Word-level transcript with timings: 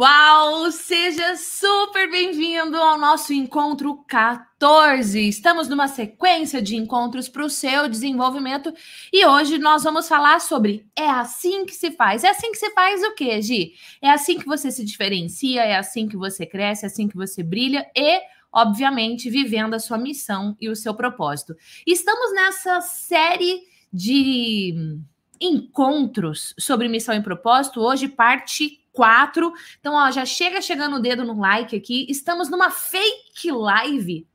Uau! 0.00 0.70
Seja 0.70 1.34
super 1.34 2.08
bem-vindo 2.08 2.76
ao 2.76 2.96
nosso 2.96 3.32
encontro 3.32 4.04
14. 4.06 5.28
Estamos 5.28 5.66
numa 5.66 5.88
sequência 5.88 6.62
de 6.62 6.76
encontros 6.76 7.28
para 7.28 7.44
o 7.44 7.50
seu 7.50 7.88
desenvolvimento 7.88 8.72
e 9.12 9.26
hoje 9.26 9.58
nós 9.58 9.82
vamos 9.82 10.06
falar 10.06 10.40
sobre 10.40 10.86
é 10.94 11.10
assim 11.10 11.66
que 11.66 11.74
se 11.74 11.90
faz. 11.90 12.22
É 12.22 12.30
assim 12.30 12.52
que 12.52 12.58
se 12.58 12.70
faz 12.70 13.02
o 13.02 13.12
quê, 13.12 13.42
Gi? 13.42 13.72
É 14.00 14.08
assim 14.08 14.38
que 14.38 14.46
você 14.46 14.70
se 14.70 14.84
diferencia, 14.84 15.64
é 15.64 15.76
assim 15.76 16.06
que 16.06 16.16
você 16.16 16.46
cresce, 16.46 16.84
é 16.84 16.86
assim 16.86 17.08
que 17.08 17.16
você 17.16 17.42
brilha 17.42 17.84
e 17.96 18.20
obviamente, 18.52 19.28
vivendo 19.28 19.74
a 19.74 19.80
sua 19.80 19.98
missão 19.98 20.56
e 20.60 20.68
o 20.68 20.76
seu 20.76 20.94
propósito. 20.94 21.56
Estamos 21.84 22.32
nessa 22.34 22.80
série 22.82 23.62
de 23.92 25.00
encontros 25.40 26.54
sobre 26.56 26.86
missão 26.86 27.16
e 27.16 27.20
propósito, 27.20 27.80
hoje 27.80 28.06
parte 28.06 28.78
4. 28.98 29.52
Então, 29.78 29.94
ó, 29.94 30.10
já 30.10 30.26
chega 30.26 30.60
chegando 30.60 30.96
o 30.96 31.00
dedo 31.00 31.24
no 31.24 31.38
like 31.40 31.76
aqui. 31.76 32.04
Estamos 32.08 32.50
numa 32.50 32.68
fake 32.68 33.52
live 33.52 34.26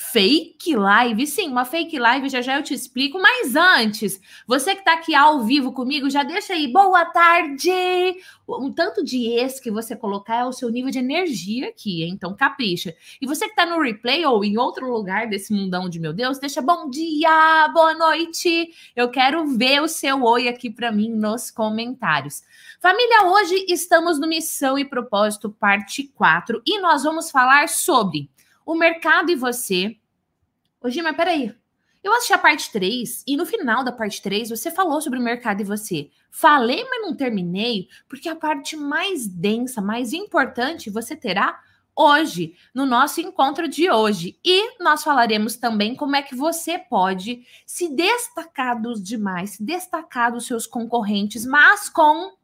Fake 0.00 0.76
live? 0.76 1.26
Sim, 1.26 1.48
uma 1.48 1.64
fake 1.64 1.98
live, 1.98 2.28
já 2.28 2.40
já 2.40 2.56
eu 2.56 2.62
te 2.62 2.72
explico. 2.72 3.18
Mas 3.20 3.56
antes, 3.56 4.20
você 4.46 4.74
que 4.74 4.78
está 4.78 4.92
aqui 4.92 5.12
ao 5.12 5.42
vivo 5.42 5.72
comigo, 5.72 6.08
já 6.08 6.22
deixa 6.22 6.52
aí, 6.52 6.72
boa 6.72 7.04
tarde! 7.06 7.68
Um 8.48 8.72
tanto 8.72 9.04
de 9.04 9.26
ex 9.26 9.58
que 9.58 9.72
você 9.72 9.96
colocar 9.96 10.36
é 10.36 10.44
o 10.44 10.52
seu 10.52 10.70
nível 10.70 10.92
de 10.92 11.00
energia 11.00 11.70
aqui, 11.70 12.04
então 12.04 12.32
capricha. 12.36 12.94
E 13.20 13.26
você 13.26 13.46
que 13.46 13.50
está 13.50 13.66
no 13.66 13.82
replay 13.82 14.24
ou 14.24 14.44
em 14.44 14.56
outro 14.56 14.88
lugar 14.88 15.26
desse 15.26 15.52
mundão 15.52 15.88
de 15.88 15.98
meu 15.98 16.12
Deus, 16.12 16.38
deixa 16.38 16.62
bom 16.62 16.88
dia, 16.88 17.68
boa 17.74 17.92
noite. 17.92 18.70
Eu 18.94 19.10
quero 19.10 19.48
ver 19.48 19.82
o 19.82 19.88
seu 19.88 20.22
oi 20.22 20.46
aqui 20.46 20.70
para 20.70 20.92
mim 20.92 21.10
nos 21.10 21.50
comentários. 21.50 22.44
Família, 22.80 23.26
hoje 23.26 23.66
estamos 23.68 24.20
no 24.20 24.28
Missão 24.28 24.78
e 24.78 24.84
Propósito, 24.84 25.50
parte 25.50 26.04
4, 26.04 26.62
e 26.64 26.80
nós 26.80 27.02
vamos 27.02 27.32
falar 27.32 27.68
sobre 27.68 28.30
o 28.68 28.74
mercado 28.74 29.30
e 29.30 29.34
você. 29.34 29.96
Ô, 30.78 30.90
Gi, 30.90 31.00
mas 31.00 31.16
peraí. 31.16 31.54
Eu 32.04 32.12
assisti 32.12 32.34
a 32.34 32.38
parte 32.38 32.70
3 32.70 33.24
e 33.26 33.34
no 33.34 33.46
final 33.46 33.82
da 33.82 33.90
parte 33.90 34.20
3 34.20 34.50
você 34.50 34.70
falou 34.70 35.00
sobre 35.00 35.18
o 35.18 35.22
mercado 35.22 35.62
e 35.62 35.64
você. 35.64 36.10
Falei, 36.30 36.84
mas 36.84 37.00
não 37.00 37.16
terminei, 37.16 37.88
porque 38.06 38.28
a 38.28 38.36
parte 38.36 38.76
mais 38.76 39.26
densa, 39.26 39.80
mais 39.80 40.12
importante 40.12 40.90
você 40.90 41.16
terá 41.16 41.58
hoje, 41.96 42.56
no 42.74 42.84
nosso 42.84 43.22
encontro 43.22 43.66
de 43.66 43.90
hoje. 43.90 44.38
E 44.44 44.76
nós 44.78 45.02
falaremos 45.02 45.56
também 45.56 45.96
como 45.96 46.14
é 46.14 46.22
que 46.22 46.36
você 46.36 46.78
pode 46.78 47.46
se 47.64 47.88
destacar 47.88 48.80
dos 48.80 49.02
demais, 49.02 49.52
se 49.52 49.64
destacar 49.64 50.30
dos 50.30 50.46
seus 50.46 50.66
concorrentes, 50.66 51.46
mas 51.46 51.88
com 51.88 52.36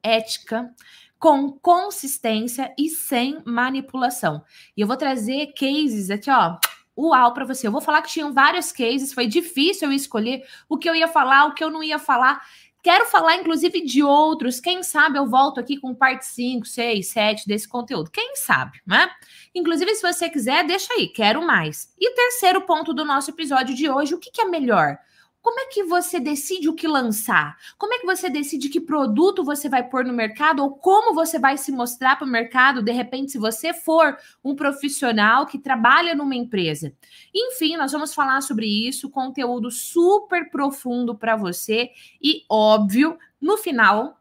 ética, 0.00 0.72
com 1.18 1.50
consistência 1.52 2.74
e 2.78 2.88
sem 2.88 3.42
manipulação. 3.44 4.42
E 4.76 4.80
eu 4.80 4.86
vou 4.86 4.96
trazer 4.96 5.52
cases 5.58 6.10
aqui, 6.10 6.30
ó, 6.30 6.56
uau 6.96 7.32
para 7.32 7.44
você. 7.44 7.66
Eu 7.66 7.72
vou 7.72 7.80
falar 7.80 8.02
que 8.02 8.10
tinham 8.10 8.32
vários 8.32 8.70
cases, 8.72 9.12
foi 9.12 9.26
difícil 9.26 9.88
eu 9.88 9.92
escolher 9.94 10.44
o 10.68 10.78
que 10.78 10.88
eu 10.88 10.94
ia 10.94 11.08
falar, 11.08 11.46
o 11.46 11.54
que 11.54 11.64
eu 11.64 11.70
não 11.70 11.82
ia 11.82 11.98
falar. 11.98 12.42
Quero 12.82 13.06
falar, 13.06 13.36
inclusive, 13.36 13.80
de 13.80 14.02
outros. 14.02 14.60
Quem 14.60 14.82
sabe 14.82 15.18
eu 15.18 15.26
volto 15.26 15.58
aqui 15.58 15.78
com 15.78 15.94
parte 15.94 16.26
5, 16.26 16.66
6, 16.66 17.06
7 17.06 17.48
desse 17.48 17.66
conteúdo. 17.66 18.10
Quem 18.10 18.36
sabe, 18.36 18.78
né? 18.86 19.10
Inclusive, 19.54 19.94
se 19.94 20.02
você 20.02 20.28
quiser, 20.28 20.66
deixa 20.66 20.92
aí, 20.92 21.08
quero 21.08 21.40
mais. 21.40 21.94
E 21.98 22.14
terceiro 22.14 22.60
ponto 22.60 22.92
do 22.92 23.02
nosso 23.02 23.30
episódio 23.30 23.74
de 23.74 23.88
hoje: 23.88 24.14
o 24.14 24.18
que, 24.18 24.30
que 24.30 24.42
é 24.42 24.44
melhor? 24.44 24.98
Como 25.44 25.60
é 25.60 25.66
que 25.66 25.84
você 25.84 26.18
decide 26.18 26.70
o 26.70 26.74
que 26.74 26.88
lançar? 26.88 27.58
Como 27.76 27.92
é 27.92 27.98
que 27.98 28.06
você 28.06 28.30
decide 28.30 28.70
que 28.70 28.80
produto 28.80 29.44
você 29.44 29.68
vai 29.68 29.86
pôr 29.86 30.02
no 30.02 30.12
mercado 30.14 30.62
ou 30.62 30.70
como 30.70 31.14
você 31.14 31.38
vai 31.38 31.58
se 31.58 31.70
mostrar 31.70 32.16
para 32.16 32.26
o 32.26 32.30
mercado, 32.30 32.80
de 32.80 32.90
repente, 32.90 33.32
se 33.32 33.38
você 33.38 33.74
for 33.74 34.16
um 34.42 34.56
profissional 34.56 35.44
que 35.44 35.58
trabalha 35.58 36.14
numa 36.14 36.34
empresa? 36.34 36.94
Enfim, 37.34 37.76
nós 37.76 37.92
vamos 37.92 38.14
falar 38.14 38.40
sobre 38.40 38.64
isso, 38.64 39.10
conteúdo 39.10 39.70
super 39.70 40.48
profundo 40.48 41.14
para 41.14 41.36
você 41.36 41.90
e 42.22 42.42
óbvio, 42.48 43.18
no 43.38 43.58
final 43.58 44.18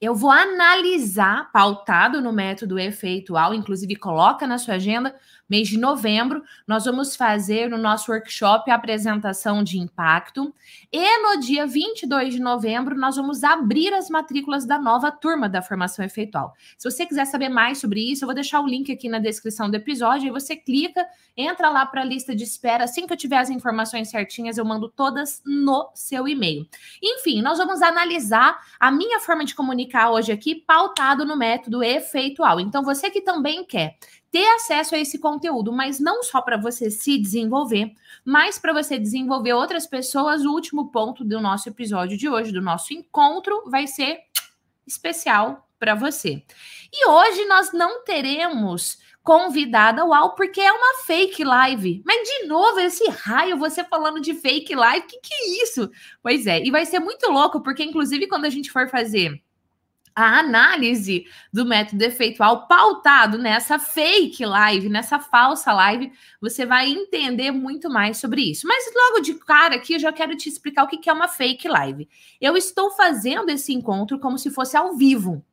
eu 0.00 0.14
vou 0.14 0.30
analisar, 0.30 1.50
pautado 1.50 2.20
no 2.20 2.32
método 2.32 2.78
efeitual, 2.78 3.52
inclusive 3.52 3.96
coloca 3.96 4.46
na 4.46 4.56
sua 4.56 4.74
agenda, 4.74 5.16
mês 5.48 5.68
de 5.68 5.78
novembro, 5.78 6.42
nós 6.66 6.84
vamos 6.84 7.16
fazer 7.16 7.70
no 7.70 7.78
nosso 7.78 8.12
workshop 8.12 8.70
a 8.70 8.74
apresentação 8.74 9.64
de 9.64 9.78
impacto. 9.78 10.54
E 10.92 11.18
no 11.22 11.40
dia 11.40 11.66
22 11.66 12.34
de 12.34 12.40
novembro, 12.40 12.96
nós 12.96 13.16
vamos 13.16 13.42
abrir 13.42 13.92
as 13.94 14.10
matrículas 14.10 14.66
da 14.66 14.78
nova 14.78 15.10
turma 15.10 15.48
da 15.48 15.62
formação 15.62 16.04
efeitual. 16.04 16.54
Se 16.76 16.90
você 16.90 17.06
quiser 17.06 17.24
saber 17.24 17.48
mais 17.48 17.78
sobre 17.78 18.00
isso, 18.00 18.24
eu 18.24 18.26
vou 18.26 18.34
deixar 18.34 18.60
o 18.60 18.66
link 18.66 18.92
aqui 18.92 19.08
na 19.08 19.18
descrição 19.18 19.70
do 19.70 19.76
episódio. 19.76 20.26
Aí 20.26 20.32
você 20.32 20.54
clica, 20.54 21.06
entra 21.36 21.70
lá 21.70 21.86
para 21.86 22.02
a 22.02 22.04
lista 22.04 22.34
de 22.34 22.44
espera. 22.44 22.84
Assim 22.84 23.06
que 23.06 23.12
eu 23.12 23.16
tiver 23.16 23.38
as 23.38 23.50
informações 23.50 24.10
certinhas, 24.10 24.58
eu 24.58 24.64
mando 24.64 24.88
todas 24.88 25.40
no 25.46 25.90
seu 25.94 26.28
e-mail. 26.28 26.66
Enfim, 27.02 27.40
nós 27.40 27.58
vamos 27.58 27.80
analisar 27.80 28.58
a 28.78 28.90
minha 28.90 29.20
forma 29.20 29.44
de 29.44 29.54
comunicar 29.54 30.10
hoje 30.10 30.32
aqui, 30.32 30.54
pautado 30.54 31.24
no 31.24 31.36
método 31.36 31.82
efeitual. 31.82 32.60
Então, 32.60 32.82
você 32.82 33.10
que 33.10 33.20
também 33.20 33.64
quer 33.64 33.96
ter 34.30 34.46
acesso 34.54 34.94
a 34.94 34.98
esse 34.98 35.18
conteúdo, 35.18 35.72
mas 35.72 35.98
não 35.98 36.22
só 36.22 36.40
para 36.40 36.56
você 36.56 36.90
se 36.90 37.18
desenvolver, 37.18 37.92
mas 38.24 38.58
para 38.58 38.72
você 38.72 38.98
desenvolver 38.98 39.54
outras 39.54 39.86
pessoas. 39.86 40.44
O 40.44 40.52
último 40.52 40.90
ponto 40.90 41.24
do 41.24 41.40
nosso 41.40 41.68
episódio 41.68 42.16
de 42.16 42.28
hoje, 42.28 42.52
do 42.52 42.60
nosso 42.60 42.92
encontro, 42.92 43.64
vai 43.70 43.86
ser 43.86 44.20
especial 44.86 45.68
para 45.78 45.94
você. 45.94 46.42
E 46.92 47.08
hoje 47.08 47.44
nós 47.46 47.72
não 47.72 48.04
teremos 48.04 48.98
convidada 49.22 50.06
UAU, 50.06 50.34
porque 50.34 50.60
é 50.60 50.72
uma 50.72 51.04
fake 51.04 51.44
live. 51.44 52.02
Mas, 52.04 52.26
de 52.26 52.46
novo, 52.46 52.80
esse 52.80 53.06
raio, 53.10 53.58
você 53.58 53.84
falando 53.84 54.20
de 54.20 54.32
fake 54.32 54.74
live, 54.74 55.06
que, 55.06 55.20
que 55.20 55.34
é 55.34 55.62
isso? 55.62 55.90
Pois 56.22 56.46
é, 56.46 56.64
e 56.64 56.70
vai 56.70 56.86
ser 56.86 56.98
muito 56.98 57.30
louco, 57.30 57.60
porque, 57.60 57.84
inclusive, 57.84 58.26
quando 58.26 58.46
a 58.46 58.50
gente 58.50 58.70
for 58.70 58.88
fazer 58.88 59.38
a 60.18 60.40
análise 60.40 61.26
do 61.52 61.64
método 61.64 62.02
efeitual 62.02 62.66
pautado 62.66 63.38
nessa 63.38 63.78
fake 63.78 64.44
live, 64.44 64.88
nessa 64.88 65.20
falsa 65.20 65.72
live, 65.72 66.12
você 66.40 66.66
vai 66.66 66.90
entender 66.90 67.52
muito 67.52 67.88
mais 67.88 68.16
sobre 68.16 68.42
isso. 68.42 68.66
Mas 68.66 68.90
logo 68.92 69.20
de 69.20 69.34
cara 69.34 69.76
aqui 69.76 69.94
eu 69.94 69.98
já 69.98 70.12
quero 70.12 70.36
te 70.36 70.48
explicar 70.48 70.84
o 70.84 70.88
que 70.88 71.08
é 71.08 71.12
uma 71.12 71.28
fake 71.28 71.68
live. 71.68 72.08
Eu 72.40 72.56
estou 72.56 72.90
fazendo 72.90 73.50
esse 73.50 73.72
encontro 73.72 74.18
como 74.18 74.38
se 74.38 74.50
fosse 74.50 74.76
ao 74.76 74.96
vivo. 74.96 75.44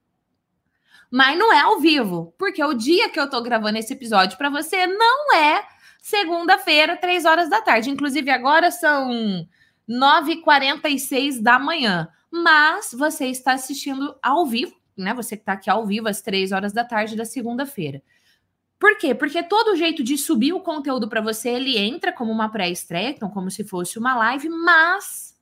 Mas 1.12 1.38
não 1.38 1.54
é 1.54 1.62
ao 1.62 1.80
vivo, 1.80 2.34
porque 2.38 2.64
o 2.64 2.74
dia 2.74 3.10
que 3.10 3.20
eu 3.20 3.30
tô 3.30 3.42
gravando 3.42 3.78
esse 3.78 3.94
episódio 3.94 4.38
para 4.38 4.50
você 4.50 4.88
não 4.88 5.36
é 5.36 5.64
segunda-feira, 6.02 6.98
três 6.98 7.24
horas 7.24 7.50
da 7.50 7.62
tarde. 7.62 7.92
Inclusive 7.92 8.32
agora 8.32 8.72
são 8.72 9.48
9h46 9.88 11.40
da 11.42 11.60
manhã 11.60 12.10
mas 12.44 12.94
você 12.94 13.28
está 13.28 13.54
assistindo 13.54 14.16
ao 14.22 14.46
vivo, 14.46 14.76
né? 14.98 15.14
Você 15.14 15.38
que 15.38 15.42
está 15.42 15.54
aqui 15.54 15.70
ao 15.70 15.86
vivo 15.86 16.10
às 16.10 16.22
três 16.22 16.52
horas 16.52 16.74
da 16.74 16.84
tarde 16.84 17.16
da 17.16 17.24
segunda-feira. 17.24 18.02
Por 18.78 18.98
quê? 18.98 19.16
Porque 19.16 19.42
todo 19.42 19.76
jeito 19.76 20.04
de 20.04 20.18
subir 20.18 20.52
o 20.52 20.60
conteúdo 20.60 21.08
para 21.08 21.22
você, 21.22 21.50
ele 21.50 21.78
entra 21.78 22.12
como 22.12 22.32
uma 22.32 22.50
pré-estreia, 22.50 23.10
então 23.10 23.30
como 23.30 23.50
se 23.50 23.64
fosse 23.64 23.98
uma 23.98 24.16
live, 24.16 24.50
mas 24.50 25.40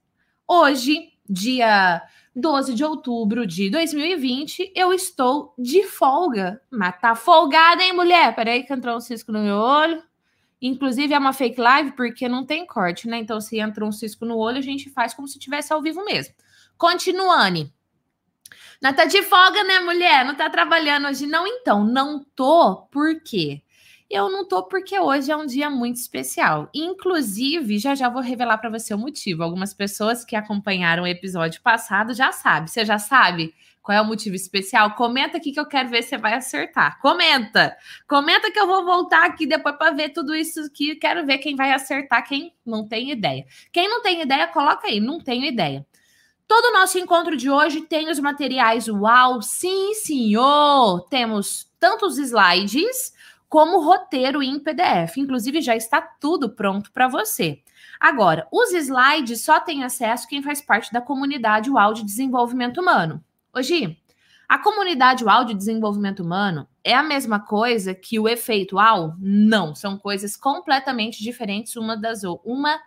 hoje, 0.47 1.11
dia 1.27 2.01
12 2.35 2.75
de 2.75 2.83
outubro 2.83 3.47
de 3.47 3.71
2020, 3.71 4.71
eu 4.75 4.93
estou 4.93 5.53
de 5.57 5.83
folga. 5.83 6.61
Mas 6.69 6.99
tá 7.01 7.15
folgada, 7.15 7.83
hein, 7.83 7.93
mulher? 7.93 8.35
Peraí 8.35 8.63
que 8.63 8.71
entrou 8.71 8.97
um 8.97 9.01
cisco 9.01 9.31
no 9.31 9.41
meu 9.41 9.57
olho. 9.57 10.01
Inclusive, 10.61 11.13
é 11.13 11.19
uma 11.19 11.33
fake 11.33 11.59
live 11.59 11.91
porque 11.93 12.29
não 12.29 12.45
tem 12.45 12.65
corte, 12.65 13.07
né? 13.07 13.17
Então, 13.17 13.41
se 13.41 13.59
entrou 13.59 13.89
um 13.89 13.91
cisco 13.91 14.25
no 14.25 14.37
olho, 14.37 14.59
a 14.59 14.61
gente 14.61 14.89
faz 14.91 15.13
como 15.13 15.27
se 15.27 15.37
tivesse 15.37 15.73
ao 15.73 15.81
vivo 15.81 16.05
mesmo. 16.05 16.33
Continuane. 16.77 17.73
Não 18.81 18.93
tá 18.93 19.05
de 19.05 19.23
folga, 19.23 19.63
né, 19.63 19.79
mulher? 19.79 20.25
Não 20.25 20.35
tá 20.35 20.49
trabalhando 20.49 21.07
hoje, 21.07 21.25
não? 21.25 21.47
Então, 21.47 21.85
não 21.85 22.23
tô, 22.35 22.87
por 22.91 23.21
quê? 23.21 23.61
Eu 24.09 24.29
não 24.29 24.47
tô 24.47 24.61
porque 24.63 24.99
hoje 24.99 25.31
é 25.31 25.35
um 25.35 25.45
dia 25.45 25.69
muito 25.69 25.95
especial. 25.95 26.69
Inclusive, 26.73 27.79
já 27.79 27.95
já 27.95 28.09
vou 28.09 28.21
revelar 28.21 28.57
para 28.59 28.69
você 28.69 28.93
o 28.93 28.97
motivo. 28.97 29.41
Algumas 29.41 29.73
pessoas 29.73 30.23
que 30.23 30.35
acompanharam 30.35 31.03
o 31.03 31.07
episódio 31.07 31.61
passado 31.61 32.13
já 32.13 32.31
sabem. 32.31 32.67
Você 32.67 32.85
já 32.85 32.99
sabe 32.99 33.55
qual 33.81 33.97
é 33.97 34.01
o 34.01 34.05
motivo 34.05 34.35
especial? 34.35 34.95
Comenta 34.95 35.37
aqui 35.37 35.51
que 35.51 35.59
eu 35.59 35.65
quero 35.65 35.89
ver 35.89 36.03
se 36.03 36.09
você 36.09 36.17
vai 36.17 36.33
acertar. 36.35 36.99
Comenta. 37.01 37.75
Comenta 38.07 38.51
que 38.51 38.59
eu 38.59 38.67
vou 38.67 38.85
voltar 38.85 39.25
aqui 39.25 39.47
depois 39.47 39.75
para 39.77 39.91
ver 39.91 40.09
tudo 40.09 40.35
isso 40.35 40.61
aqui. 40.61 40.95
Quero 40.95 41.25
ver 41.25 41.39
quem 41.39 41.55
vai 41.55 41.71
acertar, 41.71 42.27
quem 42.27 42.53
não 42.65 42.87
tem 42.87 43.11
ideia. 43.11 43.45
Quem 43.71 43.89
não 43.89 44.01
tem 44.01 44.21
ideia, 44.21 44.45
coloca 44.47 44.87
aí. 44.87 44.99
Não 44.99 45.19
tenho 45.19 45.45
ideia. 45.45 45.85
Todo 46.47 46.65
o 46.65 46.73
nosso 46.73 46.99
encontro 46.99 47.35
de 47.35 47.49
hoje 47.49 47.81
tem 47.81 48.09
os 48.09 48.19
materiais 48.19 48.87
UAU. 48.87 49.41
Sim, 49.41 49.93
senhor! 49.95 51.01
Temos 51.09 51.71
tanto 51.79 52.05
os 52.05 52.17
slides 52.17 53.13
como 53.49 53.83
roteiro 53.83 54.41
em 54.41 54.59
PDF. 54.59 55.17
Inclusive, 55.17 55.61
já 55.61 55.75
está 55.75 56.01
tudo 56.01 56.49
pronto 56.49 56.91
para 56.91 57.07
você. 57.07 57.61
Agora, 57.99 58.47
os 58.51 58.71
slides 58.73 59.43
só 59.43 59.59
tem 59.59 59.83
acesso 59.83 60.27
quem 60.27 60.41
faz 60.43 60.61
parte 60.61 60.91
da 60.91 61.01
comunidade 61.01 61.69
UAU 61.69 61.93
de 61.93 62.03
desenvolvimento 62.03 62.81
humano. 62.81 63.23
Hoje, 63.53 63.97
A 64.47 64.59
comunidade 64.59 65.23
UAU 65.23 65.45
de 65.45 65.53
desenvolvimento 65.55 66.21
humano 66.21 66.67
é 66.83 66.93
a 66.93 67.01
mesma 67.01 67.39
coisa 67.39 67.95
que 67.95 68.19
o 68.19 68.27
efeito 68.27 68.75
UAU? 68.75 69.15
Não, 69.17 69.73
são 69.73 69.97
coisas 69.97 70.35
completamente 70.35 71.23
diferentes 71.23 71.75
uma 71.75 71.97
das 71.97 72.21
uma 72.43 72.79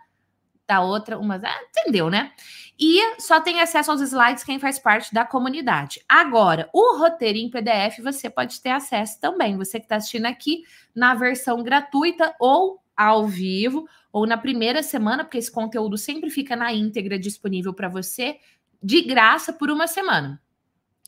da 0.67 0.81
outra, 0.81 1.17
uma, 1.17 1.35
ah, 1.35 1.59
entendeu, 1.69 2.09
né? 2.09 2.33
E 2.79 3.19
só 3.19 3.39
tem 3.39 3.59
acesso 3.61 3.89
aos 3.89 4.01
slides 4.01 4.43
quem 4.43 4.59
faz 4.59 4.77
parte 4.77 5.13
da 5.13 5.25
comunidade. 5.25 6.03
Agora, 6.07 6.69
o 6.73 6.97
roteiro 6.97 7.37
em 7.37 7.49
PDF 7.49 7.99
você 8.03 8.29
pode 8.29 8.61
ter 8.61 8.69
acesso 8.69 9.19
também. 9.19 9.57
Você 9.57 9.79
que 9.79 9.85
está 9.85 9.95
assistindo 9.95 10.25
aqui 10.25 10.63
na 10.93 11.15
versão 11.15 11.63
gratuita 11.63 12.35
ou 12.39 12.79
ao 12.95 13.27
vivo, 13.27 13.87
ou 14.11 14.25
na 14.25 14.37
primeira 14.37 14.81
semana, 14.81 15.23
porque 15.23 15.37
esse 15.37 15.51
conteúdo 15.51 15.97
sempre 15.97 16.31
fica 16.31 16.55
na 16.55 16.73
íntegra 16.73 17.19
disponível 17.19 17.71
para 17.71 17.87
você, 17.87 18.39
de 18.81 19.03
graça 19.03 19.53
por 19.53 19.69
uma 19.69 19.85
semana. 19.85 20.41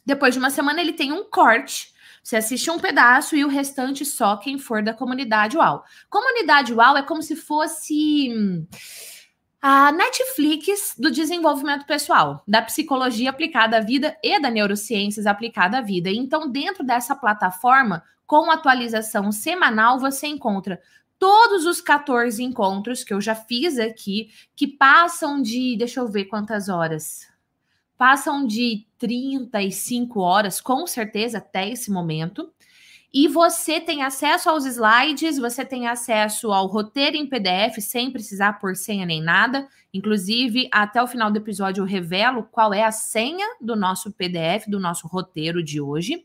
Depois 0.05 0.33
de 0.33 0.39
uma 0.39 0.51
semana, 0.51 0.81
ele 0.81 0.93
tem 0.93 1.11
um 1.11 1.23
corte. 1.23 1.91
Você 2.23 2.35
assiste 2.35 2.69
um 2.69 2.79
pedaço 2.79 3.35
e 3.35 3.43
o 3.43 3.47
restante 3.47 4.05
só 4.05 4.37
quem 4.37 4.59
for 4.59 4.83
da 4.83 4.93
comunidade 4.93 5.57
UAU. 5.57 5.83
Comunidade 6.09 6.73
UAU 6.73 6.97
é 6.97 7.01
como 7.01 7.23
se 7.23 7.35
fosse 7.35 8.31
hum, 8.31 8.67
a 9.61 9.91
Netflix 9.91 10.95
do 10.97 11.11
desenvolvimento 11.11 11.85
pessoal, 11.85 12.41
da 12.47 12.61
psicologia 12.61 13.29
aplicada 13.29 13.77
à 13.77 13.79
vida 13.81 14.17
e 14.23 14.39
da 14.39 14.49
neurociências 14.49 15.27
aplicada 15.27 15.79
à 15.79 15.81
vida. 15.81 16.09
Então, 16.09 16.49
dentro 16.49 16.83
dessa 16.83 17.13
plataforma, 17.15 18.03
com 18.25 18.49
atualização 18.49 19.31
semanal, 19.31 19.99
você 19.99 20.27
encontra 20.27 20.81
todos 21.17 21.65
os 21.65 21.81
14 21.81 22.41
encontros 22.41 23.03
que 23.03 23.13
eu 23.13 23.19
já 23.19 23.35
fiz 23.35 23.77
aqui, 23.77 24.29
que 24.55 24.65
passam 24.65 25.41
de, 25.41 25.75
deixa 25.77 25.99
eu 25.99 26.07
ver 26.07 26.25
quantas 26.25 26.69
horas. 26.69 27.27
Passam 27.97 28.47
de 28.47 28.85
35 28.97 30.21
horas, 30.21 30.61
com 30.61 30.87
certeza, 30.87 31.39
até 31.39 31.69
esse 31.69 31.91
momento. 31.91 32.49
E 33.11 33.27
você 33.27 33.79
tem 33.79 34.03
acesso 34.03 34.49
aos 34.49 34.65
slides, 34.65 35.39
você 35.39 35.65
tem 35.65 35.87
acesso 35.87 36.51
ao 36.51 36.67
roteiro 36.67 37.17
em 37.17 37.25
PDF 37.25 37.79
sem 37.79 38.11
precisar 38.11 38.53
por 38.53 38.75
senha 38.75 39.05
nem 39.05 39.21
nada. 39.21 39.67
Inclusive, 39.91 40.69
até 40.71 41.01
o 41.01 41.07
final 41.07 41.31
do 41.31 41.37
episódio 41.37 41.81
eu 41.81 41.85
revelo 41.85 42.43
qual 42.43 42.71
é 42.71 42.83
a 42.83 42.91
senha 42.91 43.47
do 43.59 43.75
nosso 43.75 44.11
PDF, 44.11 44.67
do 44.67 44.79
nosso 44.79 45.07
roteiro 45.07 45.63
de 45.63 45.81
hoje. 45.81 46.23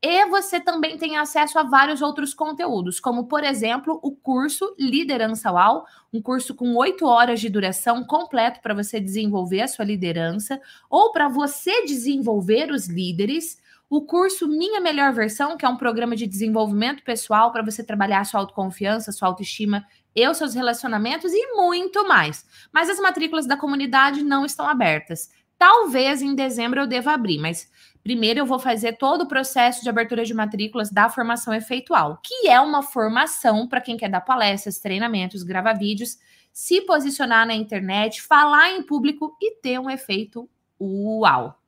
E 0.00 0.26
você 0.26 0.60
também 0.60 0.96
tem 0.96 1.16
acesso 1.16 1.58
a 1.58 1.64
vários 1.64 2.02
outros 2.02 2.32
conteúdos, 2.32 3.00
como, 3.00 3.26
por 3.26 3.42
exemplo, 3.42 3.98
o 4.00 4.14
curso 4.14 4.72
Liderança 4.78 5.50
UAU, 5.50 5.84
um 6.12 6.22
curso 6.22 6.54
com 6.54 6.76
oito 6.76 7.04
horas 7.04 7.40
de 7.40 7.48
duração 7.48 8.04
completo 8.04 8.60
para 8.60 8.74
você 8.74 9.00
desenvolver 9.00 9.62
a 9.62 9.66
sua 9.66 9.84
liderança 9.84 10.60
ou 10.88 11.10
para 11.10 11.28
você 11.28 11.84
desenvolver 11.84 12.70
os 12.70 12.86
líderes 12.86 13.58
o 13.90 14.02
curso 14.02 14.46
Minha 14.46 14.80
Melhor 14.80 15.12
Versão, 15.12 15.56
que 15.56 15.64
é 15.64 15.68
um 15.68 15.76
programa 15.76 16.14
de 16.14 16.26
desenvolvimento 16.26 17.02
pessoal 17.02 17.50
para 17.50 17.62
você 17.62 17.82
trabalhar 17.82 18.24
sua 18.24 18.40
autoconfiança, 18.40 19.12
sua 19.12 19.28
autoestima 19.28 19.86
e 20.14 20.28
os 20.28 20.36
seus 20.36 20.54
relacionamentos 20.54 21.32
e 21.32 21.54
muito 21.54 22.06
mais. 22.06 22.44
Mas 22.72 22.90
as 22.90 23.00
matrículas 23.00 23.46
da 23.46 23.56
comunidade 23.56 24.22
não 24.22 24.44
estão 24.44 24.66
abertas. 24.66 25.30
Talvez 25.56 26.20
em 26.20 26.34
dezembro 26.34 26.80
eu 26.80 26.86
deva 26.86 27.12
abrir, 27.12 27.38
mas 27.38 27.70
primeiro 28.02 28.40
eu 28.40 28.46
vou 28.46 28.58
fazer 28.58 28.92
todo 28.98 29.22
o 29.22 29.28
processo 29.28 29.82
de 29.82 29.88
abertura 29.88 30.24
de 30.24 30.34
matrículas 30.34 30.90
da 30.90 31.08
formação 31.08 31.54
efeitual, 31.54 32.20
que 32.22 32.46
é 32.48 32.60
uma 32.60 32.82
formação 32.82 33.66
para 33.66 33.80
quem 33.80 33.96
quer 33.96 34.08
dar 34.08 34.20
palestras, 34.20 34.78
treinamentos, 34.78 35.42
gravar 35.42 35.72
vídeos, 35.72 36.18
se 36.52 36.82
posicionar 36.82 37.46
na 37.46 37.54
internet, 37.54 38.22
falar 38.22 38.70
em 38.70 38.82
público 38.82 39.36
e 39.40 39.56
ter 39.56 39.78
um 39.80 39.90
efeito 39.90 40.48
uau. 40.80 41.58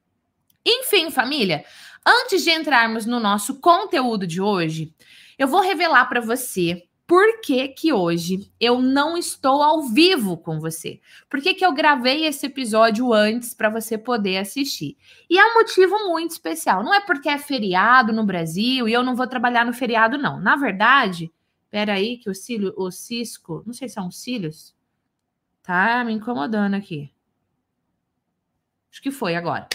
Enfim, 0.65 1.11
família, 1.11 1.65
Antes 2.05 2.43
de 2.43 2.51
entrarmos 2.51 3.05
no 3.05 3.21
nosso 3.21 3.61
conteúdo 3.61 4.27
de 4.27 4.41
hoje, 4.41 4.95
eu 5.39 5.47
vou 5.47 5.61
revelar 5.61 6.07
para 6.07 6.21
você 6.21 6.87
por 7.07 7.41
que, 7.41 7.69
que 7.69 7.93
hoje 7.93 8.51
eu 8.61 8.81
não 8.81 9.19
estou 9.19 9.63
ao 9.63 9.83
vivo 9.83 10.39
com 10.39 10.61
você. 10.61 11.01
Por 11.29 11.41
que, 11.43 11.55
que 11.55 11.67
eu 11.67 11.75
gravei 11.75 12.25
esse 12.25 12.47
episódio 12.47 13.13
antes 13.13 13.53
para 13.53 13.69
você 13.69 13.99
poder 13.99 14.39
assistir. 14.39 14.97
E 15.29 15.39
é 15.39 15.45
um 15.45 15.55
motivo 15.55 16.09
muito 16.09 16.31
especial. 16.31 16.85
Não 16.85 16.95
é 16.95 17.01
porque 17.01 17.29
é 17.29 17.37
feriado 17.37 18.13
no 18.13 18.25
Brasil 18.25 18.89
e 18.89 18.93
eu 18.93 19.03
não 19.03 19.17
vou 19.17 19.27
trabalhar 19.27 19.67
no 19.67 19.73
feriado, 19.73 20.17
não. 20.17 20.41
Na 20.41 20.55
verdade, 20.55 21.33
peraí 21.69 22.17
que 22.17 22.31
o 22.31 22.35
cílio, 22.35 22.73
o 22.77 22.91
cisco, 22.91 23.63
não 23.67 23.75
sei 23.75 23.89
se 23.89 23.95
são 23.95 24.11
cílios, 24.11 24.75
tá 25.65 26.05
me 26.05 26.13
incomodando 26.13 26.75
aqui. 26.75 27.13
Acho 28.91 29.03
que 29.03 29.11
foi 29.11 29.35
agora. 29.35 29.69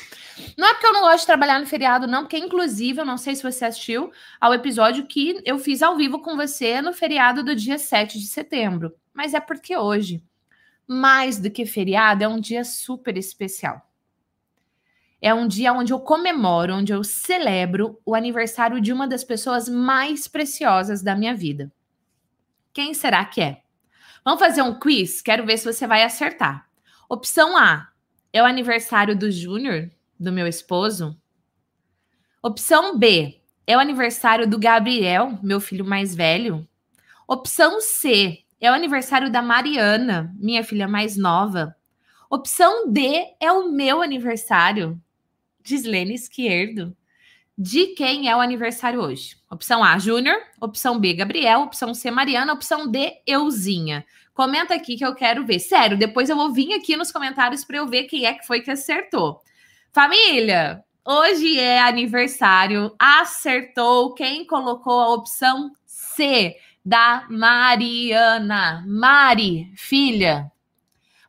Não 0.57 0.67
é 0.67 0.73
porque 0.73 0.87
eu 0.87 0.93
não 0.93 1.01
gosto 1.01 1.21
de 1.21 1.25
trabalhar 1.25 1.59
no 1.59 1.65
feriado, 1.65 2.07
não, 2.07 2.23
porque, 2.23 2.37
inclusive, 2.37 2.99
eu 2.99 3.05
não 3.05 3.17
sei 3.17 3.35
se 3.35 3.43
você 3.43 3.65
assistiu 3.65 4.11
ao 4.39 4.53
episódio 4.53 5.05
que 5.05 5.41
eu 5.45 5.57
fiz 5.57 5.81
ao 5.81 5.95
vivo 5.95 6.19
com 6.19 6.35
você 6.35 6.81
no 6.81 6.93
feriado 6.93 7.43
do 7.43 7.55
dia 7.55 7.77
7 7.77 8.19
de 8.19 8.27
setembro. 8.27 8.93
Mas 9.13 9.33
é 9.33 9.39
porque 9.39 9.77
hoje, 9.77 10.23
mais 10.87 11.39
do 11.39 11.49
que 11.49 11.65
feriado, 11.65 12.23
é 12.23 12.27
um 12.27 12.39
dia 12.39 12.63
super 12.63 13.17
especial. 13.17 13.89
É 15.21 15.33
um 15.33 15.47
dia 15.47 15.73
onde 15.73 15.93
eu 15.93 15.99
comemoro, 15.99 16.75
onde 16.75 16.93
eu 16.93 17.03
celebro 17.03 17.99
o 18.05 18.13
aniversário 18.13 18.81
de 18.81 18.91
uma 18.91 19.07
das 19.07 19.23
pessoas 19.23 19.67
mais 19.67 20.27
preciosas 20.27 21.01
da 21.01 21.15
minha 21.15 21.33
vida. 21.33 21.71
Quem 22.73 22.93
será 22.93 23.23
que 23.23 23.41
é? 23.41 23.61
Vamos 24.23 24.39
fazer 24.39 24.61
um 24.61 24.77
quiz? 24.77 25.21
Quero 25.21 25.45
ver 25.45 25.57
se 25.57 25.71
você 25.71 25.87
vai 25.87 26.03
acertar. 26.03 26.67
Opção 27.07 27.57
A 27.57 27.89
é 28.33 28.41
o 28.41 28.45
aniversário 28.45 29.15
do 29.15 29.31
Júnior? 29.31 29.89
Do 30.19 30.31
meu 30.31 30.47
esposo. 30.47 31.17
Opção 32.41 32.97
B 32.97 33.39
é 33.65 33.75
o 33.75 33.79
aniversário 33.79 34.47
do 34.47 34.59
Gabriel, 34.59 35.37
meu 35.41 35.59
filho 35.59 35.83
mais 35.83 36.13
velho. 36.13 36.67
Opção 37.27 37.81
C 37.81 38.43
é 38.61 38.69
o 38.69 38.73
aniversário 38.73 39.31
da 39.31 39.41
Mariana, 39.41 40.33
minha 40.37 40.63
filha 40.63 40.87
mais 40.87 41.17
nova. 41.17 41.75
Opção 42.29 42.91
D 42.91 43.33
é 43.39 43.51
o 43.51 43.71
meu 43.71 44.01
aniversário, 44.01 45.01
Gislene 45.63 46.13
Esquerdo. 46.13 46.95
De 47.57 47.87
quem 47.87 48.29
é 48.29 48.35
o 48.35 48.41
aniversário 48.41 48.99
hoje? 48.99 49.37
Opção 49.49 49.81
A, 49.81 49.97
Júnior. 49.97 50.35
Opção 50.59 50.99
B, 50.99 51.13
Gabriel. 51.13 51.61
Opção 51.61 51.93
C, 51.93 52.11
Mariana. 52.11 52.51
Opção 52.51 52.91
D, 52.91 53.21
Euzinha. 53.25 54.05
Comenta 54.33 54.75
aqui 54.75 54.97
que 54.97 55.05
eu 55.05 55.15
quero 55.15 55.45
ver. 55.45 55.59
Sério, 55.59 55.97
depois 55.97 56.29
eu 56.29 56.35
vou 56.35 56.51
vir 56.51 56.73
aqui 56.73 56.97
nos 56.97 57.13
comentários 57.13 57.63
para 57.63 57.77
eu 57.77 57.87
ver 57.87 58.03
quem 58.03 58.25
é 58.25 58.33
que 58.33 58.45
foi 58.45 58.59
que 58.59 58.69
acertou. 58.69 59.41
Família, 59.95 60.83
hoje 61.05 61.57
é 61.57 61.79
aniversário. 61.79 62.93
Acertou 62.99 64.13
quem 64.13 64.45
colocou 64.45 64.99
a 64.99 65.13
opção 65.13 65.71
C 65.85 66.57
da 66.83 67.25
Mariana. 67.29 68.83
Mari, 68.85 69.71
filha. 69.77 70.51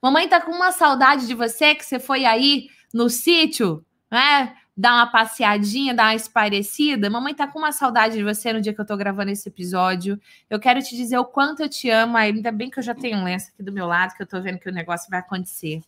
Mamãe 0.02 0.28
tá 0.28 0.40
com 0.40 0.50
uma 0.50 0.72
saudade 0.72 1.28
de 1.28 1.34
você 1.34 1.76
que 1.76 1.84
você 1.84 2.00
foi 2.00 2.24
aí 2.24 2.66
no 2.92 3.08
sítio, 3.08 3.86
né? 4.10 4.56
Dar 4.76 4.94
uma 4.94 5.06
passeadinha, 5.12 5.94
dar 5.94 6.06
uma 6.06 6.16
esparecida. 6.16 7.08
Mamãe 7.08 7.36
tá 7.36 7.46
com 7.46 7.60
uma 7.60 7.70
saudade 7.70 8.16
de 8.16 8.24
você 8.24 8.52
no 8.52 8.60
dia 8.60 8.74
que 8.74 8.80
eu 8.80 8.86
tô 8.86 8.96
gravando 8.96 9.30
esse 9.30 9.48
episódio. 9.48 10.20
Eu 10.50 10.58
quero 10.58 10.82
te 10.82 10.96
dizer 10.96 11.18
o 11.18 11.24
quanto 11.24 11.62
eu 11.62 11.68
te 11.68 11.88
amo. 11.88 12.16
Ainda 12.16 12.50
bem 12.50 12.68
que 12.68 12.80
eu 12.80 12.82
já 12.82 12.96
tenho 12.96 13.18
um 13.18 13.22
lenço 13.22 13.52
aqui 13.54 13.62
do 13.62 13.70
meu 13.70 13.86
lado, 13.86 14.16
que 14.16 14.22
eu 14.24 14.26
tô 14.26 14.40
vendo 14.40 14.58
que 14.58 14.68
o 14.68 14.74
negócio 14.74 15.08
vai 15.08 15.20
acontecer. 15.20 15.82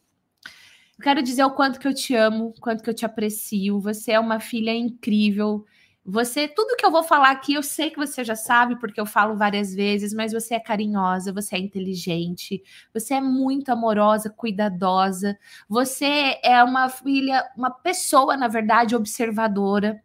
Quero 1.00 1.22
dizer 1.22 1.44
o 1.44 1.50
quanto 1.52 1.78
que 1.78 1.86
eu 1.86 1.94
te 1.94 2.14
amo, 2.14 2.48
o 2.56 2.60
quanto 2.60 2.82
que 2.82 2.90
eu 2.90 2.94
te 2.94 3.06
aprecio. 3.06 3.80
Você 3.80 4.12
é 4.12 4.20
uma 4.20 4.40
filha 4.40 4.74
incrível. 4.74 5.64
Você, 6.04 6.48
tudo 6.48 6.74
que 6.76 6.84
eu 6.84 6.90
vou 6.90 7.02
falar 7.02 7.30
aqui, 7.30 7.54
eu 7.54 7.62
sei 7.62 7.90
que 7.90 7.98
você 7.98 8.24
já 8.24 8.34
sabe, 8.34 8.78
porque 8.80 9.00
eu 9.00 9.06
falo 9.06 9.36
várias 9.36 9.74
vezes, 9.74 10.12
mas 10.14 10.32
você 10.32 10.54
é 10.54 10.60
carinhosa, 10.60 11.32
você 11.32 11.54
é 11.56 11.58
inteligente, 11.58 12.62
você 12.92 13.14
é 13.14 13.20
muito 13.20 13.68
amorosa, 13.70 14.30
cuidadosa. 14.30 15.38
Você 15.68 16.40
é 16.42 16.64
uma 16.64 16.88
filha, 16.88 17.44
uma 17.56 17.70
pessoa, 17.70 18.36
na 18.36 18.48
verdade, 18.48 18.96
observadora 18.96 20.02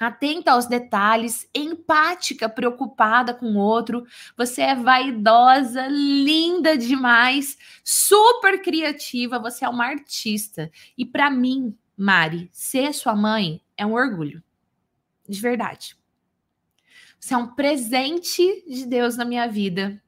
atenta 0.00 0.52
aos 0.52 0.64
detalhes, 0.64 1.46
empática, 1.54 2.48
preocupada 2.48 3.34
com 3.34 3.52
o 3.52 3.58
outro. 3.58 4.06
Você 4.34 4.62
é 4.62 4.74
vaidosa, 4.74 5.86
linda 5.88 6.76
demais, 6.76 7.58
super 7.84 8.62
criativa, 8.62 9.38
você 9.38 9.66
é 9.66 9.68
uma 9.68 9.84
artista. 9.84 10.70
E 10.96 11.04
para 11.04 11.30
mim, 11.30 11.76
Mari, 11.94 12.48
ser 12.50 12.94
sua 12.94 13.14
mãe 13.14 13.60
é 13.76 13.84
um 13.84 13.92
orgulho. 13.92 14.42
De 15.28 15.38
verdade. 15.38 15.94
Você 17.20 17.34
é 17.34 17.36
um 17.36 17.48
presente 17.48 18.64
de 18.66 18.86
Deus 18.86 19.18
na 19.18 19.26
minha 19.26 19.46
vida. 19.46 20.02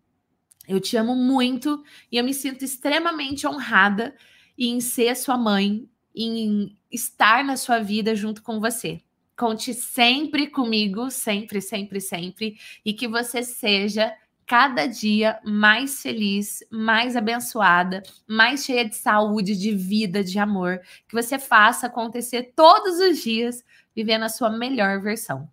Eu 0.67 0.81
te 0.81 0.97
amo 0.97 1.15
muito 1.15 1.85
e 2.11 2.17
eu 2.17 2.25
me 2.25 2.33
sinto 2.33 2.65
extremamente 2.65 3.47
honrada 3.47 4.17
em 4.57 4.81
ser 4.81 5.15
sua 5.17 5.37
mãe, 5.37 5.87
em 6.15 6.79
estar 6.91 7.45
na 7.45 7.59
sua 7.59 7.81
vida 7.81 8.15
junto 8.15 8.43
com 8.43 8.59
você. 8.59 9.03
Conte 9.37 9.73
sempre 9.75 10.49
comigo, 10.49 11.11
sempre, 11.11 11.61
sempre, 11.61 12.01
sempre, 12.01 12.57
e 12.85 12.93
que 12.93 13.09
você 13.09 13.43
seja 13.43 14.15
cada 14.47 14.87
dia 14.87 15.41
mais 15.45 16.03
feliz, 16.03 16.63
mais 16.71 17.17
abençoada, 17.17 18.03
mais 18.27 18.65
cheia 18.65 18.87
de 18.87 18.95
saúde, 18.95 19.57
de 19.57 19.73
vida, 19.75 20.23
de 20.23 20.39
amor. 20.39 20.81
Que 21.09 21.15
você 21.15 21.39
faça 21.39 21.87
acontecer 21.87 22.53
todos 22.55 22.99
os 22.99 23.23
dias, 23.23 23.65
vivendo 23.97 24.25
a 24.25 24.29
sua 24.29 24.51
melhor 24.51 25.01
versão. 25.01 25.49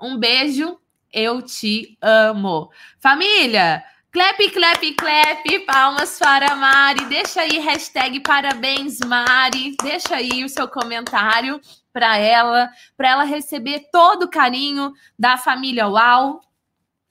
Um 0.00 0.18
beijo, 0.18 0.78
eu 1.12 1.42
te 1.42 1.98
amo. 2.00 2.70
Família! 2.98 3.84
Clap, 4.10 4.38
clap, 4.52 4.94
clap, 4.94 5.58
palmas 5.66 6.18
para 6.18 6.52
a 6.52 6.56
Mari. 6.56 7.04
Deixa 7.10 7.42
aí, 7.42 7.58
hashtag 7.58 8.20
parabéns, 8.20 9.00
Mari. 9.00 9.76
Deixa 9.82 10.16
aí 10.16 10.42
o 10.44 10.48
seu 10.48 10.66
comentário 10.66 11.60
para 11.92 12.16
ela, 12.16 12.70
para 12.96 13.10
ela 13.10 13.24
receber 13.24 13.90
todo 13.92 14.22
o 14.22 14.30
carinho 14.30 14.94
da 15.18 15.36
família 15.36 15.86
UAU, 15.86 16.40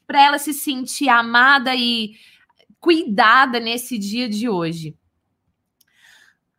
para 0.07 0.23
ela 0.23 0.39
se 0.39 0.55
sentir 0.55 1.07
amada 1.07 1.75
e 1.75 2.15
cuidada 2.79 3.59
nesse 3.59 3.95
dia 3.99 4.27
de 4.27 4.49
hoje. 4.49 4.95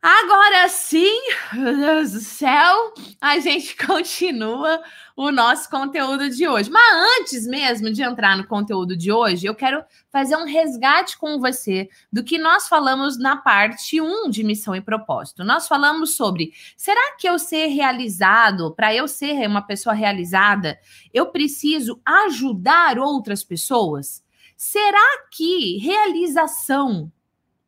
Agora 0.00 0.68
sim, 0.68 1.18
meu 1.52 1.76
Deus 1.76 2.12
do 2.12 2.20
céu, 2.20 2.94
a 3.20 3.40
gente 3.40 3.74
continua 3.84 4.80
o 5.16 5.32
nosso 5.32 5.68
conteúdo 5.68 6.30
de 6.30 6.46
hoje. 6.46 6.70
Mas 6.70 7.20
antes 7.20 7.44
mesmo 7.44 7.90
de 7.90 8.00
entrar 8.00 8.36
no 8.36 8.46
conteúdo 8.46 8.96
de 8.96 9.10
hoje, 9.10 9.46
eu 9.46 9.56
quero 9.56 9.84
fazer 10.08 10.36
um 10.36 10.44
resgate 10.44 11.18
com 11.18 11.40
você 11.40 11.88
do 12.12 12.22
que 12.22 12.38
nós 12.38 12.68
falamos 12.68 13.18
na 13.18 13.38
parte 13.38 14.00
1 14.00 14.30
de 14.30 14.44
missão 14.44 14.76
e 14.76 14.80
propósito. 14.80 15.42
Nós 15.42 15.66
falamos 15.66 16.14
sobre: 16.14 16.52
será 16.76 17.16
que 17.16 17.28
eu 17.28 17.36
ser 17.36 17.66
realizado, 17.66 18.72
para 18.76 18.94
eu 18.94 19.08
ser 19.08 19.48
uma 19.48 19.62
pessoa 19.62 19.96
realizada, 19.96 20.78
eu 21.12 21.26
preciso 21.26 22.00
ajudar 22.06 23.00
outras 23.00 23.42
pessoas? 23.42 24.22
Será 24.56 25.26
que 25.32 25.78
realização 25.78 27.10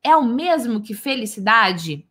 é 0.00 0.14
o 0.14 0.24
mesmo 0.24 0.80
que 0.80 0.94
felicidade? 0.94 2.06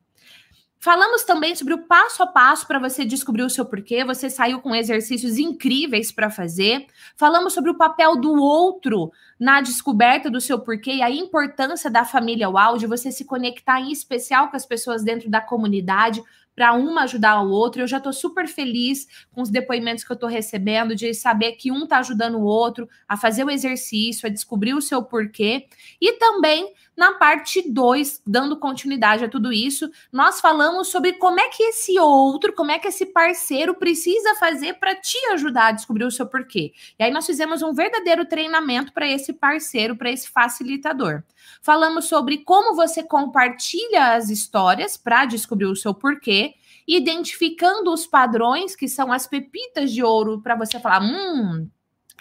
Falamos 0.81 1.25
também 1.25 1.53
sobre 1.55 1.73
o 1.73 1.79
passo 1.79 2.23
a 2.23 2.27
passo 2.27 2.65
para 2.65 2.79
você 2.79 3.03
descobrir 3.03 3.43
o 3.43 3.49
seu 3.49 3.65
porquê. 3.65 4.05
Você 4.05 4.29
saiu 4.29 4.61
com 4.61 4.73
exercícios 4.73 5.37
incríveis 5.37 6.09
para 6.09 6.29
fazer. 6.29 6.87
Falamos 7.17 7.51
sobre 7.51 7.69
o 7.69 7.77
papel 7.77 8.15
do 8.15 8.31
outro 8.33 9.11
na 9.37 9.59
descoberta 9.59 10.29
do 10.29 10.39
seu 10.39 10.57
porquê 10.57 10.93
e 10.93 11.01
a 11.01 11.11
importância 11.11 11.91
da 11.91 12.05
família 12.05 12.49
UAU, 12.49 12.77
de 12.77 12.87
você 12.87 13.11
se 13.11 13.25
conectar 13.25 13.81
em 13.81 13.91
especial 13.91 14.49
com 14.49 14.55
as 14.55 14.65
pessoas 14.65 15.03
dentro 15.03 15.29
da 15.29 15.41
comunidade 15.41 16.23
para 16.55 16.73
uma 16.73 17.03
ajudar 17.03 17.41
o 17.41 17.49
outro. 17.49 17.81
Eu 17.81 17.87
já 17.87 17.97
estou 17.97 18.13
super 18.13 18.47
feliz 18.47 19.05
com 19.33 19.41
os 19.41 19.49
depoimentos 19.49 20.05
que 20.05 20.11
eu 20.11 20.15
estou 20.15 20.29
recebendo, 20.29 20.95
de 20.95 21.13
saber 21.13 21.53
que 21.53 21.71
um 21.71 21.83
está 21.83 21.99
ajudando 21.99 22.35
o 22.35 22.43
outro 22.43 22.87
a 23.07 23.17
fazer 23.17 23.43
o 23.43 23.49
exercício, 23.49 24.27
a 24.27 24.31
descobrir 24.31 24.73
o 24.73 24.81
seu 24.81 25.03
porquê. 25.03 25.67
E 26.01 26.13
também 26.13 26.73
na 26.99 27.13
parte 27.13 27.61
2, 27.71 28.23
dando 28.27 28.57
continuidade 28.57 29.23
a 29.23 29.29
tudo 29.29 29.53
isso, 29.53 29.89
nós 30.11 30.41
falamos 30.41 30.89
sobre 30.89 31.13
como 31.13 31.39
é 31.39 31.47
que 31.47 31.63
esse 31.63 31.97
outro, 31.97 32.51
como 32.51 32.71
é 32.71 32.77
que 32.77 32.89
esse 32.89 33.05
parceiro 33.05 33.73
precisa 33.73 34.35
fazer 34.35 34.73
para 34.73 34.93
te 34.95 35.17
ajudar 35.31 35.67
a 35.67 35.71
descobrir 35.71 36.03
o 36.03 36.11
seu 36.11 36.27
porquê. 36.27 36.73
E 36.99 37.03
aí 37.05 37.09
nós 37.09 37.25
fizemos 37.25 37.61
um 37.61 37.73
verdadeiro 37.73 38.25
treinamento 38.25 38.91
para 38.91 39.07
esse 39.07 39.31
parceiro, 39.31 39.95
para 39.95 40.11
esse 40.11 40.29
facilitador. 40.29 41.23
Falamos 41.61 42.03
sobre 42.03 42.39
como 42.39 42.75
você 42.75 43.01
compartilha 43.01 44.15
as 44.15 44.29
histórias 44.29 44.97
para 44.97 45.23
descobrir 45.23 45.67
o 45.67 45.77
seu 45.77 45.93
porquê, 45.93 46.55
identificando 46.85 47.93
os 47.93 48.05
padrões 48.05 48.75
que 48.75 48.89
são 48.89 49.09
as 49.09 49.25
pepitas 49.25 49.93
de 49.93 50.03
ouro 50.03 50.41
para 50.41 50.57
você 50.57 50.77
falar, 50.81 51.01
hum, 51.01 51.69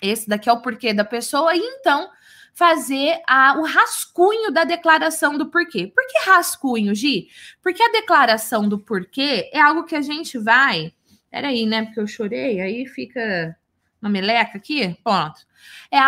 esse 0.00 0.28
daqui 0.28 0.48
é 0.48 0.52
o 0.52 0.62
porquê 0.62 0.94
da 0.94 1.04
pessoa, 1.04 1.52
e 1.56 1.58
então 1.58 2.08
fazer 2.58 3.22
a, 3.24 3.56
o 3.56 3.62
rascunho 3.62 4.50
da 4.50 4.64
declaração 4.64 5.38
do 5.38 5.48
porquê. 5.48 5.86
Por 5.86 6.04
que 6.08 6.28
rascunho, 6.28 6.92
Gi? 6.92 7.28
Porque 7.62 7.80
a 7.80 7.92
declaração 7.92 8.68
do 8.68 8.80
porquê 8.80 9.48
é 9.52 9.60
algo 9.60 9.84
que 9.84 9.94
a 9.94 10.02
gente 10.02 10.36
vai. 10.36 10.92
Peraí, 11.30 11.66
né? 11.66 11.84
Porque 11.84 12.00
eu 12.00 12.06
chorei, 12.08 12.60
aí 12.60 12.84
fica 12.84 13.56
uma 14.00 14.10
meleca 14.10 14.56
aqui. 14.56 14.96
Pronto. 15.02 15.48
É, 15.90 15.98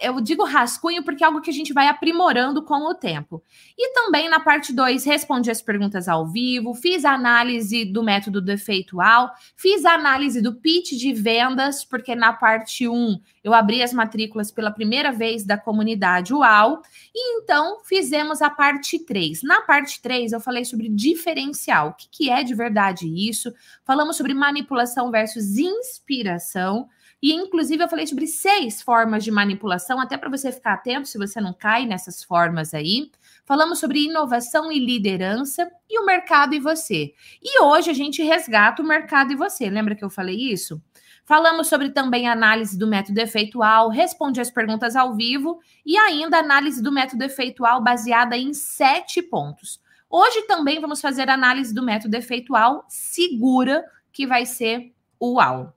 eu 0.00 0.20
digo 0.20 0.44
rascunho 0.44 1.02
porque 1.02 1.24
é 1.24 1.26
algo 1.26 1.40
que 1.40 1.50
a 1.50 1.52
gente 1.52 1.72
vai 1.72 1.88
aprimorando 1.88 2.62
com 2.62 2.88
o 2.88 2.94
tempo. 2.94 3.42
E 3.76 3.92
também 3.92 4.28
na 4.28 4.40
parte 4.40 4.72
2, 4.72 5.04
respondi 5.04 5.50
as 5.50 5.62
perguntas 5.62 6.08
ao 6.08 6.26
vivo, 6.26 6.74
fiz 6.74 7.04
a 7.04 7.12
análise 7.12 7.84
do 7.84 8.02
método 8.02 8.40
defeitual, 8.40 9.32
fiz 9.56 9.84
a 9.84 9.94
análise 9.94 10.40
do 10.42 10.54
pitch 10.54 10.92
de 10.92 11.12
vendas, 11.12 11.84
porque 11.84 12.14
na 12.14 12.32
parte 12.32 12.86
1 12.86 12.94
um, 12.94 13.20
eu 13.42 13.54
abri 13.54 13.82
as 13.82 13.92
matrículas 13.92 14.50
pela 14.50 14.70
primeira 14.70 15.12
vez 15.12 15.44
da 15.44 15.56
comunidade 15.56 16.34
UAU, 16.34 16.82
e 17.14 17.38
então 17.38 17.78
fizemos 17.84 18.42
a 18.42 18.50
parte 18.50 18.98
3. 18.98 19.42
Na 19.42 19.62
parte 19.62 20.02
3, 20.02 20.32
eu 20.32 20.40
falei 20.40 20.64
sobre 20.64 20.88
diferencial, 20.88 21.88
o 21.88 21.94
que, 21.94 22.08
que 22.10 22.30
é 22.30 22.42
de 22.42 22.54
verdade 22.54 23.06
isso, 23.06 23.52
falamos 23.84 24.16
sobre 24.16 24.34
manipulação 24.34 25.10
versus 25.10 25.56
inspiração. 25.56 26.88
E, 27.22 27.32
inclusive, 27.32 27.82
eu 27.82 27.88
falei 27.88 28.06
sobre 28.06 28.26
seis 28.26 28.82
formas 28.82 29.24
de 29.24 29.30
manipulação, 29.30 29.98
até 29.98 30.16
para 30.16 30.28
você 30.28 30.52
ficar 30.52 30.74
atento 30.74 31.08
se 31.08 31.18
você 31.18 31.40
não 31.40 31.52
cai 31.52 31.86
nessas 31.86 32.22
formas 32.22 32.74
aí. 32.74 33.10
Falamos 33.44 33.78
sobre 33.78 34.04
inovação 34.04 34.70
e 34.70 34.78
liderança 34.78 35.70
e 35.88 35.98
o 35.98 36.04
mercado 36.04 36.54
e 36.54 36.60
você. 36.60 37.14
E 37.42 37.62
hoje 37.62 37.90
a 37.90 37.94
gente 37.94 38.22
resgata 38.22 38.82
o 38.82 38.86
mercado 38.86 39.32
e 39.32 39.36
você. 39.36 39.70
Lembra 39.70 39.94
que 39.94 40.04
eu 40.04 40.10
falei 40.10 40.36
isso? 40.36 40.80
Falamos 41.24 41.66
sobre 41.66 41.90
também 41.90 42.28
análise 42.28 42.78
do 42.78 42.86
método 42.86 43.18
efeitual, 43.18 43.88
respondi 43.88 44.40
as 44.40 44.50
perguntas 44.50 44.94
ao 44.94 45.16
vivo 45.16 45.58
e 45.84 45.96
ainda 45.96 46.38
análise 46.38 46.80
do 46.80 46.92
método 46.92 47.24
efeitual 47.24 47.82
baseada 47.82 48.36
em 48.36 48.54
sete 48.54 49.20
pontos. 49.20 49.80
Hoje 50.08 50.42
também 50.42 50.80
vamos 50.80 51.00
fazer 51.00 51.28
análise 51.28 51.74
do 51.74 51.82
método 51.82 52.14
efeitual 52.14 52.84
segura, 52.88 53.84
que 54.12 54.24
vai 54.24 54.46
ser 54.46 54.94
o 55.18 55.34
UAU. 55.34 55.75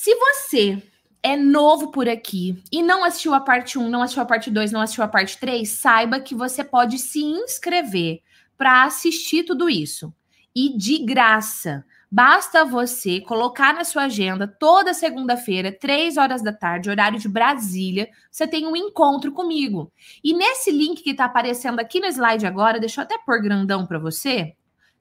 Se 0.00 0.14
você 0.14 0.80
é 1.24 1.36
novo 1.36 1.90
por 1.90 2.08
aqui 2.08 2.62
e 2.70 2.84
não 2.84 3.02
assistiu 3.02 3.34
a 3.34 3.40
parte 3.40 3.76
1, 3.76 3.88
não 3.88 4.00
assistiu 4.00 4.22
a 4.22 4.26
parte 4.26 4.48
2, 4.48 4.70
não 4.70 4.80
assistiu 4.80 5.02
a 5.02 5.08
parte 5.08 5.36
3, 5.40 5.68
saiba 5.68 6.20
que 6.20 6.36
você 6.36 6.62
pode 6.62 7.00
se 7.00 7.20
inscrever 7.20 8.20
para 8.56 8.84
assistir 8.84 9.42
tudo 9.42 9.68
isso. 9.68 10.14
E 10.54 10.78
de 10.78 11.04
graça. 11.04 11.84
Basta 12.08 12.64
você 12.64 13.20
colocar 13.20 13.74
na 13.74 13.82
sua 13.82 14.04
agenda 14.04 14.46
toda 14.46 14.94
segunda-feira, 14.94 15.72
três 15.72 16.16
horas 16.16 16.44
da 16.44 16.52
tarde, 16.52 16.88
horário 16.88 17.18
de 17.18 17.28
Brasília, 17.28 18.08
você 18.30 18.46
tem 18.46 18.68
um 18.68 18.76
encontro 18.76 19.32
comigo. 19.32 19.92
E 20.22 20.32
nesse 20.32 20.70
link 20.70 21.02
que 21.02 21.10
está 21.10 21.24
aparecendo 21.24 21.80
aqui 21.80 21.98
no 21.98 22.06
slide 22.06 22.46
agora, 22.46 22.78
deixa 22.78 23.00
eu 23.00 23.04
até 23.04 23.18
pôr 23.18 23.42
grandão 23.42 23.84
para 23.84 23.98
você. 23.98 24.54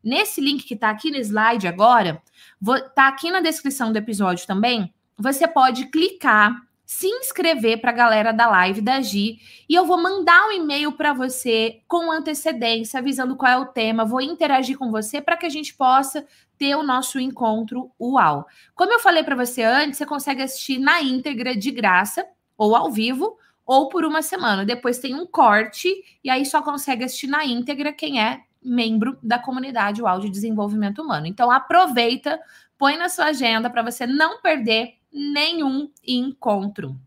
Nesse 0.07 0.39
link 0.39 0.63
que 0.63 0.73
está 0.73 0.89
aqui 0.89 1.11
no 1.11 1.17
slide 1.17 1.67
agora, 1.67 2.23
vou, 2.61 2.79
tá 2.79 3.09
aqui 3.09 3.29
na 3.29 3.41
descrição 3.41 3.91
do 3.91 3.97
episódio 3.97 4.47
também, 4.47 4.93
você 5.17 5.45
pode 5.45 5.87
clicar, 5.87 6.55
se 6.85 7.07
inscrever 7.07 7.81
para 7.81 7.91
a 7.91 7.93
galera 7.93 8.31
da 8.31 8.47
live 8.47 8.79
da 8.79 9.01
Gi 9.01 9.37
e 9.67 9.75
eu 9.75 9.85
vou 9.85 10.01
mandar 10.01 10.47
um 10.47 10.53
e-mail 10.53 10.93
para 10.93 11.11
você 11.11 11.81
com 11.89 12.09
antecedência, 12.09 13.01
avisando 13.01 13.35
qual 13.35 13.51
é 13.51 13.57
o 13.57 13.65
tema, 13.65 14.05
vou 14.05 14.21
interagir 14.21 14.77
com 14.77 14.89
você 14.89 15.19
para 15.19 15.35
que 15.35 15.45
a 15.45 15.49
gente 15.49 15.73
possa 15.73 16.25
ter 16.57 16.73
o 16.77 16.83
nosso 16.83 17.19
encontro 17.19 17.91
UAU. 17.99 18.45
Como 18.73 18.93
eu 18.93 18.99
falei 18.99 19.23
para 19.23 19.35
você 19.35 19.61
antes, 19.61 19.97
você 19.97 20.05
consegue 20.05 20.41
assistir 20.41 20.79
na 20.79 21.01
íntegra 21.01 21.53
de 21.53 21.69
graça 21.69 22.25
ou 22.57 22.77
ao 22.77 22.89
vivo 22.89 23.37
ou 23.65 23.89
por 23.89 24.05
uma 24.05 24.21
semana. 24.21 24.63
Depois 24.63 24.99
tem 24.99 25.13
um 25.13 25.25
corte 25.25 25.93
e 26.23 26.29
aí 26.29 26.45
só 26.45 26.61
consegue 26.61 27.03
assistir 27.03 27.27
na 27.27 27.43
íntegra 27.43 27.91
quem 27.91 28.23
é 28.23 28.46
membro 28.63 29.17
da 29.21 29.39
comunidade 29.39 30.01
UAU 30.01 30.21
de 30.21 30.29
Desenvolvimento 30.29 31.01
Humano. 31.01 31.27
Então 31.27 31.51
aproveita, 31.51 32.39
põe 32.77 32.97
na 32.97 33.09
sua 33.09 33.25
agenda 33.25 33.69
para 33.69 33.83
você 33.83 34.05
não 34.05 34.41
perder 34.41 34.95
nenhum 35.11 35.89
encontro. 36.05 36.99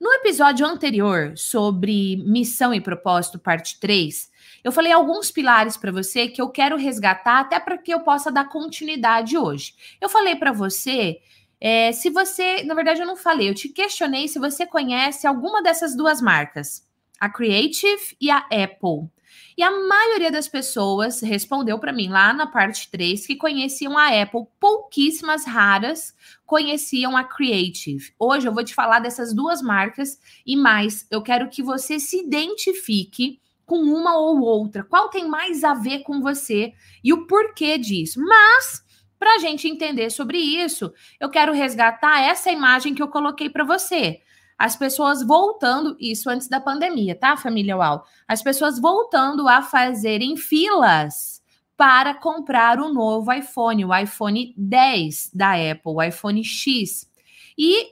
No 0.00 0.10
episódio 0.14 0.66
anterior 0.66 1.32
sobre 1.36 2.16
missão 2.26 2.74
e 2.74 2.80
propósito, 2.80 3.38
parte 3.38 3.78
3, 3.78 4.32
eu 4.64 4.72
falei 4.72 4.90
alguns 4.90 5.30
pilares 5.30 5.76
para 5.76 5.92
você 5.92 6.26
que 6.26 6.42
eu 6.42 6.48
quero 6.48 6.76
resgatar 6.76 7.38
até 7.38 7.60
para 7.60 7.78
que 7.78 7.94
eu 7.94 8.00
possa 8.00 8.30
dar 8.30 8.48
continuidade 8.48 9.38
hoje. 9.38 9.74
Eu 10.00 10.08
falei 10.08 10.34
para 10.34 10.50
você 10.50 11.20
é, 11.64 11.92
se 11.92 12.10
você, 12.10 12.64
na 12.64 12.74
verdade, 12.74 13.00
eu 13.00 13.06
não 13.06 13.14
falei, 13.14 13.48
eu 13.48 13.54
te 13.54 13.68
questionei 13.68 14.26
se 14.26 14.40
você 14.40 14.66
conhece 14.66 15.28
alguma 15.28 15.62
dessas 15.62 15.96
duas 15.96 16.20
marcas, 16.20 16.84
a 17.20 17.30
Creative 17.30 18.16
e 18.20 18.32
a 18.32 18.38
Apple. 18.38 19.08
E 19.56 19.62
a 19.62 19.70
maioria 19.70 20.30
das 20.30 20.48
pessoas 20.48 21.20
respondeu 21.20 21.78
para 21.78 21.92
mim 21.92 22.08
lá 22.08 22.32
na 22.32 22.46
parte 22.46 22.90
3 22.90 23.26
que 23.26 23.36
conheciam 23.36 23.96
a 23.98 24.08
Apple, 24.08 24.46
pouquíssimas 24.58 25.44
raras 25.44 26.14
conheciam 26.46 27.16
a 27.16 27.24
Creative. 27.24 28.12
Hoje 28.18 28.46
eu 28.46 28.52
vou 28.52 28.64
te 28.64 28.74
falar 28.74 29.00
dessas 29.00 29.32
duas 29.32 29.62
marcas 29.62 30.18
e 30.46 30.56
mais, 30.56 31.06
eu 31.10 31.22
quero 31.22 31.48
que 31.48 31.62
você 31.62 31.98
se 31.98 32.18
identifique 32.18 33.40
com 33.64 33.78
uma 33.78 34.18
ou 34.18 34.40
outra. 34.40 34.84
Qual 34.84 35.08
tem 35.08 35.28
mais 35.28 35.64
a 35.64 35.74
ver 35.74 36.00
com 36.00 36.20
você 36.20 36.72
e 37.02 37.12
o 37.12 37.26
porquê 37.26 37.78
disso? 37.78 38.20
Mas 38.20 38.82
para 39.18 39.36
a 39.36 39.38
gente 39.38 39.68
entender 39.68 40.10
sobre 40.10 40.36
isso, 40.36 40.92
eu 41.20 41.30
quero 41.30 41.52
resgatar 41.52 42.20
essa 42.20 42.50
imagem 42.50 42.94
que 42.94 43.02
eu 43.02 43.08
coloquei 43.08 43.48
para 43.48 43.62
você. 43.64 44.20
As 44.62 44.76
pessoas 44.76 45.26
voltando, 45.26 45.96
isso 45.98 46.30
antes 46.30 46.46
da 46.46 46.60
pandemia, 46.60 47.16
tá, 47.16 47.36
família 47.36 47.76
UAU? 47.76 48.04
As 48.28 48.44
pessoas 48.44 48.78
voltando 48.78 49.48
a 49.48 49.60
fazerem 49.60 50.36
filas 50.36 51.42
para 51.76 52.14
comprar 52.14 52.78
o 52.78 52.94
novo 52.94 53.32
iPhone, 53.32 53.84
o 53.84 53.92
iPhone 53.92 54.54
10 54.56 55.32
da 55.34 55.54
Apple, 55.54 55.92
o 55.92 56.00
iPhone 56.00 56.44
X. 56.44 57.10
E 57.58 57.88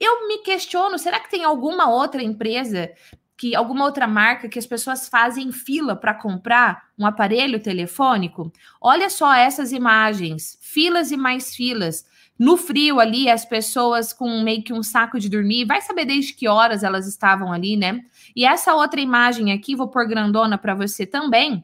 eu 0.00 0.26
me 0.26 0.38
questiono, 0.38 0.98
será 0.98 1.20
que 1.20 1.30
tem 1.30 1.44
alguma 1.44 1.88
outra 1.88 2.20
empresa 2.20 2.90
que 3.36 3.54
alguma 3.54 3.84
outra 3.84 4.08
marca 4.08 4.48
que 4.48 4.58
as 4.58 4.66
pessoas 4.66 5.08
fazem 5.08 5.52
fila 5.52 5.94
para 5.94 6.12
comprar 6.12 6.88
um 6.98 7.06
aparelho 7.06 7.62
telefônico? 7.62 8.52
Olha 8.80 9.08
só 9.08 9.32
essas 9.32 9.70
imagens, 9.70 10.58
filas 10.60 11.12
e 11.12 11.16
mais 11.16 11.54
filas. 11.54 12.04
No 12.40 12.56
frio 12.56 12.98
ali, 12.98 13.28
as 13.28 13.44
pessoas 13.44 14.14
com 14.14 14.40
meio 14.40 14.64
que 14.64 14.72
um 14.72 14.82
saco 14.82 15.20
de 15.20 15.28
dormir, 15.28 15.66
vai 15.66 15.82
saber 15.82 16.06
desde 16.06 16.32
que 16.32 16.48
horas 16.48 16.82
elas 16.82 17.06
estavam 17.06 17.52
ali, 17.52 17.76
né? 17.76 18.00
E 18.34 18.46
essa 18.46 18.74
outra 18.74 18.98
imagem 18.98 19.52
aqui, 19.52 19.76
vou 19.76 19.88
pôr 19.88 20.08
grandona 20.08 20.56
para 20.56 20.74
você 20.74 21.04
também. 21.04 21.62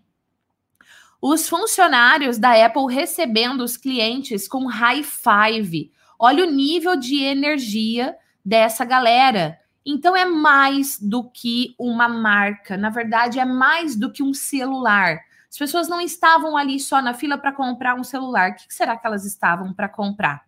Os 1.18 1.49
funcionários 1.49 2.37
da 2.37 2.62
Apple 2.62 2.95
recebendo 2.95 3.62
os 3.62 3.78
clientes 3.78 4.47
com 4.47 4.66
high 4.66 5.02
five. 5.02 5.90
Olha 6.18 6.45
o 6.45 6.50
nível 6.50 6.95
de 6.95 7.23
energia 7.23 8.14
dessa 8.45 8.85
galera. 8.85 9.59
Então 9.83 10.14
é 10.14 10.26
mais 10.26 11.00
do 11.00 11.25
que 11.25 11.75
uma 11.78 12.06
marca, 12.06 12.76
na 12.76 12.90
verdade 12.90 13.38
é 13.38 13.47
mais 13.47 13.97
do 13.97 14.12
que 14.12 14.23
um 14.23 14.35
celular. 14.35 15.21
As 15.49 15.56
pessoas 15.56 15.88
não 15.88 16.02
estavam 16.02 16.54
ali 16.54 16.78
só 16.78 17.00
na 17.00 17.14
fila 17.14 17.38
para 17.38 17.50
comprar 17.50 17.95
um 17.95 18.04
celular. 18.04 18.50
O 18.50 18.54
que 18.56 18.75
será 18.75 18.95
que 18.95 19.06
elas 19.06 19.25
estavam 19.25 19.73
para 19.73 19.88
comprar? 19.88 20.45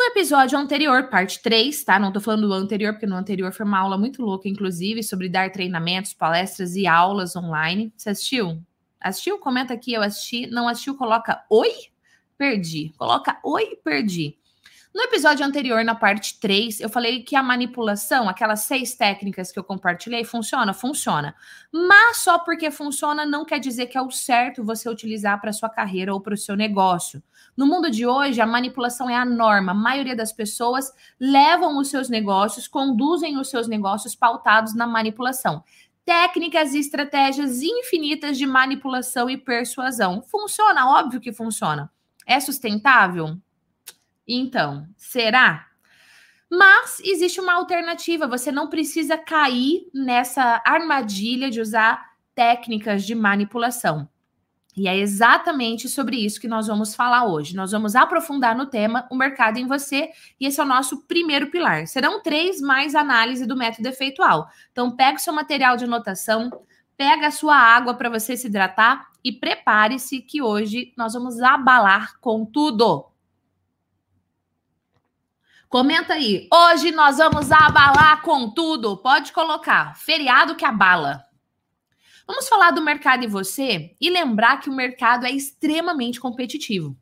No 0.00 0.06
episódio 0.06 0.58
anterior, 0.58 1.10
parte 1.10 1.42
3, 1.42 1.84
tá? 1.84 1.98
Não 1.98 2.10
tô 2.10 2.22
falando 2.22 2.48
do 2.48 2.54
anterior, 2.54 2.94
porque 2.94 3.04
no 3.04 3.16
anterior 3.16 3.52
foi 3.52 3.66
uma 3.66 3.78
aula 3.78 3.98
muito 3.98 4.22
louca, 4.22 4.48
inclusive, 4.48 5.02
sobre 5.02 5.28
dar 5.28 5.52
treinamentos, 5.52 6.14
palestras 6.14 6.74
e 6.74 6.86
aulas 6.86 7.36
online. 7.36 7.92
Você 7.94 8.08
assistiu? 8.08 8.64
Assistiu? 8.98 9.38
Comenta 9.38 9.74
aqui, 9.74 9.92
eu 9.92 10.00
assisti. 10.00 10.46
Não 10.46 10.66
assistiu? 10.66 10.96
Coloca 10.96 11.44
oi, 11.50 11.70
perdi. 12.38 12.94
Coloca 12.96 13.38
oi, 13.44 13.76
perdi. 13.84 14.38
No 14.94 15.02
episódio 15.02 15.44
anterior, 15.44 15.84
na 15.84 15.94
parte 15.94 16.40
3, 16.40 16.80
eu 16.80 16.88
falei 16.88 17.22
que 17.22 17.36
a 17.36 17.42
manipulação, 17.42 18.26
aquelas 18.26 18.60
seis 18.60 18.94
técnicas 18.94 19.52
que 19.52 19.58
eu 19.58 19.62
compartilhei, 19.62 20.24
funciona? 20.24 20.72
Funciona. 20.72 21.34
Mas 21.70 22.16
só 22.16 22.38
porque 22.38 22.70
funciona 22.70 23.26
não 23.26 23.44
quer 23.44 23.60
dizer 23.60 23.86
que 23.88 23.98
é 23.98 24.02
o 24.02 24.10
certo 24.10 24.64
você 24.64 24.88
utilizar 24.88 25.38
para 25.42 25.52
sua 25.52 25.68
carreira 25.68 26.14
ou 26.14 26.22
para 26.22 26.32
o 26.32 26.38
seu 26.38 26.56
negócio. 26.56 27.22
No 27.60 27.66
mundo 27.66 27.90
de 27.90 28.06
hoje, 28.06 28.40
a 28.40 28.46
manipulação 28.46 29.10
é 29.10 29.14
a 29.14 29.22
norma. 29.22 29.72
A 29.72 29.74
maioria 29.74 30.16
das 30.16 30.32
pessoas 30.32 30.90
levam 31.20 31.76
os 31.76 31.88
seus 31.88 32.08
negócios, 32.08 32.66
conduzem 32.66 33.36
os 33.36 33.50
seus 33.50 33.68
negócios 33.68 34.14
pautados 34.14 34.74
na 34.74 34.86
manipulação. 34.86 35.62
Técnicas 36.02 36.72
e 36.72 36.78
estratégias 36.78 37.60
infinitas 37.60 38.38
de 38.38 38.46
manipulação 38.46 39.28
e 39.28 39.36
persuasão. 39.36 40.22
Funciona? 40.22 40.88
Óbvio 40.88 41.20
que 41.20 41.34
funciona. 41.34 41.92
É 42.26 42.40
sustentável? 42.40 43.36
Então, 44.26 44.88
será? 44.96 45.66
Mas 46.50 46.98
existe 47.04 47.42
uma 47.42 47.52
alternativa, 47.52 48.26
você 48.26 48.50
não 48.50 48.70
precisa 48.70 49.18
cair 49.18 49.86
nessa 49.92 50.62
armadilha 50.64 51.50
de 51.50 51.60
usar 51.60 52.12
técnicas 52.34 53.04
de 53.04 53.14
manipulação. 53.14 54.08
E 54.76 54.86
é 54.86 54.96
exatamente 54.96 55.88
sobre 55.88 56.16
isso 56.16 56.40
que 56.40 56.46
nós 56.46 56.66
vamos 56.68 56.94
falar 56.94 57.24
hoje. 57.26 57.56
Nós 57.56 57.72
vamos 57.72 57.96
aprofundar 57.96 58.56
no 58.56 58.66
tema 58.66 59.06
o 59.10 59.16
mercado 59.16 59.58
em 59.58 59.66
você, 59.66 60.10
e 60.38 60.46
esse 60.46 60.60
é 60.60 60.62
o 60.62 60.66
nosso 60.66 61.02
primeiro 61.06 61.50
pilar. 61.50 61.86
Serão 61.86 62.22
três 62.22 62.60
mais 62.60 62.94
análise 62.94 63.46
do 63.46 63.56
método 63.56 63.88
efeitual. 63.88 64.48
Então, 64.70 64.94
pega 64.94 65.18
o 65.18 65.20
seu 65.20 65.32
material 65.32 65.76
de 65.76 65.84
anotação, 65.84 66.50
pega 66.96 67.26
a 67.26 67.32
sua 67.32 67.56
água 67.56 67.94
para 67.94 68.08
você 68.08 68.36
se 68.36 68.46
hidratar 68.46 69.10
e 69.24 69.32
prepare-se 69.32 70.20
que 70.22 70.40
hoje 70.40 70.92
nós 70.96 71.14
vamos 71.14 71.40
abalar 71.40 72.18
com 72.20 72.44
tudo. 72.44 73.06
Comenta 75.68 76.14
aí. 76.14 76.48
Hoje 76.52 76.90
nós 76.90 77.18
vamos 77.18 77.52
abalar 77.52 78.22
com 78.22 78.50
tudo. 78.50 78.96
Pode 78.96 79.32
colocar. 79.32 79.96
Feriado 79.96 80.56
que 80.56 80.64
abala. 80.64 81.29
Vamos 82.30 82.48
falar 82.48 82.70
do 82.70 82.80
mercado 82.80 83.24
e 83.24 83.26
você 83.26 83.96
e 84.00 84.08
lembrar 84.08 84.60
que 84.60 84.70
o 84.70 84.72
mercado 84.72 85.26
é 85.26 85.32
extremamente 85.32 86.20
competitivo. 86.20 86.96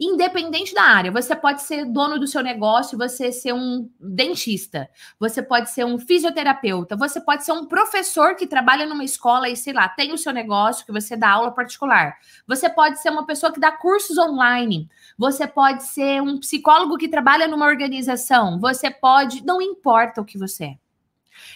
Independente 0.00 0.74
da 0.74 0.82
área, 0.82 1.12
você 1.12 1.36
pode 1.36 1.62
ser 1.62 1.84
dono 1.84 2.18
do 2.18 2.26
seu 2.26 2.42
negócio, 2.42 2.98
você 2.98 3.30
ser 3.30 3.54
um 3.54 3.88
dentista, 4.00 4.90
você 5.16 5.40
pode 5.40 5.70
ser 5.70 5.86
um 5.86 5.96
fisioterapeuta, 5.96 6.96
você 6.96 7.20
pode 7.20 7.44
ser 7.44 7.52
um 7.52 7.66
professor 7.66 8.34
que 8.34 8.48
trabalha 8.48 8.84
numa 8.84 9.04
escola 9.04 9.48
e, 9.48 9.54
sei 9.54 9.72
lá, 9.72 9.88
tem 9.88 10.12
o 10.12 10.18
seu 10.18 10.32
negócio, 10.32 10.84
que 10.84 10.90
você 10.90 11.16
dá 11.16 11.30
aula 11.30 11.52
particular. 11.52 12.16
Você 12.44 12.68
pode 12.68 13.00
ser 13.00 13.10
uma 13.10 13.24
pessoa 13.24 13.52
que 13.52 13.60
dá 13.60 13.70
cursos 13.70 14.18
online. 14.18 14.88
Você 15.16 15.46
pode 15.46 15.84
ser 15.84 16.20
um 16.20 16.40
psicólogo 16.40 16.98
que 16.98 17.08
trabalha 17.08 17.46
numa 17.46 17.66
organização. 17.66 18.58
Você 18.58 18.90
pode. 18.90 19.46
Não 19.46 19.62
importa 19.62 20.20
o 20.20 20.24
que 20.24 20.36
você 20.36 20.64
é. 20.64 20.83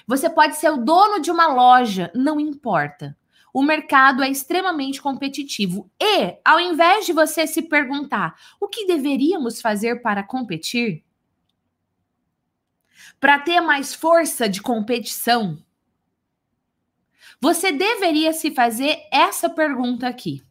Você 0.06 0.28
pode 0.28 0.56
ser 0.56 0.70
o 0.70 0.76
dono 0.76 1.20
de 1.20 1.30
uma 1.30 1.46
loja, 1.46 2.10
não 2.14 2.38
importa 2.38 3.16
o 3.52 3.62
mercado 3.62 4.22
é 4.22 4.28
extremamente 4.28 5.00
competitivo. 5.00 5.90
E, 6.00 6.38
ao 6.44 6.60
invés 6.60 7.06
de 7.06 7.12
você 7.12 7.46
se 7.46 7.62
perguntar 7.62 8.38
o 8.60 8.68
que 8.68 8.86
deveríamos 8.86 9.60
fazer 9.60 10.00
para 10.02 10.22
competir, 10.22 11.04
para 13.18 13.38
ter 13.38 13.60
mais 13.60 13.94
força 13.94 14.48
de 14.48 14.62
competição, 14.62 15.58
você 17.40 17.72
deveria 17.72 18.32
se 18.32 18.52
fazer 18.52 18.96
essa 19.12 19.48
pergunta 19.48 20.06
aqui. 20.06 20.42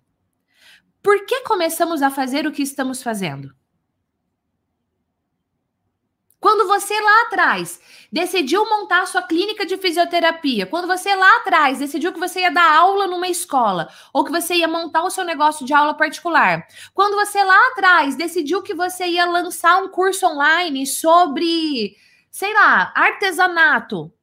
Por 1.01 1.25
que 1.25 1.41
começamos 1.41 2.01
a 2.01 2.09
fazer 2.09 2.45
o 2.45 2.51
que 2.51 2.63
estamos 2.63 3.01
fazendo? 3.01 3.55
Quando 6.39 6.67
você 6.67 6.99
lá 6.99 7.23
atrás 7.23 7.81
decidiu 8.11 8.63
montar 8.69 9.07
sua 9.07 9.23
clínica 9.23 9.65
de 9.65 9.75
fisioterapia, 9.75 10.67
quando 10.67 10.87
você 10.87 11.15
lá 11.15 11.37
atrás 11.37 11.79
decidiu 11.79 12.13
que 12.13 12.19
você 12.19 12.41
ia 12.41 12.51
dar 12.51 12.77
aula 12.77 13.07
numa 13.07 13.27
escola 13.27 13.89
ou 14.13 14.23
que 14.23 14.31
você 14.31 14.55
ia 14.55 14.67
montar 14.67 15.03
o 15.03 15.09
seu 15.09 15.23
negócio 15.23 15.65
de 15.65 15.73
aula 15.73 15.95
particular, 15.95 16.67
quando 16.93 17.15
você 17.15 17.43
lá 17.43 17.67
atrás 17.69 18.15
decidiu 18.15 18.61
que 18.61 18.75
você 18.75 19.07
ia 19.07 19.25
lançar 19.25 19.81
um 19.81 19.89
curso 19.89 20.27
online 20.27 20.85
sobre, 20.85 21.97
sei 22.29 22.53
lá, 22.53 22.93
artesanato, 22.95 24.13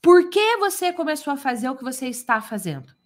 por 0.00 0.30
que 0.30 0.56
você 0.56 0.90
começou 0.90 1.34
a 1.34 1.36
fazer 1.36 1.68
o 1.68 1.76
que 1.76 1.84
você 1.84 2.08
está 2.08 2.40
fazendo? 2.40 2.96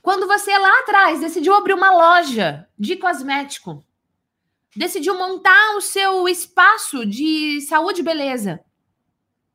Quando 0.00 0.26
você 0.26 0.56
lá 0.56 0.80
atrás 0.80 1.20
decidiu 1.20 1.54
abrir 1.54 1.74
uma 1.74 1.90
loja 1.90 2.66
de 2.78 2.96
cosmético, 2.96 3.84
decidiu 4.76 5.16
montar 5.16 5.76
o 5.76 5.80
seu 5.80 6.28
espaço 6.28 7.04
de 7.06 7.60
saúde 7.62 8.00
e 8.00 8.04
beleza. 8.04 8.60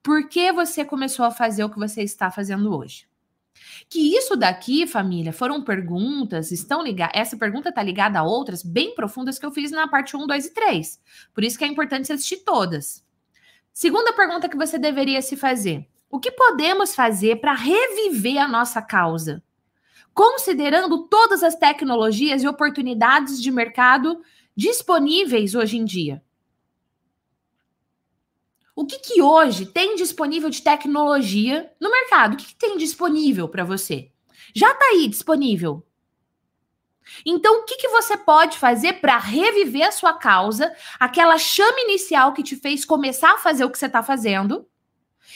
Por 0.03 0.30
que 0.30 0.51
você 0.51 0.86
começou 0.86 1.25
a 1.25 1.32
fazer 1.32 1.63
o 1.63 1.69
que 1.69 1.80
você 1.80 2.01
está 2.01 2.32
fazendo 2.32 2.75
hoje? 2.75 3.08
Que 3.89 4.15
isso 4.15 4.36
daqui, 4.36 4.86
família, 4.86 5.34
foram 5.34 5.62
perguntas, 5.63 6.51
estão 6.51 6.84
ligadas. 6.84 7.19
Essa 7.19 7.38
pergunta 7.38 7.69
está 7.69 7.82
ligada 7.82 8.19
a 8.19 8.23
outras 8.23 8.63
bem 8.63 8.93
profundas 8.93 9.39
que 9.39 9.45
eu 9.45 9.51
fiz 9.51 9.71
na 9.71 9.88
parte 9.88 10.15
1, 10.15 10.27
2 10.27 10.45
e 10.45 10.53
3. 10.53 11.01
Por 11.34 11.43
isso 11.43 11.58
que 11.58 11.65
é 11.65 11.67
importante 11.67 12.12
assistir 12.12 12.38
todas. 12.38 13.03
Segunda 13.73 14.13
pergunta 14.13 14.49
que 14.49 14.58
você 14.58 14.77
deveria 14.77 15.21
se 15.21 15.36
fazer: 15.36 15.88
o 16.10 16.19
que 16.19 16.32
podemos 16.32 16.95
fazer 16.95 17.41
para 17.41 17.53
reviver 17.53 18.38
a 18.38 18.47
nossa 18.47 18.82
causa? 18.82 19.43
Considerando 20.13 21.08
todas 21.08 21.43
as 21.43 21.56
tecnologias 21.56 22.41
e 22.41 22.47
oportunidades 22.47 23.41
de 23.41 23.51
mercado 23.51 24.21
disponíveis 24.58 25.54
hoje 25.54 25.78
em 25.78 25.86
dia. 25.86 26.24
O 28.76 28.86
que, 28.86 28.98
que 28.98 29.22
hoje 29.22 29.67
tem 29.67 29.96
disponível 29.96 30.50
de 30.50 30.62
tecnologia 30.62 31.72
no 31.80 31.91
mercado? 31.91 32.34
O 32.34 32.38
que, 32.38 32.48
que 32.48 32.56
tem 32.56 32.78
disponível 32.78 33.48
para 33.48 33.63
você? 33.63 34.12
Já 34.56 34.72
está 34.72 34.86
aí 34.88 35.08
disponível. 35.08 35.86
Então, 37.26 37.62
o 37.62 37.63
que, 37.63 37.78
que 37.78 37.88
você 37.88 38.17
pode 38.17 38.58
fazer 38.58 38.93
para 38.93 39.17
reviver 39.17 39.88
a 39.88 39.91
sua 39.91 40.13
causa, 40.13 40.76
aquela 41.00 41.38
chama 41.38 41.80
inicial 41.82 42.34
que 42.34 42.43
te 42.43 42.56
fez 42.56 42.84
começar 42.84 43.34
a 43.34 43.38
fazer 43.38 43.63
o 43.63 43.70
que 43.70 43.78
você 43.78 43.86
está 43.86 44.04
fazendo, 44.04 44.67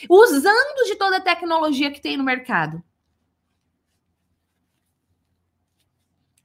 usando 0.10 0.86
de 0.86 0.96
toda 0.96 1.18
a 1.18 1.22
tecnologia 1.22 1.92
que 1.92 2.02
tem 2.02 2.18
no 2.18 2.24
mercado? 2.24 2.84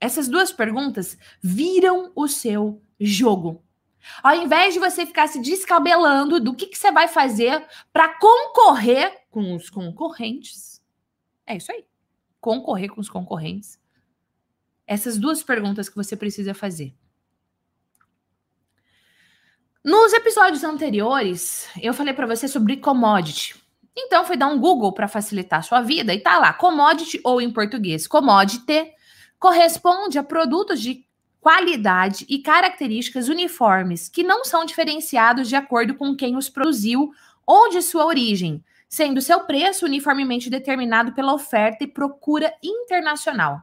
Essas 0.06 0.28
duas 0.28 0.52
perguntas 0.52 1.18
viram 1.42 2.12
o 2.14 2.28
seu 2.28 2.80
jogo. 3.00 3.64
Ao 4.22 4.36
invés 4.36 4.72
de 4.72 4.78
você 4.78 5.04
ficar 5.04 5.26
se 5.26 5.42
descabelando 5.42 6.38
do 6.38 6.54
que, 6.54 6.66
que 6.66 6.78
você 6.78 6.92
vai 6.92 7.08
fazer 7.08 7.66
para 7.92 8.16
concorrer 8.16 9.24
com 9.32 9.56
os 9.56 9.68
concorrentes. 9.68 10.80
É 11.44 11.56
isso 11.56 11.72
aí. 11.72 11.84
Concorrer 12.40 12.88
com 12.88 13.00
os 13.00 13.10
concorrentes. 13.10 13.80
Essas 14.86 15.18
duas 15.18 15.42
perguntas 15.42 15.88
que 15.88 15.96
você 15.96 16.14
precisa 16.14 16.54
fazer. 16.54 16.94
Nos 19.84 20.12
episódios 20.12 20.62
anteriores, 20.62 21.68
eu 21.82 21.92
falei 21.92 22.14
para 22.14 22.28
você 22.28 22.46
sobre 22.46 22.76
commodity. 22.76 23.60
Então, 23.96 24.24
fui 24.24 24.36
dar 24.36 24.46
um 24.46 24.60
Google 24.60 24.92
para 24.92 25.08
facilitar 25.08 25.58
a 25.58 25.62
sua 25.62 25.80
vida 25.80 26.14
e 26.14 26.20
tá 26.20 26.38
lá, 26.38 26.52
commodity 26.52 27.20
ou 27.24 27.40
em 27.40 27.52
português, 27.52 28.06
commodity 28.06 28.94
corresponde 29.38 30.18
a 30.18 30.22
produtos 30.22 30.80
de 30.80 31.06
qualidade 31.40 32.26
e 32.28 32.38
características 32.40 33.28
uniformes 33.28 34.08
que 34.08 34.22
não 34.24 34.44
são 34.44 34.64
diferenciados 34.64 35.48
de 35.48 35.54
acordo 35.54 35.94
com 35.94 36.16
quem 36.16 36.36
os 36.36 36.48
produziu 36.48 37.12
ou 37.46 37.68
de 37.68 37.80
sua 37.82 38.04
origem, 38.04 38.64
sendo 38.88 39.20
seu 39.20 39.40
preço 39.40 39.84
uniformemente 39.84 40.50
determinado 40.50 41.12
pela 41.12 41.32
oferta 41.32 41.84
e 41.84 41.86
procura 41.86 42.52
internacional. 42.62 43.62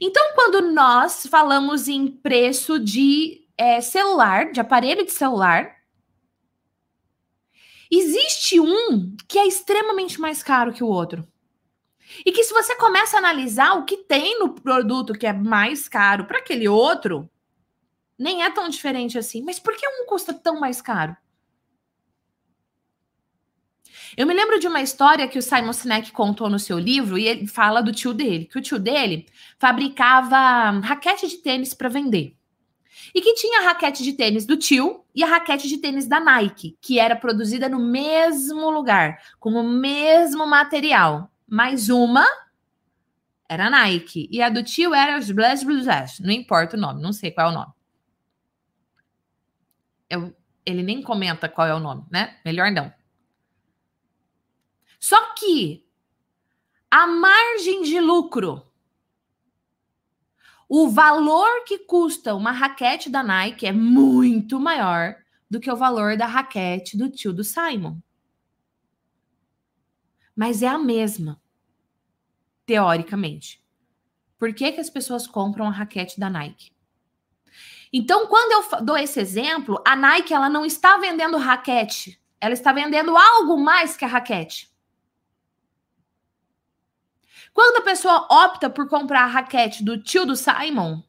Então, 0.00 0.34
quando 0.34 0.72
nós 0.72 1.26
falamos 1.26 1.86
em 1.86 2.08
preço 2.08 2.80
de 2.80 3.46
é, 3.56 3.80
celular, 3.80 4.50
de 4.50 4.60
aparelho 4.60 5.04
de 5.04 5.12
celular, 5.12 5.76
existe 7.90 8.58
um 8.58 9.16
que 9.28 9.38
é 9.38 9.46
extremamente 9.46 10.20
mais 10.20 10.42
caro 10.42 10.72
que 10.72 10.82
o 10.82 10.88
outro. 10.88 11.26
E 12.24 12.32
que 12.32 12.44
se 12.44 12.52
você 12.52 12.76
começa 12.76 13.16
a 13.16 13.18
analisar 13.18 13.74
o 13.74 13.84
que 13.84 13.96
tem 13.96 14.38
no 14.38 14.50
produto 14.50 15.14
que 15.14 15.26
é 15.26 15.32
mais 15.32 15.88
caro 15.88 16.24
para 16.26 16.38
aquele 16.38 16.68
outro, 16.68 17.28
nem 18.18 18.42
é 18.42 18.50
tão 18.50 18.68
diferente 18.68 19.18
assim. 19.18 19.42
Mas 19.42 19.58
por 19.58 19.74
que 19.76 19.86
um 19.88 20.06
custa 20.06 20.32
tão 20.32 20.60
mais 20.60 20.80
caro? 20.80 21.16
Eu 24.16 24.26
me 24.26 24.34
lembro 24.34 24.60
de 24.60 24.68
uma 24.68 24.80
história 24.80 25.26
que 25.26 25.38
o 25.38 25.42
Simon 25.42 25.72
Sinek 25.72 26.12
contou 26.12 26.48
no 26.48 26.58
seu 26.58 26.78
livro 26.78 27.18
e 27.18 27.26
ele 27.26 27.46
fala 27.48 27.82
do 27.82 27.92
tio 27.92 28.14
dele, 28.14 28.44
que 28.44 28.58
o 28.58 28.62
tio 28.62 28.78
dele 28.78 29.26
fabricava 29.58 30.70
raquete 30.80 31.26
de 31.26 31.38
tênis 31.38 31.74
para 31.74 31.88
vender. 31.88 32.36
E 33.12 33.20
que 33.20 33.34
tinha 33.34 33.60
a 33.60 33.64
raquete 33.64 34.04
de 34.04 34.12
tênis 34.12 34.46
do 34.46 34.56
tio 34.56 35.04
e 35.14 35.24
a 35.24 35.26
raquete 35.26 35.68
de 35.68 35.78
tênis 35.78 36.06
da 36.06 36.20
Nike, 36.20 36.78
que 36.80 37.00
era 37.00 37.16
produzida 37.16 37.68
no 37.68 37.80
mesmo 37.80 38.70
lugar, 38.70 39.18
com 39.40 39.50
o 39.50 39.68
mesmo 39.68 40.46
material 40.46 41.30
mais 41.54 41.88
uma 41.88 42.26
era 43.48 43.70
Nike. 43.70 44.28
E 44.28 44.42
a 44.42 44.48
do 44.48 44.64
tio 44.64 44.92
era 44.92 45.16
os 45.16 45.30
Blast 45.30 45.64
Blues 45.64 45.86
Não 46.18 46.32
importa 46.32 46.76
o 46.76 46.80
nome, 46.80 47.00
não 47.00 47.12
sei 47.12 47.30
qual 47.30 47.48
é 47.48 47.50
o 47.52 47.54
nome. 47.54 47.72
Eu, 50.10 50.36
ele 50.66 50.82
nem 50.82 51.00
comenta 51.00 51.48
qual 51.48 51.66
é 51.68 51.74
o 51.74 51.78
nome, 51.78 52.04
né? 52.10 52.40
Melhor 52.44 52.72
não. 52.72 52.92
Só 54.98 55.34
que 55.34 55.86
a 56.90 57.06
margem 57.06 57.82
de 57.82 58.00
lucro, 58.00 58.66
o 60.68 60.88
valor 60.88 61.64
que 61.64 61.78
custa 61.78 62.34
uma 62.34 62.50
raquete 62.50 63.08
da 63.08 63.22
Nike 63.22 63.66
é 63.66 63.72
muito 63.72 64.58
maior 64.58 65.14
do 65.48 65.60
que 65.60 65.70
o 65.70 65.76
valor 65.76 66.16
da 66.16 66.26
raquete 66.26 66.96
do 66.96 67.08
tio 67.08 67.32
do 67.32 67.44
Simon 67.44 68.00
mas 70.34 70.62
é 70.62 70.68
a 70.68 70.78
mesma, 70.78 71.40
teoricamente. 72.66 73.62
Por 74.38 74.52
que, 74.52 74.72
que 74.72 74.80
as 74.80 74.90
pessoas 74.90 75.26
compram 75.26 75.66
a 75.66 75.70
raquete 75.70 76.18
da 76.18 76.28
Nike? 76.28 76.72
Então, 77.92 78.26
quando 78.26 78.52
eu 78.52 78.84
dou 78.84 78.98
esse 78.98 79.20
exemplo, 79.20 79.80
a 79.86 79.94
Nike 79.94 80.34
ela 80.34 80.48
não 80.48 80.64
está 80.64 80.96
vendendo 80.96 81.36
raquete, 81.36 82.20
ela 82.40 82.52
está 82.52 82.72
vendendo 82.72 83.16
algo 83.16 83.56
mais 83.56 83.96
que 83.96 84.04
a 84.04 84.08
raquete. 84.08 84.74
Quando 87.52 87.76
a 87.76 87.82
pessoa 87.82 88.26
opta 88.28 88.68
por 88.68 88.88
comprar 88.88 89.22
a 89.22 89.28
raquete 89.28 89.84
do 89.84 90.02
tio 90.02 90.26
do 90.26 90.34
Simon, 90.34 91.00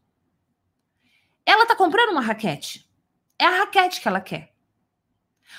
ela 1.44 1.64
está 1.64 1.76
comprando 1.76 2.12
uma 2.12 2.22
raquete. 2.22 2.88
É 3.40 3.46
a 3.46 3.58
raquete 3.60 4.00
que 4.00 4.08
ela 4.08 4.22
quer. 4.22 4.54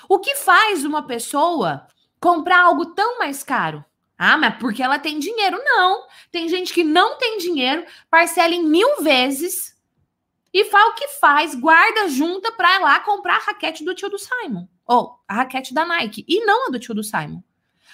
O 0.08 0.20
que 0.20 0.36
faz 0.36 0.84
uma 0.84 1.06
pessoa 1.06 1.86
comprar 2.20 2.60
algo 2.64 2.94
tão 2.94 3.18
mais 3.18 3.42
caro? 3.42 3.84
Ah, 4.18 4.36
mas 4.36 4.56
porque 4.58 4.82
ela 4.82 4.98
tem 4.98 5.18
dinheiro? 5.18 5.58
Não. 5.62 6.06
Tem 6.30 6.48
gente 6.48 6.72
que 6.72 6.82
não 6.82 7.18
tem 7.18 7.38
dinheiro, 7.38 7.84
parcela 8.10 8.54
em 8.54 8.64
mil 8.64 9.02
vezes 9.02 9.76
e 10.52 10.64
fala 10.64 10.90
o 10.90 10.94
que 10.94 11.08
faz, 11.08 11.54
guarda 11.54 12.08
junta 12.08 12.50
para 12.50 12.76
ir 12.76 12.78
lá 12.78 12.98
comprar 13.00 13.36
a 13.36 13.44
raquete 13.44 13.84
do 13.84 13.94
tio 13.94 14.08
do 14.08 14.18
Simon. 14.18 14.66
Ou 14.86 15.20
a 15.28 15.34
raquete 15.34 15.74
da 15.74 15.84
Nike. 15.84 16.24
E 16.26 16.46
não 16.46 16.68
a 16.68 16.70
do 16.70 16.78
tio 16.78 16.94
do 16.94 17.04
Simon. 17.04 17.42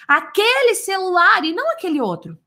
Aquele 0.07 0.73
celular 0.73 1.43
e 1.43 1.51
não 1.51 1.71
aquele 1.71 1.99
outro. 1.99 2.39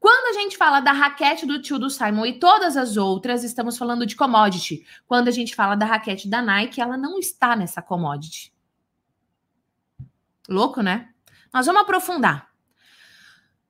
Quando 0.00 0.36
a 0.36 0.40
gente 0.40 0.56
fala 0.56 0.80
da 0.80 0.90
raquete 0.90 1.46
do 1.46 1.62
tio 1.62 1.78
do 1.78 1.88
Simon 1.88 2.26
e 2.26 2.38
todas 2.38 2.76
as 2.76 2.96
outras, 2.96 3.44
estamos 3.44 3.78
falando 3.78 4.04
de 4.04 4.16
commodity. 4.16 4.84
Quando 5.06 5.28
a 5.28 5.32
gente 5.32 5.54
fala 5.54 5.76
da 5.76 5.86
raquete 5.86 6.28
da 6.28 6.42
Nike, 6.42 6.80
ela 6.80 6.96
não 6.96 7.20
está 7.20 7.54
nessa 7.54 7.80
commodity. 7.80 8.52
Louco, 10.48 10.80
né? 10.80 11.14
Nós 11.56 11.64
vamos 11.64 11.80
aprofundar. 11.80 12.50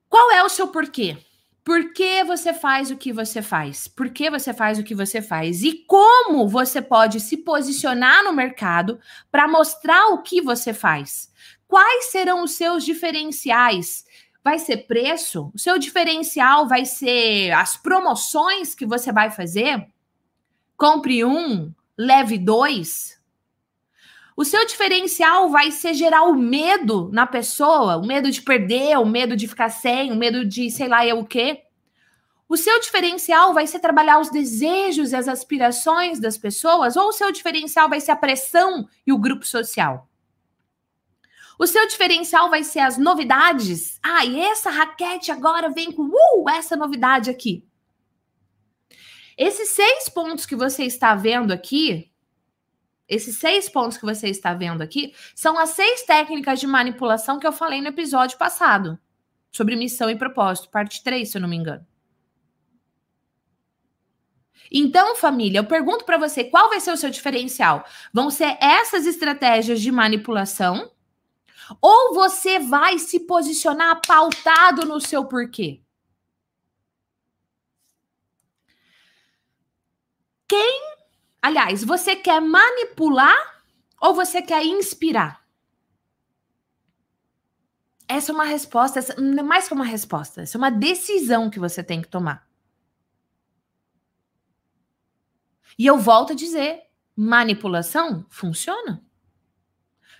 Qual 0.09 0.29
é 0.33 0.43
o 0.43 0.49
seu 0.49 0.67
porquê? 0.67 1.17
Por 1.63 1.93
que 1.93 2.21
você 2.21 2.53
faz 2.53 2.91
o 2.91 2.97
que 2.97 3.13
você 3.13 3.41
faz? 3.41 3.87
Por 3.87 4.09
que 4.09 4.29
você 4.29 4.53
faz 4.53 4.77
o 4.77 4.83
que 4.83 4.93
você 4.93 5.21
faz? 5.21 5.63
E 5.63 5.85
como 5.87 6.49
você 6.49 6.81
pode 6.81 7.21
se 7.21 7.37
posicionar 7.37 8.25
no 8.25 8.33
mercado 8.33 8.99
para 9.31 9.47
mostrar 9.47 10.07
o 10.07 10.21
que 10.21 10.41
você 10.41 10.73
faz? 10.73 11.31
Quais 11.65 12.11
serão 12.11 12.43
os 12.43 12.51
seus 12.51 12.83
diferenciais? 12.83 14.03
Vai 14.43 14.59
ser 14.59 14.85
preço? 14.85 15.49
O 15.55 15.57
seu 15.57 15.77
diferencial 15.77 16.67
vai 16.67 16.83
ser 16.83 17.51
as 17.51 17.77
promoções 17.77 18.75
que 18.75 18.85
você 18.85 19.13
vai 19.13 19.31
fazer? 19.31 19.87
Compre 20.75 21.23
um, 21.23 21.73
leve 21.97 22.37
dois. 22.37 23.16
O 24.37 24.45
seu 24.45 24.67
diferencial 24.67 25.49
vai 25.49 25.71
ser 25.71 25.95
gerar 25.95 26.21
o 26.25 26.35
medo 26.35 27.09
na 27.11 27.25
pessoa, 27.25 27.97
o 27.97 28.05
medo 28.05 28.29
de 28.29 28.39
perder, 28.39 28.95
o 28.99 29.05
medo 29.05 29.35
de 29.35 29.47
ficar 29.47 29.69
sem, 29.69 30.11
o 30.11 30.15
medo 30.15 30.45
de 30.45 30.69
sei 30.69 30.87
lá 30.87 31.03
eu 31.03 31.17
o 31.17 31.25
quê. 31.25 31.63
O 32.47 32.55
seu 32.55 32.79
diferencial 32.79 33.51
vai 33.51 33.65
ser 33.65 33.79
trabalhar 33.79 34.19
os 34.19 34.29
desejos 34.29 35.11
e 35.11 35.15
as 35.15 35.27
aspirações 35.27 36.19
das 36.19 36.37
pessoas, 36.37 36.95
ou 36.95 37.07
o 37.07 37.13
seu 37.13 37.31
diferencial 37.31 37.89
vai 37.89 37.99
ser 37.99 38.11
a 38.11 38.15
pressão 38.15 38.87
e 39.07 39.11
o 39.11 39.17
grupo 39.17 39.43
social? 39.43 40.07
O 41.57 41.65
seu 41.65 41.87
diferencial 41.87 42.47
vai 42.51 42.63
ser 42.63 42.81
as 42.81 42.95
novidades. 42.95 43.99
Ah, 44.03 44.23
e 44.23 44.39
essa 44.39 44.69
raquete 44.69 45.31
agora 45.31 45.67
vem 45.67 45.91
com 45.91 46.03
uh, 46.03 46.49
essa 46.51 46.75
novidade 46.75 47.31
aqui. 47.31 47.65
Esses 49.35 49.69
seis 49.69 50.07
pontos 50.07 50.45
que 50.45 50.55
você 50.55 50.83
está 50.83 51.15
vendo 51.15 51.51
aqui 51.51 52.11
esses 53.07 53.37
seis 53.37 53.69
pontos 53.69 53.97
que 53.97 54.05
você 54.05 54.27
está 54.27 54.53
vendo 54.53 54.81
aqui 54.81 55.13
são 55.33 55.57
as 55.57 55.69
seis 55.71 56.03
técnicas 56.03 56.59
de 56.59 56.67
manipulação 56.67 57.39
que 57.39 57.47
eu 57.47 57.53
falei 57.53 57.81
no 57.81 57.87
episódio 57.87 58.37
passado, 58.37 58.99
sobre 59.51 59.75
missão 59.75 60.09
e 60.09 60.15
propósito, 60.15 60.69
parte 60.69 61.03
3, 61.03 61.29
se 61.29 61.37
eu 61.37 61.41
não 61.41 61.49
me 61.49 61.55
engano. 61.55 61.85
Então, 64.71 65.15
família, 65.15 65.59
eu 65.59 65.65
pergunto 65.65 66.03
para 66.03 66.17
você 66.17 66.43
qual 66.43 66.69
vai 66.69 66.79
ser 66.81 66.91
o 66.91 66.97
seu 66.97 67.09
diferencial? 67.09 67.85
Vão 68.13 68.29
ser 68.29 68.57
essas 68.59 69.05
estratégias 69.05 69.79
de 69.81 69.91
manipulação? 69.91 70.91
Ou 71.81 72.13
você 72.13 72.59
vai 72.59 72.99
se 72.99 73.21
posicionar 73.21 74.01
pautado 74.05 74.85
no 74.85 74.99
seu 74.99 75.25
porquê? 75.25 75.81
Quem 80.47 80.96
Aliás, 81.47 81.81
você 81.81 82.13
quer 82.13 82.41
manipular 82.41 83.63
ou 84.01 84.13
você 84.13 84.41
quer 84.41 84.65
inspirar? 84.65 85.47
Essa 88.05 88.33
é 88.33 88.35
uma 88.35 88.43
resposta, 88.43 88.99
essa, 88.99 89.15
não 89.15 89.39
é 89.39 89.43
mais 89.43 89.65
que 89.65 89.73
uma 89.73 89.85
resposta, 89.85 90.41
essa 90.41 90.57
é 90.57 90.59
uma 90.59 90.69
decisão 90.69 91.49
que 91.49 91.57
você 91.57 91.81
tem 91.81 92.01
que 92.01 92.09
tomar. 92.09 92.45
E 95.79 95.85
eu 95.85 95.97
volto 95.97 96.33
a 96.33 96.35
dizer: 96.35 96.81
manipulação 97.15 98.25
funciona. 98.29 99.01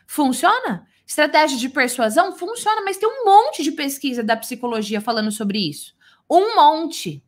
Funciona. 0.07 0.87
Estratégia 1.05 1.57
de 1.57 1.67
persuasão 1.67 2.37
funciona, 2.37 2.81
mas 2.83 2.95
tem 2.95 3.09
um 3.09 3.25
monte 3.25 3.63
de 3.63 3.73
pesquisa 3.73 4.23
da 4.23 4.37
psicologia 4.37 5.01
falando 5.01 5.31
sobre 5.33 5.59
isso. 5.59 5.93
Um 6.29 6.55
monte. 6.55 7.21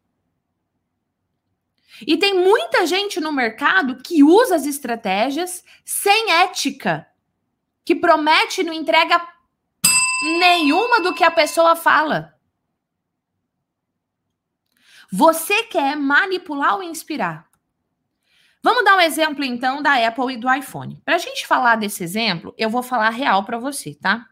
E 2.05 2.17
tem 2.17 2.33
muita 2.33 2.85
gente 2.85 3.19
no 3.19 3.31
mercado 3.31 4.01
que 4.01 4.23
usa 4.23 4.55
as 4.55 4.65
estratégias 4.65 5.63
sem 5.83 6.31
ética, 6.31 7.07
que 7.83 7.95
promete 7.95 8.62
e 8.62 8.63
não 8.63 8.73
entrega 8.73 9.21
nenhuma 10.39 11.01
do 11.01 11.13
que 11.13 11.23
a 11.23 11.31
pessoa 11.31 11.75
fala. 11.75 12.35
Você 15.12 15.63
quer 15.63 15.95
manipular 15.95 16.75
ou 16.75 16.83
inspirar? 16.83 17.49
Vamos 18.62 18.83
dar 18.83 18.97
um 18.97 19.01
exemplo 19.01 19.43
então 19.43 19.81
da 19.81 20.05
Apple 20.05 20.33
e 20.33 20.38
do 20.38 20.53
iPhone. 20.53 21.01
Para 21.05 21.15
a 21.15 21.19
gente 21.19 21.47
falar 21.47 21.77
desse 21.77 22.03
exemplo, 22.03 22.53
eu 22.57 22.69
vou 22.69 22.83
falar 22.83 23.09
real 23.09 23.43
para 23.43 23.57
você, 23.57 23.95
tá? 23.95 24.27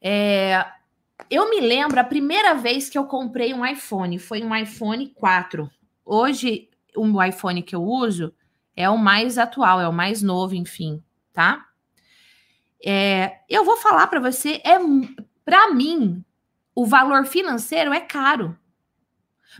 É, 0.00 0.66
eu 1.32 1.48
me 1.48 1.60
lembro 1.60 1.98
a 1.98 2.04
primeira 2.04 2.54
vez 2.54 2.90
que 2.90 2.98
eu 2.98 3.06
comprei 3.06 3.54
um 3.54 3.64
iPhone, 3.64 4.18
foi 4.18 4.42
um 4.42 4.54
iPhone 4.54 5.08
4. 5.14 5.70
Hoje, 6.04 6.68
o 6.94 7.22
iPhone 7.22 7.62
que 7.62 7.74
eu 7.74 7.82
uso 7.82 8.34
É 8.76 8.88
o 8.90 8.98
mais 8.98 9.38
atual, 9.38 9.80
é 9.80 9.88
o 9.88 9.92
mais 9.92 10.22
novo, 10.22 10.54
enfim, 10.54 11.02
tá? 11.32 11.66
É, 12.84 13.38
eu 13.48 13.64
vou 13.64 13.76
falar 13.78 14.06
para 14.08 14.20
você, 14.20 14.60
é 14.64 14.78
para 15.44 15.72
mim, 15.72 16.24
o 16.74 16.84
valor 16.86 17.24
financeiro 17.26 17.92
é 17.92 18.00
caro. 18.00 18.58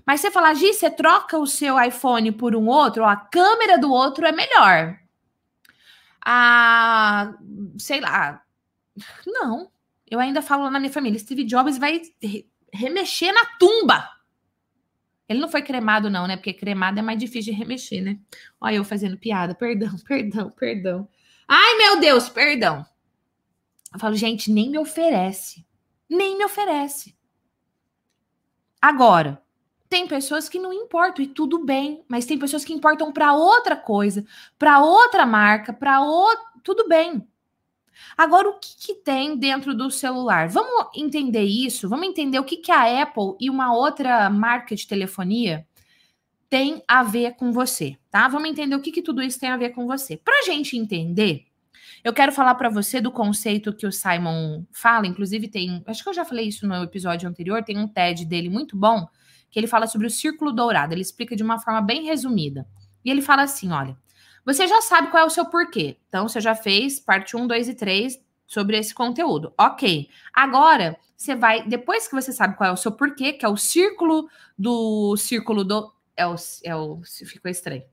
Mas 0.07 0.21
você 0.21 0.31
falar, 0.31 0.55
Gi, 0.55 0.73
você 0.73 0.91
troca 0.91 1.39
o 1.39 1.47
seu 1.47 1.81
iPhone 1.81 2.33
por 2.33 2.57
um 2.57 2.67
outro, 2.67 3.05
ó, 3.05 3.09
a 3.09 3.17
câmera 3.17 3.79
do 3.79 3.91
outro 3.93 4.27
é 4.27 4.33
melhor. 4.33 4.99
A, 6.25 7.35
sei 7.79 8.01
lá. 8.01 8.43
Não. 9.27 9.71
Eu 10.13 10.21
ainda 10.21 10.43
falo 10.43 10.69
na 10.69 10.79
minha 10.79 10.93
família, 10.93 11.19
Steve 11.19 11.43
Jobs 11.43 11.79
vai 11.79 12.03
remexer 12.71 13.33
na 13.33 13.47
tumba. 13.59 14.07
Ele 15.27 15.41
não 15.41 15.49
foi 15.49 15.63
cremado, 15.63 16.11
não, 16.11 16.27
né? 16.27 16.37
Porque 16.37 16.53
cremado 16.53 16.99
é 16.99 17.03
mais 17.03 17.19
difícil 17.19 17.51
de 17.51 17.59
remexer, 17.59 18.05
né? 18.05 18.19
Olha 18.61 18.75
eu 18.75 18.85
fazendo 18.85 19.17
piada. 19.17 19.55
Perdão, 19.55 19.97
perdão, 20.07 20.51
perdão. 20.51 21.09
Ai, 21.49 21.79
meu 21.79 21.99
Deus, 21.99 22.29
perdão. 22.29 22.85
Eu 23.91 23.99
falo, 23.99 24.15
gente, 24.15 24.53
nem 24.53 24.69
me 24.69 24.79
oferece. 24.79 25.65
Nem 26.11 26.37
me 26.37 26.45
oferece. 26.45 27.17
Agora, 28.83 29.43
tem 29.89 30.07
pessoas 30.07 30.47
que 30.47 30.59
não 30.59 30.75
importam 30.75 31.25
e 31.25 31.29
tudo 31.29 31.65
bem, 31.65 32.05
mas 32.07 32.27
tem 32.27 32.39
pessoas 32.39 32.67
que 32.67 32.75
importam 32.75 33.11
para 33.11 33.33
outra 33.33 33.77
coisa, 33.77 34.27
para 34.59 34.79
outra 34.83 35.25
marca, 35.25 35.73
para 35.73 36.03
outro, 36.03 36.45
tudo 36.63 36.87
bem. 36.87 37.27
Agora, 38.17 38.49
o 38.49 38.59
que, 38.59 38.77
que, 38.79 38.95
tem 38.95 39.37
dentro 39.37 39.75
do 39.75 39.91
celular? 39.91 40.49
Vamos 40.49 40.89
entender 40.95 41.43
isso? 41.43 41.89
Vamos 41.89 42.07
entender 42.07 42.39
o 42.39 42.45
que, 42.45 42.57
que 42.57 42.73
a 42.73 43.03
Apple 43.03 43.37
e 43.41 43.49
uma 43.49 43.75
outra 43.75 44.29
marca 44.31 44.75
de 44.75 44.87
telefonia 44.87 45.67
tem 46.49 46.83
a 46.87 47.03
ver 47.03 47.37
com 47.37 47.51
você, 47.51 47.97
tá? 48.11 48.29
Vamos 48.29 48.51
entender 48.51 48.75
o 48.75 48.81
que, 48.81 48.93
que 48.93 49.01
tudo 49.01 49.23
isso 49.23 49.41
tem 49.41 49.49
a 49.49 49.57
ver 49.57 49.71
com 49.71 49.87
você. 49.87 50.19
Para 50.19 50.41
a 50.41 50.43
gente 50.43 50.77
entender, 50.77 51.47
eu 52.05 52.13
quero 52.13 52.33
falar 52.33 52.55
para 52.57 52.69
você 52.69 53.01
do 53.01 53.11
conceito 53.11 53.73
que 53.73 53.87
o 53.87 53.93
Simon 53.93 54.65
fala, 54.71 55.07
inclusive 55.07 55.49
tem, 55.49 55.83
acho 55.87 56.03
que 56.03 56.09
eu 56.11 56.15
já 56.15 56.25
falei 56.25 56.49
isso 56.49 56.67
no 56.67 56.83
episódio 56.83 57.29
anterior, 57.29 57.63
tem 57.63 57.79
um 57.79 57.89
TED 57.89 58.27
dele 58.27 58.51
muito 58.51 58.77
bom, 58.77 59.07
que 59.51 59.59
ele 59.59 59.67
fala 59.67 59.87
sobre 59.87 60.07
o 60.07 60.11
círculo 60.11 60.53
dourado, 60.53 60.93
ele 60.93 61.03
explica 61.03 61.37
de 61.37 61.43
uma 61.43 61.59
forma 61.59 61.81
bem 61.81 62.05
resumida. 62.05 62.67
E 63.05 63.11
ele 63.11 63.23
fala 63.23 63.43
assim, 63.43 63.71
olha, 63.71 63.97
você 64.45 64.67
já 64.67 64.81
sabe 64.81 65.11
qual 65.11 65.23
é 65.23 65.27
o 65.27 65.31
seu 65.31 65.47
porquê. 65.47 65.99
Então, 66.09 66.29
você 66.29 66.41
já 66.41 66.55
fez 66.55 66.99
parte 66.99 67.37
1, 67.37 67.47
2 67.47 67.69
e 67.69 67.75
3 67.75 68.21
sobre 68.47 68.77
esse 68.77 68.93
conteúdo. 68.95 69.53
Ok. 69.57 70.09
Agora, 70.33 70.99
você 71.17 71.35
vai, 71.35 71.67
depois 71.67 72.09
que 72.09 72.15
você 72.15 72.33
sabe 72.33 72.57
qual 72.57 72.71
é 72.71 72.73
o 72.73 72.77
seu 72.77 72.93
porquê, 72.93 73.33
que 73.33 73.45
é 73.45 73.49
o 73.49 73.57
círculo 73.57 74.29
do 74.59 75.17
círculo 75.17 75.65
do. 75.65 75.93
É 76.17 76.27
o. 76.27 76.35
É 76.65 76.77
o 76.77 77.01
ficou 77.05 77.51
estranho. 77.51 77.85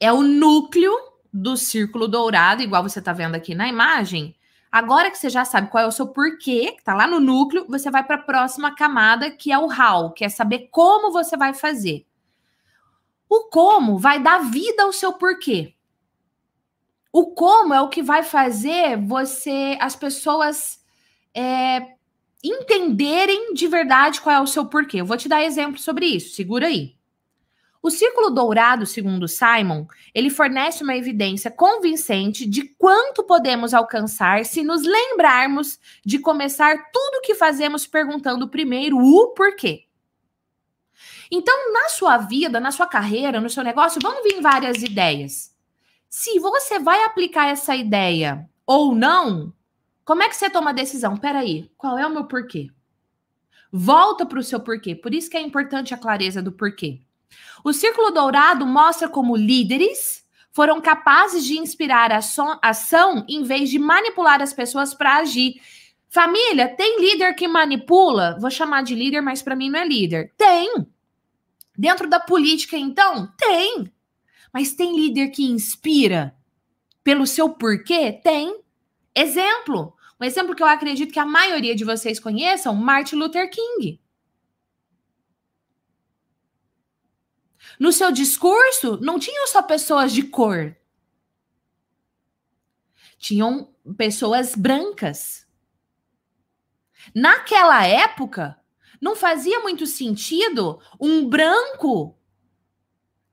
É 0.00 0.12
o 0.12 0.22
núcleo 0.22 0.92
do 1.32 1.56
círculo 1.56 2.08
dourado, 2.08 2.62
igual 2.62 2.82
você 2.82 2.98
está 2.98 3.12
vendo 3.12 3.34
aqui 3.34 3.54
na 3.54 3.68
imagem. 3.68 4.34
Agora 4.70 5.10
que 5.10 5.18
você 5.18 5.30
já 5.30 5.44
sabe 5.44 5.70
qual 5.70 5.84
é 5.84 5.86
o 5.86 5.92
seu 5.92 6.08
porquê, 6.08 6.72
que 6.72 6.78
está 6.78 6.94
lá 6.94 7.06
no 7.06 7.20
núcleo, 7.20 7.66
você 7.68 7.90
vai 7.90 8.04
para 8.04 8.16
a 8.16 8.22
próxima 8.22 8.74
camada, 8.74 9.30
que 9.30 9.50
é 9.50 9.58
o 9.58 9.66
how, 9.66 10.12
que 10.12 10.24
é 10.24 10.28
saber 10.28 10.68
como 10.70 11.12
você 11.12 11.36
vai 11.36 11.54
fazer. 11.54 12.06
O 13.28 13.44
como 13.50 13.98
vai 13.98 14.22
dar 14.22 14.50
vida 14.50 14.82
ao 14.82 14.92
seu 14.92 15.12
porquê. 15.12 15.74
O 17.12 17.32
como 17.34 17.74
é 17.74 17.80
o 17.80 17.88
que 17.88 18.02
vai 18.02 18.22
fazer 18.22 18.96
você, 18.96 19.76
as 19.80 19.96
pessoas 19.96 20.78
é, 21.34 21.94
entenderem 22.42 23.54
de 23.54 23.66
verdade 23.66 24.20
qual 24.20 24.36
é 24.36 24.40
o 24.40 24.46
seu 24.46 24.66
porquê. 24.66 25.00
Eu 25.00 25.06
vou 25.06 25.16
te 25.16 25.28
dar 25.28 25.42
exemplo 25.42 25.78
sobre 25.78 26.06
isso, 26.06 26.34
segura 26.34 26.66
aí. 26.66 26.96
O 27.80 27.90
círculo 27.90 28.30
dourado, 28.30 28.84
segundo 28.84 29.28
Simon, 29.28 29.86
ele 30.12 30.30
fornece 30.30 30.82
uma 30.82 30.96
evidência 30.96 31.50
convincente 31.50 32.44
de 32.44 32.64
quanto 32.76 33.22
podemos 33.22 33.72
alcançar 33.72 34.44
se 34.44 34.62
nos 34.62 34.82
lembrarmos 34.82 35.78
de 36.04 36.18
começar 36.18 36.90
tudo 36.92 37.18
o 37.18 37.20
que 37.20 37.34
fazemos 37.34 37.86
perguntando 37.86 38.48
primeiro 38.48 38.98
o 38.98 39.28
porquê. 39.28 39.87
Então, 41.30 41.72
na 41.72 41.88
sua 41.88 42.18
vida, 42.18 42.58
na 42.58 42.70
sua 42.70 42.86
carreira, 42.86 43.40
no 43.40 43.50
seu 43.50 43.62
negócio, 43.62 44.00
vão 44.02 44.22
vir 44.22 44.40
várias 44.40 44.82
ideias. 44.82 45.54
Se 46.08 46.38
você 46.38 46.78
vai 46.78 47.04
aplicar 47.04 47.48
essa 47.48 47.76
ideia 47.76 48.48
ou 48.66 48.94
não, 48.94 49.52
como 50.04 50.22
é 50.22 50.28
que 50.28 50.36
você 50.36 50.48
toma 50.48 50.70
a 50.70 50.74
decisão? 50.74 51.16
Peraí, 51.16 51.70
qual 51.76 51.98
é 51.98 52.06
o 52.06 52.10
meu 52.10 52.24
porquê? 52.24 52.68
Volta 53.70 54.24
para 54.24 54.38
o 54.38 54.42
seu 54.42 54.60
porquê. 54.60 54.94
Por 54.94 55.14
isso 55.14 55.28
que 55.28 55.36
é 55.36 55.40
importante 55.40 55.92
a 55.92 55.98
clareza 55.98 56.42
do 56.42 56.52
porquê. 56.52 57.00
O 57.62 57.72
Círculo 57.72 58.10
Dourado 58.10 58.64
mostra 58.66 59.08
como 59.08 59.36
líderes 59.36 60.26
foram 60.58 60.80
capazes 60.80 61.44
de 61.44 61.56
inspirar 61.56 62.10
a 62.10 62.18
ação 62.62 63.24
em 63.28 63.44
vez 63.44 63.70
de 63.70 63.78
manipular 63.78 64.42
as 64.42 64.52
pessoas 64.52 64.92
para 64.92 65.18
agir. 65.18 65.60
Família, 66.08 66.66
tem 66.66 67.00
líder 67.00 67.34
que 67.34 67.46
manipula? 67.46 68.36
Vou 68.40 68.50
chamar 68.50 68.82
de 68.82 68.92
líder, 68.94 69.20
mas 69.20 69.40
para 69.40 69.54
mim 69.54 69.70
não 69.70 69.78
é 69.78 69.86
líder. 69.86 70.32
Tem. 70.36 70.84
Dentro 71.78 72.10
da 72.10 72.18
política, 72.18 72.76
então, 72.76 73.32
tem. 73.38 73.92
Mas 74.52 74.74
tem 74.74 74.96
líder 74.96 75.28
que 75.28 75.44
inspira 75.44 76.36
pelo 77.04 77.24
seu 77.24 77.50
porquê? 77.50 78.12
Tem. 78.12 78.64
Exemplo. 79.14 79.94
Um 80.20 80.24
exemplo 80.24 80.56
que 80.56 80.62
eu 80.62 80.66
acredito 80.66 81.12
que 81.12 81.20
a 81.20 81.24
maioria 81.24 81.76
de 81.76 81.84
vocês 81.84 82.18
conheçam, 82.18 82.74
Martin 82.74 83.14
Luther 83.14 83.48
King. 83.48 84.00
No 87.78 87.92
seu 87.92 88.10
discurso, 88.10 88.98
não 89.00 89.16
tinham 89.16 89.46
só 89.46 89.62
pessoas 89.62 90.12
de 90.12 90.24
cor. 90.24 90.76
Tinham 93.18 93.72
pessoas 93.96 94.56
brancas. 94.56 95.46
Naquela 97.14 97.86
época, 97.86 98.60
não 99.00 99.14
fazia 99.16 99.60
muito 99.60 99.86
sentido 99.86 100.80
um 101.00 101.28
branco 101.28 102.18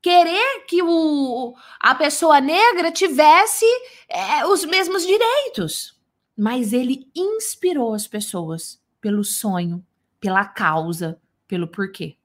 querer 0.01 0.65
que 0.67 0.83
o, 0.83 1.55
a 1.79 1.95
pessoa 1.95 2.39
negra 2.39 2.91
tivesse 2.91 3.65
é, 4.07 4.45
os 4.45 4.63
mesmos 4.63 5.05
direitos. 5.05 5.99
Mas 6.37 6.73
ele 6.73 7.09
inspirou 7.15 7.93
as 7.93 8.07
pessoas 8.07 8.79
pelo 9.01 9.23
sonho, 9.23 9.83
pela 10.19 10.45
causa, 10.45 11.19
pelo 11.47 11.67
porquê. 11.67 12.17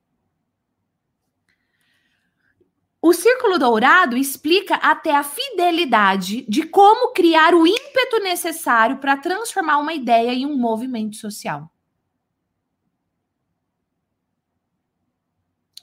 O 3.00 3.14
Círculo 3.14 3.58
Dourado 3.58 4.14
explica 4.14 4.74
até 4.74 5.16
a 5.16 5.22
fidelidade 5.22 6.42
de 6.46 6.64
como 6.64 7.14
criar 7.14 7.54
o 7.54 7.66
ímpeto 7.66 8.18
necessário 8.20 8.98
para 8.98 9.16
transformar 9.16 9.78
uma 9.78 9.94
ideia 9.94 10.32
em 10.32 10.44
um 10.44 10.54
movimento 10.54 11.16
social. 11.16 11.70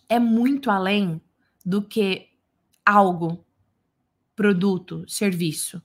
É 0.09 0.19
muito 0.19 0.69
além 0.71 1.21
do 1.65 1.81
que 1.81 2.29
algo, 2.85 3.45
produto, 4.35 5.05
serviço. 5.07 5.81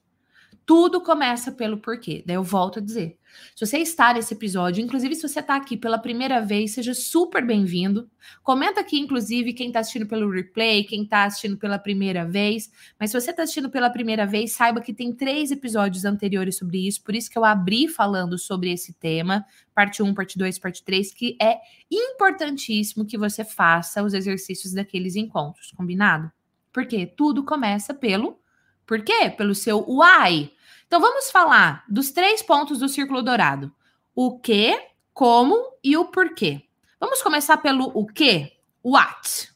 Tudo 0.67 1.03
começa 1.03 1.53
pelo 1.53 1.79
porquê. 1.79 2.23
Daí 2.27 2.37
eu 2.37 2.43
volto 2.45 2.79
a 2.79 2.83
dizer. 2.83 3.19
Se 3.55 3.67
você 3.67 3.79
está 3.79 4.13
nesse 4.15 4.35
episódio, 4.35 4.83
inclusive 4.83 5.15
se 5.15 5.29
você 5.29 5.41
está 5.41 5.57
aqui 5.57 5.77
pela 5.77 5.99
primeira 5.99 6.41
vez, 6.41 6.73
seja 6.73 6.95
super 6.95 7.45
bem-vindo. 7.45 8.11
Comenta 8.43 8.81
aqui, 8.81 8.99
inclusive, 8.99 9.53
quem 9.53 9.69
está 9.69 9.81
assistindo 9.81 10.07
pelo 10.07 10.31
replay, 10.31 10.85
quem 10.85 11.03
está 11.03 11.25
assistindo 11.25 11.57
pela 11.57 11.79
primeira 11.79 12.25
vez. 12.25 12.71
Mas 12.99 13.11
se 13.11 13.21
você 13.21 13.31
está 13.31 13.43
assistindo 13.43 13.71
pela 13.71 13.91
primeira 13.91 14.27
vez, 14.27 14.53
saiba 14.53 14.81
que 14.81 14.93
tem 14.93 15.13
três 15.13 15.51
episódios 15.51 16.05
anteriores 16.05 16.57
sobre 16.57 16.87
isso, 16.87 17.03
por 17.03 17.15
isso 17.15 17.31
que 17.31 17.39
eu 17.39 17.45
abri 17.45 17.89
falando 17.89 18.39
sobre 18.39 18.73
esse 18.73 18.93
tema, 18.93 19.45
parte 19.75 20.03
1, 20.03 20.15
parte 20.15 20.39
2, 20.39 20.59
parte 20.59 20.83
3, 20.85 21.13
que 21.13 21.37
é 21.41 21.59
importantíssimo 21.91 23.05
que 23.05 23.19
você 23.19 23.45
faça 23.45 24.03
os 24.03 24.15
exercícios 24.15 24.73
daqueles 24.73 25.17
encontros, 25.17 25.73
combinado? 25.73 26.31
Porque 26.73 27.07
tudo 27.07 27.45
começa 27.45 27.93
pelo 27.93 28.41
por 28.87 29.03
quê? 29.03 29.31
Pelo 29.31 29.55
seu 29.55 29.85
why. 29.89 30.53
Então 30.93 31.01
vamos 31.01 31.31
falar 31.31 31.87
dos 31.89 32.11
três 32.11 32.43
pontos 32.43 32.81
do 32.81 32.87
círculo 32.87 33.23
dourado: 33.23 33.73
o 34.15 34.39
que, 34.39 34.79
como 35.15 35.73
e 35.83 35.97
o 35.97 36.05
porquê. 36.05 36.69
Vamos 37.01 37.23
começar 37.23 37.57
pelo 37.57 37.91
o 37.95 38.07
que? 38.07 38.53
What? 38.85 39.49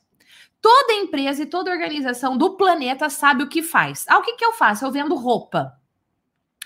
Toda 0.63 0.95
empresa 0.95 1.43
e 1.43 1.47
toda 1.47 1.71
organização 1.71 2.39
do 2.39 2.57
planeta 2.57 3.11
sabe 3.11 3.43
o 3.43 3.51
que 3.51 3.63
faz. 3.63 4.07
Ah, 4.09 4.17
o 4.17 4.23
que, 4.23 4.33
que 4.33 4.45
eu 4.47 4.55
faço? 4.55 4.87
Eu 4.87 4.91
vendo 4.91 5.15
roupa. 5.15 5.79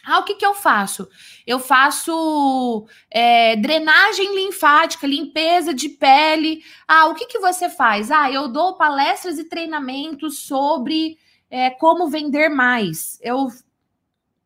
Ah, 0.06 0.20
o 0.20 0.22
que, 0.22 0.36
que 0.36 0.46
eu 0.46 0.54
faço? 0.54 1.08
Eu 1.44 1.58
faço 1.58 2.86
é, 3.10 3.56
drenagem 3.56 4.36
linfática, 4.36 5.04
limpeza 5.04 5.74
de 5.74 5.88
pele. 5.88 6.62
Ah, 6.86 7.06
o 7.06 7.14
que, 7.16 7.26
que 7.26 7.40
você 7.40 7.68
faz? 7.68 8.08
Ah, 8.12 8.30
eu 8.30 8.46
dou 8.46 8.76
palestras 8.76 9.36
e 9.36 9.48
treinamentos 9.48 10.46
sobre 10.46 11.18
é, 11.50 11.70
como 11.70 12.08
vender 12.08 12.48
mais. 12.48 13.18
Eu, 13.20 13.48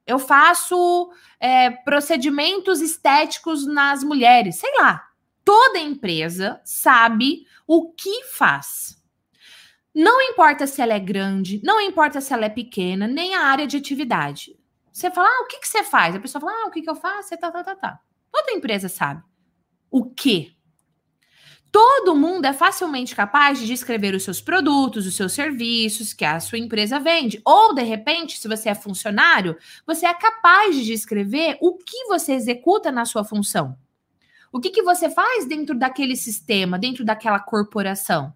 eu 0.06 0.18
faço 0.18 1.10
é, 1.40 1.70
procedimentos 1.70 2.80
estéticos 2.80 3.66
nas 3.66 4.04
mulheres, 4.04 4.56
sei 4.56 4.72
lá. 4.78 5.08
Toda 5.44 5.78
empresa 5.78 6.60
sabe 6.64 7.46
o 7.66 7.92
que 7.92 8.24
faz. 8.24 9.02
Não 9.94 10.20
importa 10.20 10.66
se 10.66 10.82
ela 10.82 10.94
é 10.94 10.98
grande, 10.98 11.60
não 11.62 11.80
importa 11.80 12.20
se 12.20 12.32
ela 12.32 12.46
é 12.46 12.48
pequena, 12.48 13.06
nem 13.06 13.34
a 13.34 13.42
área 13.42 13.66
de 13.66 13.76
atividade. 13.76 14.58
Você 14.92 15.10
fala, 15.10 15.28
ah, 15.28 15.42
o 15.42 15.46
que, 15.46 15.58
que 15.58 15.68
você 15.68 15.84
faz? 15.84 16.14
A 16.14 16.20
pessoa 16.20 16.40
fala, 16.40 16.52
ah, 16.52 16.66
o 16.68 16.70
que, 16.70 16.82
que 16.82 16.90
eu 16.90 16.94
faço? 16.94 17.36
Tá, 17.36 17.50
tá, 17.50 17.62
tá, 17.62 17.76
tá. 17.76 18.00
Toda 18.30 18.52
empresa 18.52 18.88
sabe. 18.88 19.22
O 19.90 20.10
que? 20.10 20.53
Todo 21.74 22.14
mundo 22.14 22.44
é 22.44 22.52
facilmente 22.52 23.16
capaz 23.16 23.58
de 23.58 23.66
descrever 23.66 24.14
os 24.14 24.22
seus 24.22 24.40
produtos, 24.40 25.08
os 25.08 25.16
seus 25.16 25.32
serviços 25.32 26.12
que 26.12 26.24
a 26.24 26.38
sua 26.38 26.56
empresa 26.56 27.00
vende. 27.00 27.42
Ou, 27.44 27.74
de 27.74 27.82
repente, 27.82 28.38
se 28.38 28.46
você 28.46 28.68
é 28.68 28.76
funcionário, 28.76 29.58
você 29.84 30.06
é 30.06 30.14
capaz 30.14 30.76
de 30.76 30.84
descrever 30.84 31.58
o 31.60 31.76
que 31.76 32.04
você 32.04 32.34
executa 32.34 32.92
na 32.92 33.04
sua 33.04 33.24
função. 33.24 33.76
O 34.52 34.60
que, 34.60 34.70
que 34.70 34.84
você 34.84 35.10
faz 35.10 35.46
dentro 35.46 35.76
daquele 35.76 36.14
sistema, 36.14 36.78
dentro 36.78 37.04
daquela 37.04 37.40
corporação? 37.40 38.32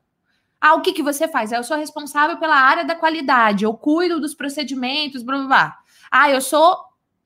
Ah, 0.60 0.74
o 0.74 0.82
que, 0.82 0.92
que 0.92 1.02
você 1.04 1.28
faz? 1.28 1.52
Eu 1.52 1.62
sou 1.62 1.76
responsável 1.76 2.38
pela 2.38 2.56
área 2.56 2.84
da 2.84 2.96
qualidade, 2.96 3.62
eu 3.62 3.72
cuido 3.72 4.20
dos 4.20 4.34
procedimentos, 4.34 5.22
blá 5.22 5.36
blá 5.36 5.46
blá. 5.46 5.78
Ah, 6.10 6.28
eu 6.28 6.40
sou 6.40 6.76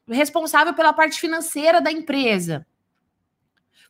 responsável 0.07 0.75
pela 0.75 0.93
parte 0.93 1.19
financeira 1.19 1.81
da 1.81 1.91
empresa. 1.91 2.67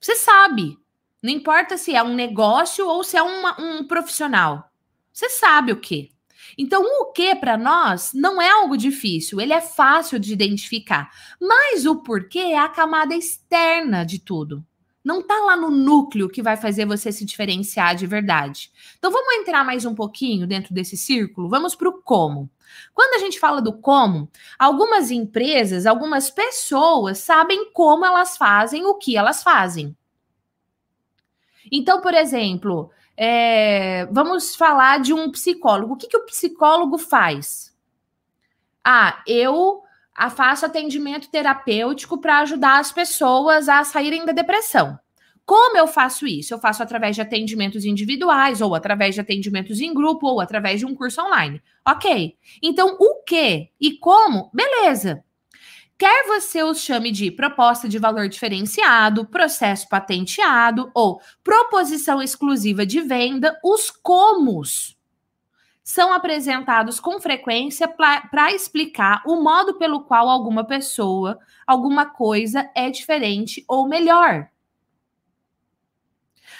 Você 0.00 0.14
sabe. 0.14 0.80
Não 1.22 1.30
importa 1.30 1.76
se 1.76 1.94
é 1.94 2.02
um 2.02 2.14
negócio 2.14 2.86
ou 2.88 3.04
se 3.04 3.16
é 3.16 3.22
uma, 3.22 3.60
um 3.60 3.86
profissional. 3.86 4.68
Você 5.12 5.28
sabe 5.28 5.70
o 5.70 5.80
que. 5.80 6.10
Então, 6.58 6.82
o 6.82 7.12
que 7.12 7.34
para 7.36 7.56
nós 7.56 8.12
não 8.12 8.42
é 8.42 8.50
algo 8.50 8.76
difícil, 8.76 9.40
ele 9.40 9.52
é 9.52 9.60
fácil 9.60 10.18
de 10.18 10.32
identificar. 10.32 11.10
Mas 11.40 11.86
o 11.86 12.02
porquê 12.02 12.40
é 12.40 12.58
a 12.58 12.68
camada 12.68 13.14
externa 13.14 14.04
de 14.04 14.18
tudo. 14.18 14.64
Não 15.04 15.20
está 15.20 15.36
lá 15.40 15.56
no 15.56 15.70
núcleo 15.70 16.28
que 16.28 16.42
vai 16.42 16.56
fazer 16.56 16.86
você 16.86 17.10
se 17.10 17.24
diferenciar 17.24 17.94
de 17.94 18.06
verdade. 18.06 18.70
Então, 18.98 19.10
vamos 19.10 19.34
entrar 19.34 19.64
mais 19.64 19.84
um 19.84 19.94
pouquinho 19.94 20.46
dentro 20.46 20.74
desse 20.74 20.96
círculo? 20.96 21.48
Vamos 21.48 21.74
para 21.74 21.88
o 21.88 22.02
como. 22.02 22.50
Quando 22.94 23.14
a 23.14 23.18
gente 23.18 23.38
fala 23.38 23.60
do 23.60 23.72
como, 23.72 24.30
algumas 24.58 25.10
empresas, 25.10 25.86
algumas 25.86 26.30
pessoas 26.30 27.18
sabem 27.18 27.72
como 27.72 28.04
elas 28.04 28.36
fazem 28.36 28.84
o 28.86 28.94
que 28.94 29.16
elas 29.16 29.42
fazem. 29.42 29.96
Então, 31.72 32.02
por 32.02 32.12
exemplo, 32.12 32.90
é, 33.16 34.06
vamos 34.12 34.54
falar 34.54 35.00
de 35.00 35.14
um 35.14 35.30
psicólogo. 35.30 35.94
O 35.94 35.96
que, 35.96 36.06
que 36.06 36.16
o 36.18 36.26
psicólogo 36.26 36.98
faz? 36.98 37.74
Ah, 38.84 39.22
eu 39.26 39.82
faço 40.36 40.66
atendimento 40.66 41.30
terapêutico 41.30 42.20
para 42.20 42.40
ajudar 42.40 42.78
as 42.78 42.92
pessoas 42.92 43.70
a 43.70 43.82
saírem 43.84 44.26
da 44.26 44.32
depressão. 44.32 44.98
Como 45.46 45.76
eu 45.76 45.86
faço 45.86 46.26
isso? 46.26 46.54
Eu 46.54 46.58
faço 46.58 46.82
através 46.82 47.16
de 47.16 47.22
atendimentos 47.22 47.84
individuais, 47.84 48.60
ou 48.60 48.74
através 48.74 49.14
de 49.14 49.20
atendimentos 49.20 49.80
em 49.80 49.92
grupo, 49.92 50.26
ou 50.26 50.40
através 50.40 50.78
de 50.78 50.86
um 50.86 50.94
curso 50.94 51.20
online. 51.22 51.60
Ok. 51.86 52.36
Então, 52.62 52.96
o 53.00 53.22
que 53.24 53.70
e 53.80 53.92
como? 53.98 54.50
Beleza. 54.52 55.24
Quer 56.02 56.26
você 56.26 56.64
os 56.64 56.80
chame 56.80 57.12
de 57.12 57.30
proposta 57.30 57.88
de 57.88 57.96
valor 57.96 58.28
diferenciado, 58.28 59.24
processo 59.24 59.88
patenteado 59.88 60.90
ou 60.92 61.20
proposição 61.44 62.20
exclusiva 62.20 62.84
de 62.84 63.00
venda, 63.00 63.56
os 63.62 63.88
comos 63.88 64.98
são 65.80 66.12
apresentados 66.12 66.98
com 66.98 67.20
frequência 67.20 67.86
para 67.86 68.52
explicar 68.52 69.22
o 69.24 69.44
modo 69.44 69.74
pelo 69.74 70.02
qual 70.02 70.28
alguma 70.28 70.64
pessoa, 70.64 71.38
alguma 71.64 72.04
coisa 72.04 72.68
é 72.74 72.90
diferente 72.90 73.64
ou 73.68 73.86
melhor. 73.86 74.48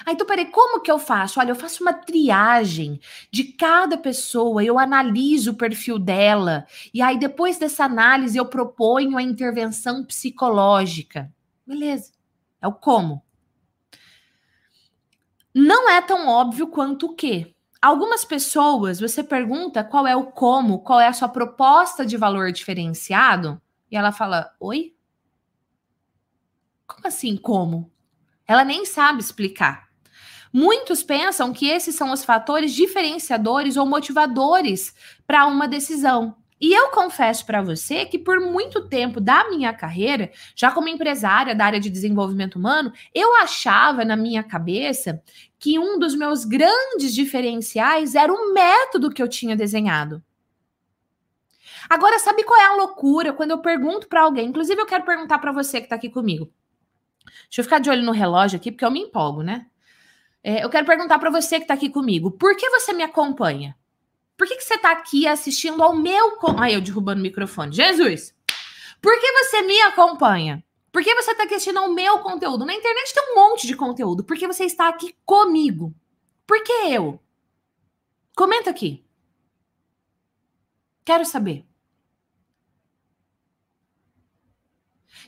Ah, 0.05 0.13
então 0.13 0.27
peraí, 0.27 0.47
como 0.47 0.81
que 0.81 0.91
eu 0.91 0.99
faço? 0.99 1.39
Olha, 1.39 1.51
eu 1.51 1.57
faço 1.57 1.83
uma 1.83 1.93
triagem 1.93 3.01
de 3.31 3.45
cada 3.45 3.97
pessoa, 3.97 4.65
eu 4.65 4.79
analiso 4.79 5.53
o 5.53 5.57
perfil 5.57 5.99
dela, 5.99 6.67
e 6.93 7.01
aí 7.03 7.19
depois 7.19 7.59
dessa 7.59 7.85
análise 7.85 8.37
eu 8.39 8.47
proponho 8.47 9.17
a 9.17 9.23
intervenção 9.23 10.05
psicológica. 10.05 11.33
Beleza, 11.67 12.13
é 12.61 12.67
o 12.67 12.73
como. 12.73 13.23
Não 15.55 15.89
é 15.91 16.01
tão 16.01 16.29
óbvio 16.29 16.67
quanto 16.69 17.07
o 17.07 17.15
que. 17.15 17.55
Algumas 17.81 18.25
pessoas, 18.25 19.01
você 19.01 19.23
pergunta 19.23 19.85
qual 19.85 20.07
é 20.07 20.17
o 20.17 20.27
como, 20.27 20.79
qual 20.81 21.01
é 21.01 21.09
a 21.09 21.13
sua 21.13 21.29
proposta 21.29 22.07
de 22.07 22.17
valor 22.17 22.51
diferenciado, 22.53 23.61
e 23.91 23.97
ela 23.97 24.13
fala: 24.13 24.55
Oi? 24.59 24.95
Como 26.87 27.07
assim, 27.07 27.37
como? 27.37 27.92
Ela 28.53 28.65
nem 28.67 28.85
sabe 28.85 29.23
explicar. 29.23 29.89
Muitos 30.53 31.03
pensam 31.03 31.55
que 31.55 31.69
esses 31.71 31.95
são 31.95 32.13
os 32.13 32.23
fatores 32.23 32.75
diferenciadores 32.75 33.79
ou 33.79 33.87
motivadores 33.87 34.95
para 35.27 35.47
uma 35.47 35.67
decisão. 35.67 36.37
E 36.61 36.75
eu 36.75 36.91
confesso 36.91 37.47
para 37.47 37.63
você 37.63 38.05
que 38.05 38.19
por 38.19 38.39
muito 38.41 38.87
tempo 38.87 39.23
da 39.23 39.49
minha 39.49 39.73
carreira, 39.73 40.31
já 40.55 40.71
como 40.71 40.87
empresária 40.87 41.55
da 41.55 41.65
área 41.65 41.81
de 41.81 41.89
desenvolvimento 41.89 42.57
humano, 42.57 42.93
eu 43.15 43.35
achava 43.37 44.05
na 44.05 44.19
minha 44.19 44.43
cabeça 44.43 45.23
que 45.59 45.79
um 45.79 45.99
dos 45.99 46.15
meus 46.15 46.45
grandes 46.45 47.15
diferenciais 47.15 48.15
era 48.15 48.31
o 48.31 48.53
método 48.53 49.11
que 49.11 49.23
eu 49.23 49.29
tinha 49.29 49.57
desenhado. 49.57 50.23
Agora, 51.89 52.19
sabe 52.19 52.45
qual 52.45 52.61
é 52.61 52.67
a 52.67 52.77
loucura 52.77 53.33
quando 53.33 53.53
eu 53.53 53.59
pergunto 53.61 54.07
para 54.09 54.21
alguém? 54.21 54.49
Inclusive, 54.49 54.79
eu 54.79 54.87
quero 54.87 55.07
perguntar 55.07 55.39
para 55.39 55.53
você 55.53 55.81
que 55.81 55.87
está 55.87 55.97
aqui 55.97 56.11
comigo. 56.11 56.53
Deixa 57.25 57.61
eu 57.61 57.65
ficar 57.65 57.79
de 57.79 57.91
olho 57.91 58.03
no 58.03 58.13
relógio 58.13 58.57
aqui, 58.57 58.71
porque 58.71 58.85
eu 58.85 58.91
me 58.91 59.01
empolgo, 59.01 59.43
né? 59.43 59.67
É, 60.43 60.65
eu 60.65 60.71
quero 60.71 60.87
perguntar 60.87 61.19
para 61.19 61.31
você 61.31 61.57
que 61.57 61.65
está 61.65 61.75
aqui 61.75 61.89
comigo, 61.89 62.31
por 62.31 62.57
que 62.57 62.69
você 62.71 62.93
me 62.93 63.03
acompanha? 63.03 63.77
Por 64.37 64.49
que, 64.49 64.57
que 64.57 64.65
você 64.65 64.75
está 64.75 64.91
aqui 64.91 65.27
assistindo 65.27 65.83
ao 65.83 65.95
meu. 65.95 66.37
Ai, 66.59 66.75
eu 66.75 66.81
derrubando 66.81 67.21
o 67.21 67.23
microfone. 67.23 67.73
Jesus! 67.73 68.35
Por 69.01 69.19
que 69.21 69.33
você 69.33 69.63
me 69.63 69.81
acompanha? 69.83 70.65
Por 70.91 71.03
que 71.03 71.15
você 71.15 71.31
está 71.31 71.45
assistindo 71.45 71.79
ao 71.79 71.93
meu 71.93 72.19
conteúdo? 72.19 72.65
Na 72.65 72.75
internet 72.75 73.15
tem 73.15 73.33
um 73.33 73.35
monte 73.35 73.67
de 73.67 73.77
conteúdo. 73.77 74.25
Por 74.25 74.37
que 74.37 74.47
você 74.47 74.65
está 74.65 74.89
aqui 74.89 75.15
comigo? 75.25 75.95
Por 76.47 76.63
que 76.63 76.73
eu? 76.73 77.21
Comenta 78.37 78.71
aqui. 78.71 79.05
Quero 81.05 81.25
saber. 81.25 81.67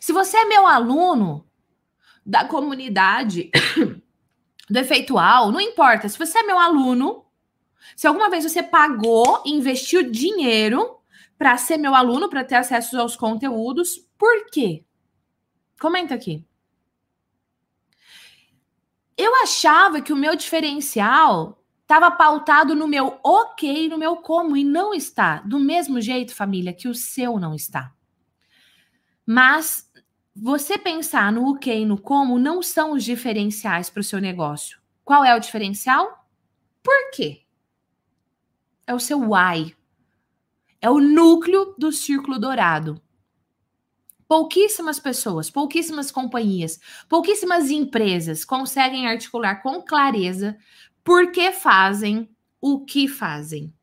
Se 0.00 0.12
você 0.12 0.37
é 0.37 0.44
meu 0.44 0.66
aluno 0.66 1.48
da 2.24 2.44
comunidade 2.44 3.50
do 4.68 4.78
efeitual, 4.78 5.52
não 5.52 5.60
importa. 5.60 6.08
Se 6.08 6.18
você 6.18 6.38
é 6.38 6.42
meu 6.42 6.58
aluno, 6.58 7.24
se 7.96 8.06
alguma 8.06 8.30
vez 8.30 8.44
você 8.44 8.62
pagou 8.62 9.42
investiu 9.44 10.10
dinheiro 10.10 10.98
para 11.37 11.56
ser 11.56 11.76
meu 11.76 11.94
aluno, 11.94 12.28
para 12.28 12.44
ter 12.44 12.54
acesso 12.54 12.98
aos 12.98 13.16
conteúdos, 13.16 13.98
por 14.18 14.46
quê? 14.50 14.84
Comenta 15.78 16.14
aqui. 16.14 16.44
Eu 19.16 19.34
achava 19.42 20.00
que 20.00 20.12
o 20.12 20.16
meu 20.16 20.34
diferencial 20.34 21.62
estava 21.82 22.10
pautado 22.10 22.74
no 22.74 22.88
meu 22.88 23.18
ok, 23.22 23.88
no 23.88 23.98
meu 23.98 24.16
como, 24.16 24.56
e 24.56 24.64
não 24.64 24.94
está. 24.94 25.40
Do 25.40 25.60
mesmo 25.60 26.00
jeito, 26.00 26.34
família, 26.34 26.72
que 26.72 26.88
o 26.88 26.94
seu 26.94 27.38
não 27.38 27.54
está. 27.54 27.92
Mas 29.26 29.90
você 30.34 30.76
pensar 30.76 31.32
no 31.32 31.48
o 31.48 31.58
que 31.58 31.72
e 31.72 31.84
no 31.84 31.98
como 31.98 32.38
não 32.38 32.62
são 32.62 32.92
os 32.92 33.04
diferenciais 33.04 33.88
para 33.88 34.00
o 34.00 34.04
seu 34.04 34.20
negócio. 34.20 34.80
Qual 35.04 35.24
é 35.24 35.34
o 35.34 35.38
diferencial? 35.38 36.26
Por 36.82 37.10
quê? 37.12 37.42
É 38.86 38.94
o 38.94 39.00
seu 39.00 39.18
why. 39.20 39.74
É 40.80 40.90
o 40.90 41.00
núcleo 41.00 41.74
do 41.78 41.92
círculo 41.92 42.38
dourado. 42.38 43.00
Pouquíssimas 44.26 44.98
pessoas, 44.98 45.50
pouquíssimas 45.50 46.10
companhias, 46.10 46.80
pouquíssimas 47.08 47.70
empresas 47.70 48.44
conseguem 48.44 49.06
articular 49.06 49.62
com 49.62 49.82
clareza 49.82 50.56
por 51.02 51.30
que 51.30 51.52
fazem 51.52 52.28
o 52.60 52.84
que 52.84 53.06
fazem. 53.06 53.73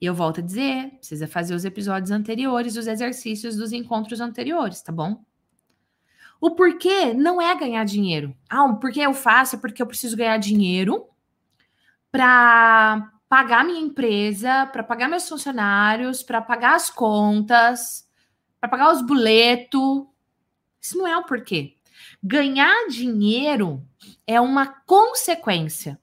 E 0.00 0.06
eu 0.06 0.14
volto 0.14 0.40
a 0.40 0.42
dizer, 0.42 0.90
precisa 0.98 1.26
fazer 1.26 1.54
os 1.54 1.64
episódios 1.64 2.10
anteriores, 2.10 2.76
os 2.76 2.86
exercícios 2.86 3.56
dos 3.56 3.72
encontros 3.72 4.20
anteriores, 4.20 4.80
tá 4.80 4.92
bom? 4.92 5.22
O 6.40 6.52
porquê 6.52 7.12
não 7.12 7.42
é 7.42 7.54
ganhar 7.56 7.84
dinheiro. 7.84 8.34
Ah, 8.48 8.64
o 8.64 8.76
porquê 8.76 9.00
eu 9.00 9.12
faço 9.12 9.56
é 9.56 9.58
porque 9.58 9.82
eu 9.82 9.86
preciso 9.86 10.16
ganhar 10.16 10.38
dinheiro 10.38 11.08
para 12.12 13.10
pagar 13.28 13.64
minha 13.64 13.80
empresa, 13.80 14.66
para 14.66 14.84
pagar 14.84 15.08
meus 15.08 15.28
funcionários, 15.28 16.22
para 16.22 16.40
pagar 16.40 16.76
as 16.76 16.88
contas, 16.88 18.08
para 18.60 18.68
pagar 18.68 18.92
os 18.92 19.02
boletos. 19.02 20.06
Isso 20.80 20.96
não 20.96 21.08
é 21.08 21.16
o 21.16 21.24
porquê. 21.24 21.76
Ganhar 22.22 22.88
dinheiro 22.88 23.84
é 24.26 24.40
uma 24.40 24.66
consequência. 24.66 25.98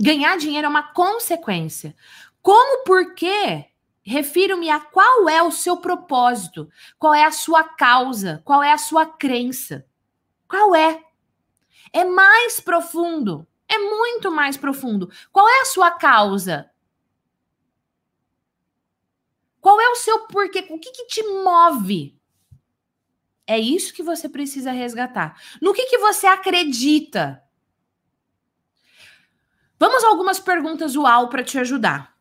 Ganhar 0.00 0.36
dinheiro 0.36 0.66
é 0.66 0.68
uma 0.70 0.92
consequência. 0.92 1.94
Como 2.42 2.84
por 2.84 3.14
quê? 3.14 3.66
Refiro-me 4.02 4.68
a 4.68 4.80
qual 4.80 5.28
é 5.28 5.42
o 5.42 5.50
seu 5.50 5.78
propósito, 5.78 6.68
qual 6.98 7.14
é 7.14 7.24
a 7.24 7.32
sua 7.32 7.64
causa, 7.64 8.42
qual 8.44 8.62
é 8.62 8.72
a 8.72 8.78
sua 8.78 9.06
crença. 9.06 9.86
Qual 10.46 10.74
é? 10.74 11.02
É 11.92 12.04
mais 12.04 12.60
profundo. 12.60 13.46
É 13.68 13.78
muito 13.78 14.30
mais 14.30 14.56
profundo. 14.56 15.10
Qual 15.32 15.48
é 15.48 15.60
a 15.60 15.64
sua 15.64 15.90
causa? 15.92 16.70
Qual 19.60 19.80
é 19.80 19.88
o 19.88 19.94
seu 19.94 20.26
porquê? 20.26 20.66
O 20.70 20.78
que, 20.78 20.90
que 20.90 21.06
te 21.06 21.22
move? 21.22 22.20
É 23.46 23.58
isso 23.58 23.94
que 23.94 24.02
você 24.02 24.28
precisa 24.28 24.72
resgatar. 24.72 25.40
No 25.60 25.72
que, 25.72 25.86
que 25.86 25.98
você 25.98 26.26
acredita? 26.26 27.42
Vamos 29.78 30.04
a 30.04 30.08
algumas 30.08 30.38
perguntas 30.38 30.96
UAU 30.96 31.28
para 31.28 31.44
te 31.44 31.58
ajudar. 31.58 32.14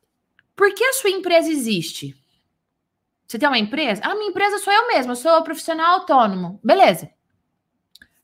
Por 0.56 0.74
que 0.74 0.84
a 0.84 0.94
sua 0.94 1.10
empresa 1.10 1.50
existe? 1.50 2.16
Você 3.28 3.40
tem 3.40 3.48
uma 3.48 3.58
empresa? 3.58 4.02
Ah, 4.04 4.16
minha 4.16 4.30
empresa 4.30 4.60
sou 4.60 4.72
eu 4.72 4.88
mesma, 4.88 5.16
sou 5.16 5.44
profissional 5.44 6.00
autônomo. 6.00 6.60
Beleza. 6.64 7.10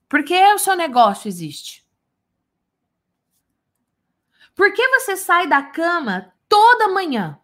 Por 0.07 0.23
que 0.23 0.39
o 0.53 0.59
seu 0.59 0.75
negócio 0.75 1.27
existe? 1.27 1.85
Por 4.55 4.73
que 4.73 4.87
você 4.89 5.15
sai 5.15 5.47
da 5.47 5.63
cama 5.63 6.33
toda 6.47 6.89
manhã? 6.89 7.39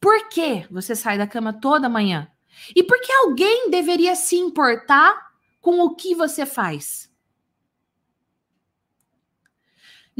Por 0.00 0.28
que 0.28 0.66
você 0.70 0.94
sai 0.94 1.18
da 1.18 1.26
cama 1.26 1.52
toda 1.52 1.88
manhã? 1.88 2.30
E 2.74 2.82
por 2.82 3.00
que 3.00 3.12
alguém 3.12 3.70
deveria 3.70 4.14
se 4.14 4.36
importar 4.36 5.32
com 5.60 5.80
o 5.80 5.94
que 5.94 6.14
você 6.14 6.46
faz? 6.46 7.07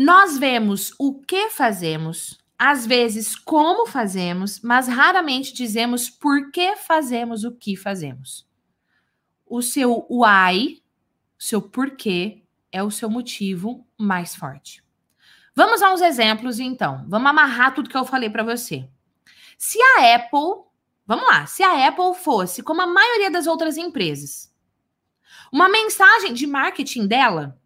Nós 0.01 0.39
vemos 0.39 0.95
o 0.97 1.21
que 1.21 1.51
fazemos, 1.51 2.39
às 2.57 2.87
vezes 2.87 3.35
como 3.35 3.85
fazemos, 3.85 4.61
mas 4.61 4.87
raramente 4.87 5.53
dizemos 5.53 6.09
por 6.09 6.53
que 6.53 6.77
fazemos 6.77 7.43
o 7.43 7.51
que 7.51 7.75
fazemos. 7.75 8.49
O 9.45 9.61
seu 9.61 10.07
why, 10.09 10.81
seu 11.37 11.61
porquê, 11.61 12.45
é 12.71 12.81
o 12.81 12.93
seu 12.93 13.11
motivo 13.11 13.85
mais 13.99 14.37
forte. 14.37 14.85
Vamos 15.53 15.83
a 15.83 15.93
uns 15.93 16.01
exemplos 16.01 16.61
então. 16.61 17.05
Vamos 17.09 17.29
amarrar 17.29 17.75
tudo 17.75 17.91
que 17.91 17.97
eu 17.97 18.05
falei 18.05 18.31
para 18.31 18.45
você. 18.45 18.89
Se 19.59 19.81
a 19.83 20.15
Apple, 20.15 20.63
vamos 21.05 21.27
lá, 21.27 21.45
se 21.47 21.65
a 21.65 21.89
Apple 21.89 22.15
fosse 22.15 22.63
como 22.63 22.83
a 22.83 22.87
maioria 22.87 23.33
das 23.33 23.49
outras 23.49 23.77
empresas, 23.77 24.55
uma 25.53 25.69
mensagem 25.69 26.33
de 26.35 26.47
marketing 26.47 27.09
dela 27.09 27.61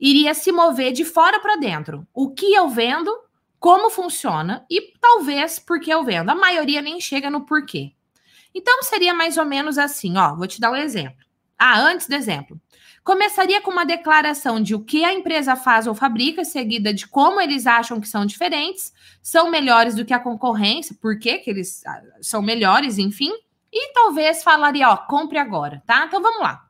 iria 0.00 0.34
se 0.34 0.52
mover 0.52 0.92
de 0.92 1.04
fora 1.04 1.40
para 1.40 1.56
dentro. 1.56 2.06
O 2.12 2.30
que 2.30 2.52
eu 2.52 2.68
vendo, 2.68 3.10
como 3.58 3.90
funciona 3.90 4.64
e 4.70 4.92
talvez 5.00 5.58
por 5.58 5.80
que 5.80 5.90
eu 5.90 6.04
vendo. 6.04 6.30
A 6.30 6.34
maioria 6.34 6.82
nem 6.82 7.00
chega 7.00 7.30
no 7.30 7.46
porquê. 7.46 7.92
Então 8.54 8.82
seria 8.82 9.12
mais 9.12 9.36
ou 9.36 9.44
menos 9.44 9.78
assim, 9.78 10.16
ó, 10.16 10.34
vou 10.34 10.46
te 10.46 10.60
dar 10.60 10.70
um 10.70 10.76
exemplo. 10.76 11.24
Ah, 11.58 11.80
antes 11.80 12.06
do 12.06 12.14
exemplo. 12.14 12.60
Começaria 13.02 13.60
com 13.60 13.70
uma 13.70 13.84
declaração 13.84 14.62
de 14.62 14.74
o 14.74 14.80
que 14.80 15.04
a 15.04 15.12
empresa 15.12 15.54
faz 15.54 15.86
ou 15.86 15.94
fabrica, 15.94 16.44
seguida 16.44 16.92
de 16.92 17.06
como 17.06 17.40
eles 17.40 17.66
acham 17.66 18.00
que 18.00 18.08
são 18.08 18.24
diferentes, 18.24 18.94
são 19.22 19.50
melhores 19.50 19.94
do 19.94 20.04
que 20.06 20.14
a 20.14 20.18
concorrência, 20.18 20.96
por 21.00 21.18
que 21.18 21.42
eles 21.46 21.84
ah, 21.86 22.02
são 22.22 22.40
melhores, 22.40 22.96
enfim. 22.98 23.30
E 23.70 23.92
talvez 23.92 24.42
falaria, 24.42 24.88
ó, 24.88 24.96
compre 24.96 25.36
agora, 25.36 25.82
tá? 25.84 26.06
Então 26.06 26.22
vamos 26.22 26.40
lá. 26.40 26.64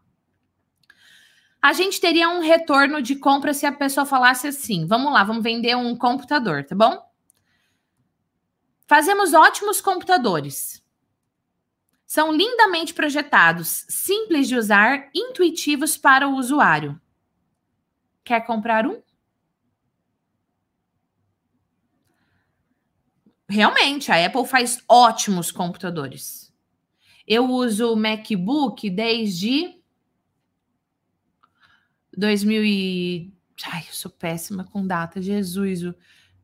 A 1.65 1.73
gente 1.73 1.99
teria 1.99 2.29
um 2.29 2.41
retorno 2.41 3.01
de 3.01 3.17
compra 3.17 3.55
se 3.55 3.65
a 3.65 3.73
pessoa 3.73 4.05
falasse 4.05 4.47
assim: 4.47 4.87
vamos 4.87 5.11
lá, 5.11 5.25
vamos 5.25 5.43
vender 5.43 5.75
um 5.75 5.97
computador, 5.97 6.63
tá 6.63 6.75
bom? 6.75 7.03
Fazemos 8.87 9.33
ótimos 9.33 9.81
computadores. 9.81 10.85
São 12.05 12.31
lindamente 12.31 12.93
projetados, 12.93 13.87
simples 13.89 14.47
de 14.47 14.57
usar, 14.57 15.09
intuitivos 15.15 15.97
para 15.97 16.29
o 16.29 16.37
usuário. 16.37 17.01
Quer 18.23 18.45
comprar 18.45 18.87
um? 18.87 19.03
Realmente, 23.49 24.13
a 24.13 24.27
Apple 24.27 24.47
faz 24.47 24.85
ótimos 24.87 25.51
computadores. 25.51 26.53
Eu 27.27 27.49
uso 27.49 27.91
o 27.91 27.97
MacBook 27.97 28.91
desde 28.91 29.83
2000 32.17 32.65
e... 32.65 33.33
Ai, 33.67 33.85
eu 33.89 33.95
sou 33.95 34.11
péssima 34.11 34.65
com 34.65 34.87
data, 34.87 35.23
Jesus. 35.23 35.83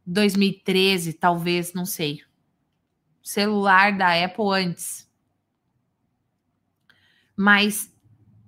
2013, 0.06 1.12
talvez, 1.14 1.72
não 1.72 1.84
sei. 1.84 2.22
Celular 3.22 3.96
da 3.96 4.24
Apple 4.24 4.46
antes. 4.52 5.08
Mas 7.36 7.92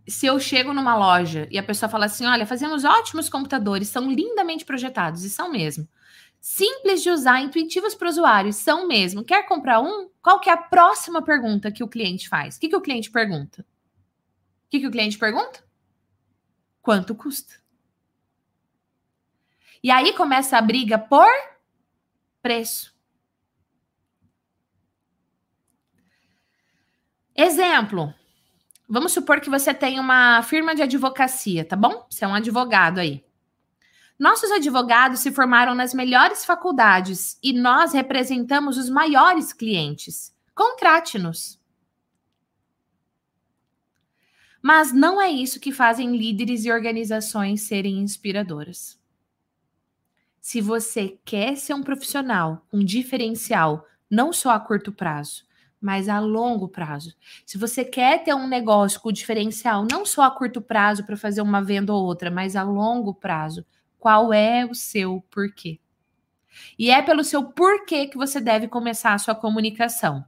se 0.07 0.27
eu 0.27 0.39
chego 0.39 0.73
numa 0.73 0.97
loja 0.97 1.47
e 1.51 1.59
a 1.59 1.63
pessoa 1.63 1.89
fala 1.89 2.07
assim: 2.07 2.27
olha, 2.27 2.47
fazemos 2.47 2.85
ótimos 2.85 3.29
computadores, 3.29 3.89
são 3.89 4.11
lindamente 4.11 4.65
projetados, 4.65 5.25
e 5.25 5.31
são 5.31 5.51
mesmo. 5.51 5.89
Simples 6.41 7.03
de 7.03 7.11
usar, 7.11 7.41
intuitivos 7.41 7.95
para 7.95 8.07
o 8.07 8.11
usuário, 8.11 8.53
são 8.53 8.89
mesmo. 8.89 9.25
Quer 9.25 9.47
comprar 9.47 9.81
um? 9.81 10.11
Qual 10.21 10.41
que 10.41 10.51
é 10.51 10.53
a 10.53 10.57
próxima 10.57 11.23
pergunta 11.23 11.71
que 11.71 11.85
o 11.85 11.89
cliente 11.89 12.29
faz? 12.29 12.57
O 12.57 12.61
que, 12.61 12.69
que 12.69 12.77
o 12.77 12.81
cliente 12.81 13.11
pergunta? 13.11 13.63
O 13.63 14.71
que, 14.71 14.81
que 14.81 14.87
o 14.87 14.91
cliente 14.91 15.17
pergunta? 15.17 15.63
Quanto 16.83 17.15
custa? 17.15 17.55
E 19.83 19.91
aí 19.91 20.13
começa 20.13 20.59
a 20.59 20.63
briga 20.63 20.99
por 20.99 21.31
preço. 22.43 22.93
Exemplo: 27.35 28.13
Vamos 28.89 29.13
supor 29.13 29.41
que 29.41 29.49
você 29.49 29.73
tem 29.73 29.99
uma 29.99 30.43
firma 30.43 30.75
de 30.75 30.83
advocacia, 30.83 31.65
tá 31.65 31.77
bom? 31.77 32.05
Você 32.11 32.25
é 32.25 32.29
um 32.29 32.35
advogado 32.35 32.99
aí. 32.99 33.25
Nossos 34.19 34.51
advogados 34.51 35.21
se 35.21 35.33
formaram 35.33 35.75
nas 35.75 35.95
melhores 35.95 36.45
faculdades 36.45 37.39
e 37.43 37.53
nós 37.53 37.93
representamos 37.93 38.77
os 38.77 38.91
maiores 38.91 39.53
clientes. 39.53 40.37
Contrate-nos. 40.55 41.62
Mas 44.63 44.93
não 44.93 45.21
é 45.21 45.29
isso 45.29 45.59
que 45.59 45.73
fazem 45.73 46.17
líderes 46.17 46.65
e 46.65 46.71
organizações 46.71 47.63
serem 47.63 47.99
inspiradoras. 47.99 49.01
Se 50.41 50.61
você 50.61 51.19
quer 51.25 51.57
ser 51.57 51.75
um 51.75 51.83
profissional 51.83 52.65
com 52.71 52.79
um 52.79 52.85
diferencial, 52.85 53.87
não 54.09 54.33
só 54.33 54.51
a 54.51 54.61
curto 54.61 54.93
prazo, 54.93 55.45
mas 55.81 56.09
a 56.09 56.21
longo 56.21 56.69
prazo. 56.69 57.13
Se 57.45 57.59
você 57.59 57.85
quer 57.85 58.23
ter 58.23 58.35
um 58.35 58.47
negócio 58.47 59.01
com 59.01 59.11
diferencial, 59.11 59.85
não 59.91 60.07
só 60.07 60.23
a 60.23 60.31
curto 60.31 60.61
prazo 60.61 61.05
para 61.05 61.17
fazer 61.17 61.43
uma 61.43 61.63
venda 61.63 61.93
ou 61.93 62.05
outra, 62.05 62.31
mas 62.31 62.55
a 62.55 62.63
longo 62.63 63.13
prazo, 63.13 63.67
qual 63.99 64.33
é 64.33 64.65
o 64.65 64.75
seu 64.75 65.25
porquê? 65.29 65.81
E 66.79 66.91
é 66.91 67.03
pelo 67.03 67.25
seu 67.25 67.45
porquê 67.45 68.07
que 68.07 68.17
você 68.17 68.41
deve 68.41 68.69
começar 68.69 69.15
a 69.15 69.19
sua 69.19 69.35
comunicação. 69.35 70.25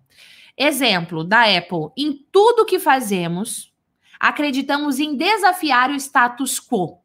Exemplo 0.57 1.22
da 1.22 1.43
Apple: 1.43 1.91
em 1.97 2.24
tudo 2.32 2.64
que 2.64 2.78
fazemos, 2.78 3.74
acreditamos 4.19 4.99
em 4.99 5.17
desafiar 5.17 5.91
o 5.91 5.95
status 5.95 6.61
quo. 6.61 7.01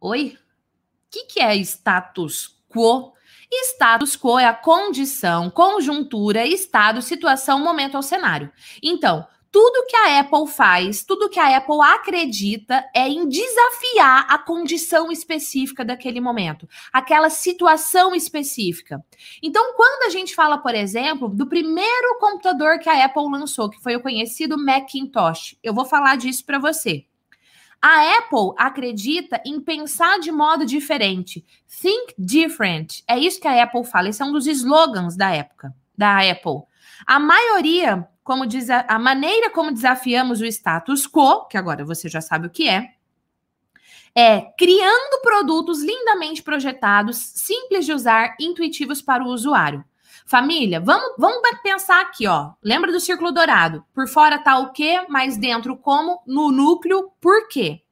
Oi? 0.00 0.36
O 0.36 1.10
que, 1.10 1.24
que 1.24 1.40
é 1.40 1.56
status 1.56 2.62
quo? 2.68 3.12
Status 3.52 4.16
quo 4.16 4.38
é 4.38 4.46
a 4.46 4.54
condição, 4.54 5.50
conjuntura, 5.50 6.46
estado, 6.46 7.02
situação, 7.02 7.58
momento 7.58 7.96
ou 7.96 8.02
cenário. 8.02 8.52
Então, 8.82 9.26
tudo 9.52 9.86
que 9.86 9.96
a 9.96 10.20
Apple 10.20 10.46
faz, 10.46 11.04
tudo 11.04 11.28
que 11.28 11.40
a 11.40 11.56
Apple 11.56 11.80
acredita 11.82 12.84
é 12.94 13.08
em 13.08 13.28
desafiar 13.28 14.26
a 14.28 14.38
condição 14.38 15.10
específica 15.10 15.84
daquele 15.84 16.20
momento, 16.20 16.68
aquela 16.92 17.28
situação 17.28 18.14
específica. 18.14 19.04
Então, 19.42 19.74
quando 19.74 20.06
a 20.06 20.10
gente 20.10 20.34
fala, 20.34 20.58
por 20.58 20.74
exemplo, 20.74 21.28
do 21.28 21.46
primeiro 21.46 22.18
computador 22.20 22.78
que 22.78 22.88
a 22.88 23.04
Apple 23.04 23.30
lançou, 23.30 23.68
que 23.68 23.82
foi 23.82 23.96
o 23.96 24.02
conhecido 24.02 24.56
Macintosh, 24.56 25.56
eu 25.62 25.74
vou 25.74 25.84
falar 25.84 26.16
disso 26.16 26.44
para 26.44 26.58
você. 26.58 27.04
A 27.82 28.18
Apple 28.18 28.52
acredita 28.58 29.40
em 29.44 29.58
pensar 29.58 30.20
de 30.20 30.30
modo 30.30 30.66
diferente. 30.66 31.44
Think 31.80 32.14
different. 32.18 33.02
É 33.08 33.18
isso 33.18 33.40
que 33.40 33.48
a 33.48 33.62
Apple 33.62 33.84
fala. 33.84 34.10
Esse 34.10 34.22
é 34.22 34.24
um 34.24 34.32
dos 34.32 34.46
slogans 34.46 35.16
da 35.16 35.30
época, 35.30 35.74
da 35.96 36.18
Apple. 36.18 36.62
A 37.06 37.18
maioria, 37.18 38.06
como 38.30 38.46
diz 38.46 38.70
a, 38.70 38.84
a 38.86 38.96
maneira 38.96 39.50
como 39.50 39.72
desafiamos 39.72 40.40
o 40.40 40.46
status 40.46 41.04
quo, 41.04 41.48
que 41.48 41.56
agora 41.56 41.84
você 41.84 42.08
já 42.08 42.20
sabe 42.20 42.46
o 42.46 42.50
que 42.50 42.68
é, 42.68 42.92
é 44.14 44.42
criando 44.56 45.20
produtos 45.20 45.82
lindamente 45.82 46.40
projetados, 46.40 47.16
simples 47.16 47.84
de 47.84 47.92
usar, 47.92 48.36
intuitivos 48.38 49.02
para 49.02 49.24
o 49.24 49.26
usuário. 49.26 49.84
Família, 50.24 50.78
vamos, 50.78 51.16
vamos 51.18 51.42
pensar 51.60 52.02
aqui, 52.02 52.28
ó. 52.28 52.52
Lembra 52.62 52.92
do 52.92 53.00
círculo 53.00 53.32
dourado? 53.32 53.84
Por 53.92 54.06
fora 54.06 54.38
tá 54.38 54.60
o 54.60 54.70
quê, 54.70 55.04
mas 55.08 55.36
dentro 55.36 55.76
como? 55.76 56.22
No 56.24 56.52
núcleo, 56.52 57.10
por 57.20 57.48
quê? 57.48 57.82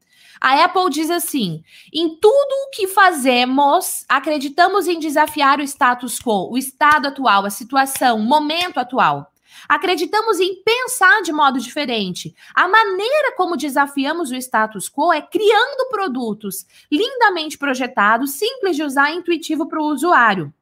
A 0.41 0.63
Apple 0.63 0.89
diz 0.89 1.11
assim: 1.11 1.65
em 1.93 2.11
tudo 2.11 2.53
o 2.65 2.71
que 2.71 2.87
fazemos, 2.87 4.05
acreditamos 4.09 4.87
em 4.87 5.01
desafiar 5.01 5.59
o 5.59 5.65
status 5.65 6.21
quo, 6.21 6.49
o 6.49 6.57
estado 6.57 7.09
atual, 7.09 7.45
a 7.45 7.51
situação, 7.51 8.19
o 8.19 8.23
momento 8.23 8.79
atual. 8.79 9.33
Acreditamos 9.69 10.41
em 10.41 10.63
pensar 10.63 11.23
de 11.23 11.33
modo 11.33 11.59
diferente. 11.59 12.35
A 12.55 12.69
maneira 12.69 13.35
como 13.37 13.57
desafiamos 13.57 14.31
o 14.31 14.37
status 14.37 14.89
quo 14.89 15.13
é 15.13 15.21
criando 15.21 15.89
produtos 15.91 16.67
lindamente 16.91 17.59
projetados, 17.59 18.33
simples 18.33 18.77
de 18.77 18.83
usar 18.83 19.11
e 19.13 19.17
intuitivo 19.17 19.67
para 19.67 19.81
o 19.81 19.87
usuário. 19.87 20.53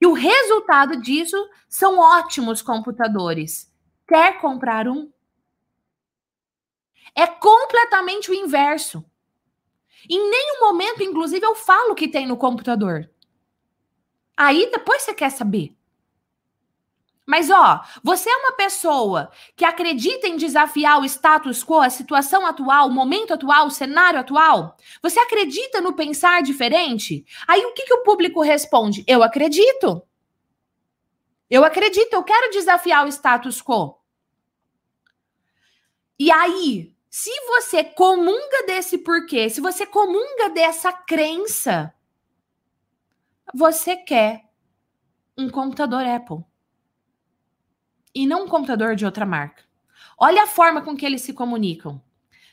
E 0.00 0.06
o 0.06 0.12
resultado 0.12 1.00
disso 1.00 1.36
são 1.68 1.98
ótimos 1.98 2.60
computadores. 2.60 3.72
Quer 4.06 4.40
comprar 4.40 4.88
um? 4.88 5.10
É 7.14 7.26
completamente 7.26 8.30
o 8.30 8.34
inverso. 8.34 9.04
Em 10.08 10.18
nenhum 10.18 10.60
momento, 10.60 11.02
inclusive, 11.02 11.44
eu 11.46 11.54
falo 11.54 11.94
que 11.94 12.08
tem 12.08 12.26
no 12.26 12.36
computador. 12.36 13.08
Aí 14.36 14.68
depois 14.70 15.02
você 15.02 15.14
quer 15.14 15.30
saber. 15.30 15.76
Mas 17.26 17.50
ó, 17.50 17.80
você 18.02 18.28
é 18.28 18.36
uma 18.36 18.52
pessoa 18.52 19.30
que 19.56 19.64
acredita 19.64 20.26
em 20.26 20.36
desafiar 20.36 21.00
o 21.00 21.04
status 21.04 21.62
quo, 21.62 21.80
a 21.80 21.88
situação 21.88 22.44
atual, 22.44 22.88
o 22.88 22.92
momento 22.92 23.32
atual, 23.32 23.66
o 23.66 23.70
cenário 23.70 24.18
atual? 24.18 24.76
Você 25.00 25.20
acredita 25.20 25.80
no 25.80 25.94
pensar 25.94 26.42
diferente? 26.42 27.24
Aí 27.46 27.64
o 27.64 27.72
que, 27.74 27.84
que 27.84 27.94
o 27.94 28.02
público 28.02 28.42
responde? 28.42 29.04
Eu 29.06 29.22
acredito. 29.22 30.02
Eu 31.48 31.64
acredito, 31.64 32.12
eu 32.12 32.24
quero 32.24 32.50
desafiar 32.50 33.04
o 33.04 33.08
status 33.08 33.62
quo. 33.62 34.00
E 36.18 36.30
aí, 36.30 36.92
se 37.08 37.30
você 37.46 37.84
comunga 37.84 38.66
desse 38.66 38.98
porquê, 38.98 39.48
se 39.48 39.60
você 39.60 39.86
comunga 39.86 40.50
dessa 40.50 40.92
crença, 40.92 41.94
você 43.54 43.96
quer 43.96 44.44
um 45.36 45.48
computador 45.48 46.04
Apple 46.04 46.51
e 48.14 48.26
não 48.26 48.44
um 48.44 48.48
computador 48.48 48.94
de 48.94 49.04
outra 49.04 49.26
marca. 49.26 49.62
Olha 50.18 50.44
a 50.44 50.46
forma 50.46 50.82
com 50.82 50.96
que 50.96 51.04
eles 51.04 51.22
se 51.22 51.32
comunicam. 51.32 52.00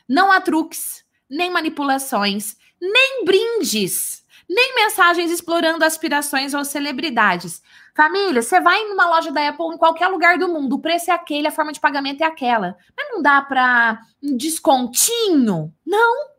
Não 0.08 0.32
há 0.32 0.40
truques, 0.40 1.04
nem 1.28 1.50
manipulações, 1.50 2.56
nem 2.80 3.24
brindes, 3.24 4.24
nem 4.48 4.74
mensagens 4.74 5.30
explorando 5.30 5.84
aspirações 5.84 6.54
ou 6.54 6.64
celebridades. 6.64 7.62
Família, 7.94 8.42
você 8.42 8.60
vai 8.60 8.82
numa 8.88 9.08
loja 9.08 9.30
da 9.30 9.48
Apple 9.48 9.74
em 9.74 9.78
qualquer 9.78 10.08
lugar 10.08 10.38
do 10.38 10.48
mundo, 10.48 10.76
o 10.76 10.80
preço 10.80 11.10
é 11.10 11.14
aquele, 11.14 11.46
a 11.46 11.52
forma 11.52 11.72
de 11.72 11.78
pagamento 11.78 12.22
é 12.22 12.26
aquela. 12.26 12.76
Mas 12.96 13.08
não 13.10 13.22
dá 13.22 13.42
para 13.42 14.00
um 14.22 14.36
descontinho? 14.36 15.72
Não. 15.86 16.29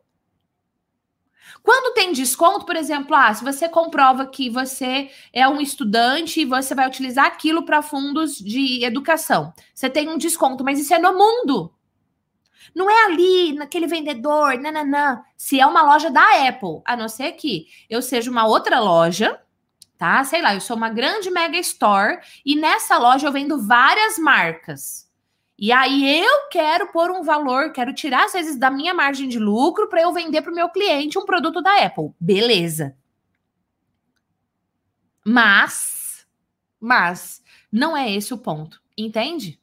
Quando 1.62 1.94
tem 1.94 2.12
desconto, 2.12 2.66
por 2.66 2.74
exemplo, 2.74 3.14
ah, 3.14 3.32
se 3.32 3.44
você 3.44 3.68
comprova 3.68 4.26
que 4.26 4.50
você 4.50 5.10
é 5.32 5.46
um 5.46 5.60
estudante 5.60 6.40
e 6.40 6.44
você 6.44 6.74
vai 6.74 6.88
utilizar 6.88 7.26
aquilo 7.26 7.64
para 7.64 7.82
fundos 7.82 8.36
de 8.36 8.84
educação, 8.84 9.52
você 9.72 9.88
tem 9.88 10.08
um 10.08 10.18
desconto, 10.18 10.64
mas 10.64 10.80
isso 10.80 10.92
é 10.92 10.98
no 10.98 11.16
mundo. 11.16 11.72
Não 12.74 12.90
é 12.90 13.04
ali, 13.04 13.52
naquele 13.52 13.86
vendedor, 13.86 14.58
nananã. 14.58 15.22
Se 15.36 15.60
é 15.60 15.66
uma 15.66 15.82
loja 15.82 16.10
da 16.10 16.48
Apple, 16.48 16.80
a 16.84 16.96
não 16.96 17.08
ser 17.08 17.32
que 17.32 17.66
eu 17.88 18.00
seja 18.00 18.30
uma 18.30 18.46
outra 18.46 18.80
loja, 18.80 19.40
tá? 19.98 20.24
Sei 20.24 20.42
lá, 20.42 20.54
eu 20.54 20.60
sou 20.60 20.76
uma 20.76 20.88
grande 20.88 21.30
mega 21.30 21.58
store 21.58 22.18
e 22.44 22.56
nessa 22.56 22.98
loja 22.98 23.28
eu 23.28 23.32
vendo 23.32 23.66
várias 23.66 24.18
marcas. 24.18 25.11
E 25.62 25.70
aí 25.70 26.18
eu 26.18 26.48
quero 26.50 26.90
pôr 26.90 27.12
um 27.12 27.22
valor, 27.22 27.70
quero 27.70 27.94
tirar 27.94 28.24
às 28.24 28.32
vezes 28.32 28.56
da 28.56 28.68
minha 28.68 28.92
margem 28.92 29.28
de 29.28 29.38
lucro 29.38 29.88
para 29.88 30.02
eu 30.02 30.12
vender 30.12 30.42
para 30.42 30.50
o 30.50 30.54
meu 30.54 30.68
cliente 30.68 31.16
um 31.16 31.24
produto 31.24 31.62
da 31.62 31.84
Apple. 31.84 32.10
Beleza. 32.18 32.96
Mas, 35.24 36.26
mas 36.80 37.44
não 37.70 37.96
é 37.96 38.12
esse 38.12 38.34
o 38.34 38.38
ponto, 38.38 38.82
entende? 38.98 39.56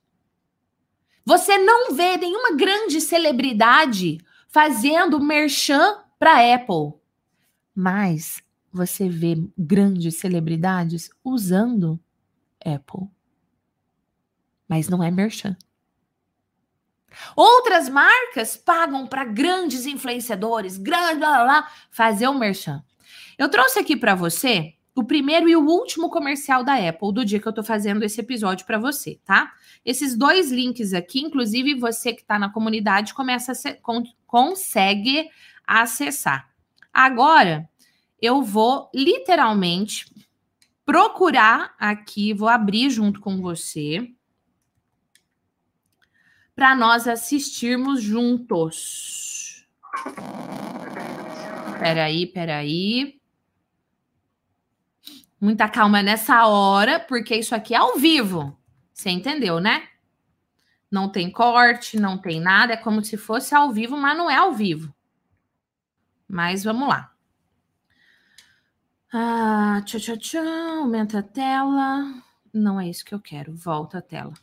Você 1.25 1.57
não 1.57 1.93
vê 1.93 2.15
nenhuma 2.15 2.55
grande 2.55 3.01
celebridade 3.01 4.19
fazendo 4.47 5.19
merchan 5.19 5.97
para 6.17 6.55
Apple. 6.55 6.93
Mas 7.75 8.41
você 8.71 9.09
vê 9.09 9.35
grandes 9.57 10.15
celebridades 10.15 11.09
usando 11.21 11.99
Apple. 12.65 13.09
Mas 14.65 14.87
não 14.87 15.03
é 15.03 15.11
merchan. 15.11 15.57
Outras 17.35 17.89
marcas 17.89 18.55
pagam 18.57 19.07
para 19.07 19.25
grandes 19.25 19.85
influenciadores, 19.85 20.77
grandes, 20.77 21.19
blá, 21.19 21.43
blá, 21.43 21.71
fazer 21.91 22.27
o 22.27 22.37
merchan. 22.37 22.83
Eu 23.37 23.49
trouxe 23.49 23.79
aqui 23.79 23.95
para 23.95 24.15
você 24.15 24.73
o 24.95 25.03
primeiro 25.03 25.47
e 25.47 25.55
o 25.55 25.65
último 25.65 26.09
comercial 26.09 26.63
da 26.63 26.75
Apple 26.75 27.13
do 27.13 27.23
dia 27.23 27.39
que 27.39 27.47
eu 27.47 27.53
tô 27.53 27.63
fazendo 27.63 28.03
esse 28.03 28.19
episódio 28.19 28.65
para 28.65 28.77
você, 28.77 29.19
tá? 29.23 29.53
Esses 29.85 30.15
dois 30.15 30.51
links 30.51 30.93
aqui, 30.93 31.21
inclusive 31.21 31.73
você 31.75 32.13
que 32.13 32.21
está 32.21 32.37
na 32.37 32.49
comunidade 32.49 33.13
começa 33.13 33.53
a 33.53 33.73
con 33.81 34.03
consegue 34.27 35.29
acessar. 35.65 36.49
Agora 36.93 37.69
eu 38.21 38.41
vou 38.41 38.89
literalmente 38.93 40.05
procurar 40.85 41.73
aqui, 41.79 42.33
vou 42.33 42.49
abrir 42.49 42.89
junto 42.89 43.21
com 43.21 43.39
você 43.41 44.09
para 46.59 46.75
nós 46.75 47.07
assistirmos 47.07 48.03
juntos. 48.03 49.65
Peraí, 51.79 52.27
peraí. 52.27 53.21
Muita 55.39 55.69
calma 55.69 56.03
nessa 56.03 56.47
hora, 56.47 56.99
porque 56.99 57.33
isso 57.33 57.55
aqui 57.55 57.73
é 57.73 57.77
ao 57.77 57.95
vivo. 57.95 58.59
Você 58.91 59.09
entendeu, 59.09 59.61
né? 59.61 59.87
Não 60.91 61.09
tem 61.09 61.31
corte, 61.31 61.97
não 61.97 62.17
tem 62.17 62.41
nada, 62.41 62.73
é 62.73 62.77
como 62.77 63.05
se 63.05 63.15
fosse 63.15 63.55
ao 63.55 63.71
vivo, 63.71 63.95
mas 63.95 64.17
não 64.17 64.29
é 64.29 64.35
ao 64.35 64.51
vivo. 64.51 64.93
Mas 66.27 66.65
vamos 66.65 66.89
lá. 66.89 67.13
Ah, 69.13 69.81
tchau, 69.85 70.01
tchau, 70.01 70.17
tchau. 70.17 70.79
Aumenta 70.81 71.19
a 71.19 71.23
tela. 71.23 72.21
Não 72.53 72.81
é 72.81 72.89
isso 72.89 73.05
que 73.05 73.15
eu 73.15 73.21
quero. 73.21 73.55
Volta 73.55 73.99
a 73.99 74.01
tela. 74.01 74.33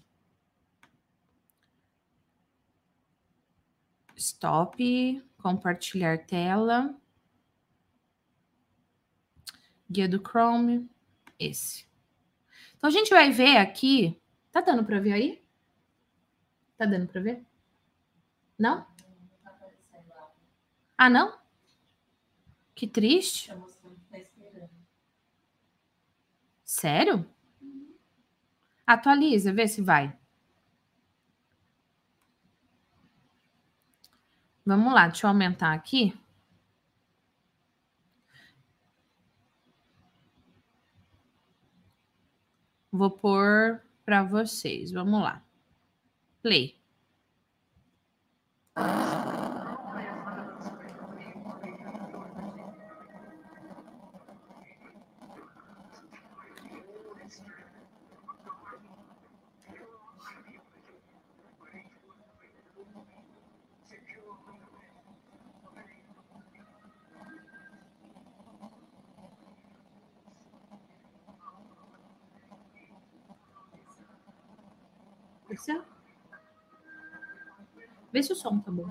Stop, 4.17 5.23
compartilhar 5.37 6.27
tela. 6.27 6.99
Guia 9.91 10.09
do 10.09 10.19
Chrome, 10.19 10.91
esse. 11.39 11.87
Então 12.77 12.89
a 12.89 12.91
gente 12.91 13.11
vai 13.11 13.31
ver 13.31 13.59
aqui. 13.59 14.21
Tá 14.51 14.61
dando 14.61 14.85
para 14.85 14.99
ver 14.99 15.13
aí? 15.13 15.45
Tá 16.79 16.87
dando 16.87 17.07
para 17.07 17.21
ver? 17.21 17.45
Não? 18.59 18.87
Ah, 20.97 21.11
não? 21.11 21.39
Que 22.75 22.87
triste. 22.87 23.53
Sério? 26.65 27.29
Atualiza, 28.87 29.53
vê 29.53 29.69
se 29.69 29.83
vai. 29.83 30.17
Vamos 34.67 34.93
lá, 34.93 35.07
deixa 35.07 35.27
eu 35.27 35.31
aumentar 35.31 35.73
aqui. 35.73 36.13
Vou 42.91 43.11
pôr 43.11 43.81
para 44.05 44.25
vocês. 44.25 44.91
Vamos 44.91 45.23
lá. 45.23 45.41
Play. 46.43 46.77
Isso. 48.77 49.16
Vê 78.17 78.23
se 78.23 78.33
o 78.33 78.35
som 78.35 78.59
tá 78.61 78.71
bom. 78.71 78.91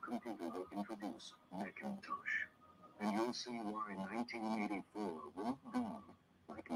Computer 0.00 0.48
will 0.54 0.66
introduce 0.72 1.34
Macintosh, 1.52 2.36
and 3.00 3.12
you'll 3.12 3.32
see 3.34 3.50
why 3.50 3.94
1984 3.96 5.32
won't 5.34 5.58
be 5.72 5.78
like 6.48 6.70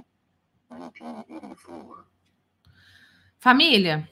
Família, 3.40 4.06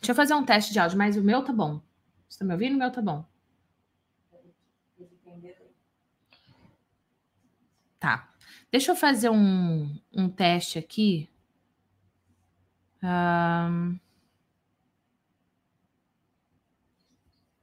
deixa 0.00 0.12
eu 0.12 0.14
fazer 0.14 0.32
um 0.32 0.42
teste 0.44 0.72
de 0.72 0.78
áudio, 0.78 0.96
mas 0.96 1.18
o 1.18 1.22
meu 1.22 1.44
tá 1.44 1.52
bom. 1.52 1.82
Você 2.26 2.38
tá 2.38 2.44
me 2.46 2.52
ouvindo? 2.54 2.76
O 2.76 2.78
meu 2.78 2.90
tá 2.90 3.02
bom. 3.02 3.26
Tá. 8.00 8.32
Deixa 8.70 8.92
eu 8.92 8.96
fazer 8.96 9.28
um, 9.28 10.00
um 10.14 10.30
teste 10.30 10.78
aqui. 10.78 11.28
Um... 13.02 13.98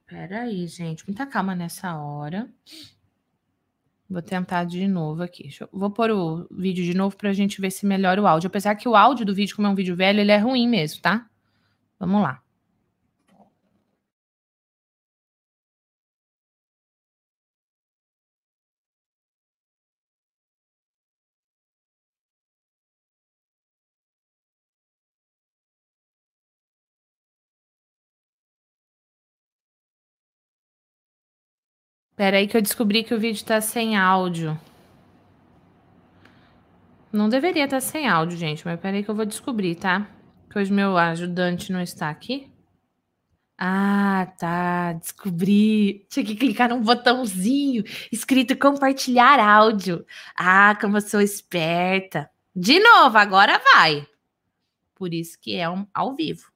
Peraí, 0.06 0.68
gente. 0.68 1.04
Muita 1.08 1.26
calma 1.26 1.56
nessa 1.56 1.96
hora. 1.96 2.48
Vou 4.12 4.20
tentar 4.20 4.64
de 4.64 4.86
novo 4.86 5.22
aqui. 5.22 5.48
Eu... 5.58 5.68
Vou 5.72 5.90
pôr 5.90 6.10
o 6.10 6.46
vídeo 6.50 6.84
de 6.84 6.92
novo 6.92 7.16
para 7.16 7.30
a 7.30 7.32
gente 7.32 7.62
ver 7.62 7.70
se 7.70 7.86
melhora 7.86 8.20
o 8.20 8.26
áudio. 8.26 8.48
Apesar 8.48 8.74
que 8.74 8.86
o 8.86 8.94
áudio 8.94 9.24
do 9.24 9.34
vídeo, 9.34 9.56
como 9.56 9.66
é 9.66 9.70
um 9.70 9.74
vídeo 9.74 9.96
velho, 9.96 10.20
ele 10.20 10.30
é 10.30 10.36
ruim 10.36 10.68
mesmo, 10.68 11.00
tá? 11.00 11.26
Vamos 11.98 12.20
lá. 12.20 12.41
Espera 32.22 32.36
aí 32.36 32.46
que 32.46 32.56
eu 32.56 32.62
descobri 32.62 33.02
que 33.02 33.12
o 33.12 33.18
vídeo 33.18 33.34
está 33.34 33.60
sem 33.60 33.96
áudio. 33.96 34.56
Não 37.12 37.28
deveria 37.28 37.64
estar 37.64 37.78
tá 37.78 37.80
sem 37.80 38.06
áudio, 38.06 38.38
gente, 38.38 38.64
mas 38.64 38.76
espera 38.76 38.96
aí 38.96 39.02
que 39.02 39.10
eu 39.10 39.14
vou 39.16 39.26
descobrir, 39.26 39.74
tá? 39.74 40.06
Que 40.48 40.56
hoje 40.56 40.72
meu 40.72 40.96
ajudante 40.96 41.72
não 41.72 41.80
está 41.80 42.08
aqui. 42.08 42.48
Ah, 43.58 44.32
tá. 44.38 44.92
Descobri. 44.92 46.06
Tinha 46.08 46.24
que 46.24 46.36
clicar 46.36 46.68
num 46.68 46.80
botãozinho 46.80 47.82
escrito 48.12 48.56
compartilhar 48.56 49.40
áudio. 49.40 50.06
Ah, 50.36 50.78
como 50.80 50.98
eu 50.98 51.00
sou 51.00 51.20
esperta. 51.20 52.30
De 52.54 52.78
novo, 52.78 53.18
agora 53.18 53.60
vai. 53.74 54.06
Por 54.94 55.12
isso 55.12 55.36
que 55.40 55.56
é 55.56 55.68
um 55.68 55.84
ao 55.92 56.14
vivo. 56.14 56.52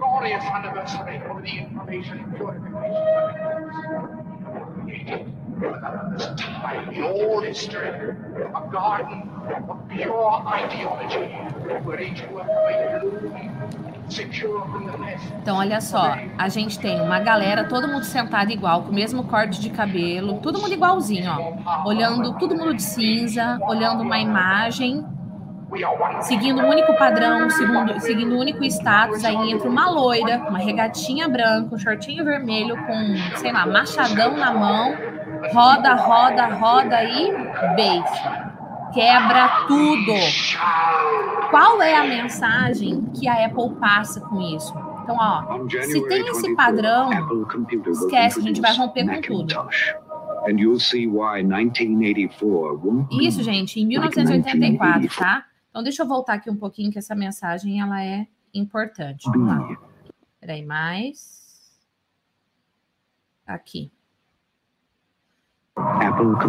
Glorious 0.00 0.44
anniversary 0.44 1.20
of 1.28 1.42
the 1.42 1.58
Information 1.58 2.18
Purification 2.36 3.20
time 6.36 6.92
history, 7.44 7.88
a 8.54 8.70
garden 8.72 9.28
of 9.68 9.78
pure 9.88 10.42
ideology, 10.46 11.26
where 11.84 12.00
each 12.00 12.22
work 12.32 12.46
Então, 15.40 15.56
olha 15.58 15.80
só, 15.80 16.16
a 16.36 16.48
gente 16.48 16.78
tem 16.80 17.00
uma 17.00 17.20
galera, 17.20 17.64
todo 17.68 17.86
mundo 17.86 18.04
sentado 18.04 18.50
igual, 18.50 18.82
com 18.82 18.90
o 18.90 18.94
mesmo 18.94 19.22
corte 19.24 19.60
de 19.60 19.70
cabelo, 19.70 20.40
todo 20.40 20.60
mundo 20.60 20.72
igualzinho, 20.72 21.30
ó. 21.30 21.86
Olhando 21.86 22.36
todo 22.36 22.56
mundo 22.56 22.74
de 22.74 22.82
cinza, 22.82 23.58
olhando 23.62 24.02
uma 24.02 24.18
imagem 24.18 25.06
seguindo 26.22 26.58
o 26.60 26.64
um 26.64 26.68
único 26.68 26.96
padrão, 26.96 27.48
segundo, 27.50 28.00
seguindo 28.00 28.32
o 28.32 28.36
um 28.36 28.40
único 28.40 28.64
status, 28.64 29.24
aí 29.24 29.52
entra 29.52 29.68
uma 29.68 29.90
loira, 29.90 30.38
uma 30.48 30.58
regatinha 30.58 31.28
branca, 31.28 31.74
um 31.74 31.78
shortinho 31.78 32.24
vermelho 32.24 32.76
com, 32.76 33.38
sei 33.38 33.52
lá, 33.52 33.66
machadão 33.66 34.36
na 34.36 34.52
mão, 34.52 34.94
roda, 35.52 35.94
roda, 35.94 36.46
roda 36.46 37.04
e 37.04 37.32
beijo. 37.76 38.50
Quebra 38.92 39.66
tudo. 39.68 40.12
Qual 41.50 41.80
é 41.80 41.96
a 41.96 42.04
mensagem 42.04 43.04
que 43.14 43.28
a 43.28 43.46
Apple 43.46 43.74
passa 43.80 44.20
com 44.20 44.40
isso? 44.40 44.74
Então, 45.02 45.16
ó, 45.18 45.68
se 45.82 46.08
tem 46.08 46.28
esse 46.28 46.54
padrão, 46.54 47.10
esquece, 47.90 48.40
a 48.40 48.42
gente 48.42 48.60
vai 48.60 48.76
romper 48.76 49.06
com 49.06 49.20
tudo. 49.20 49.68
Isso, 53.12 53.42
gente, 53.42 53.80
em 53.80 53.86
1984, 53.86 55.08
tá? 55.16 55.44
Então, 55.70 55.82
deixa 55.82 56.02
eu 56.02 56.06
voltar 56.06 56.34
aqui 56.34 56.50
um 56.50 56.56
pouquinho, 56.56 56.92
que 56.92 56.98
essa 56.98 57.14
mensagem 57.14 57.80
ela 57.80 58.04
é 58.04 58.26
importante. 58.52 59.24
Vamos 59.30 59.48
lá. 59.48 59.78
Peraí, 60.40 60.64
mais. 60.64 61.40
Aqui. 63.46 63.90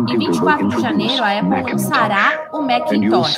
Em 0.09 0.17
24 0.17 0.67
de 0.67 0.82
janeiro, 0.82 1.24
a 1.24 1.39
Apple 1.39 1.72
lançará 1.72 2.49
o 2.51 2.61
Macintosh. 2.61 3.38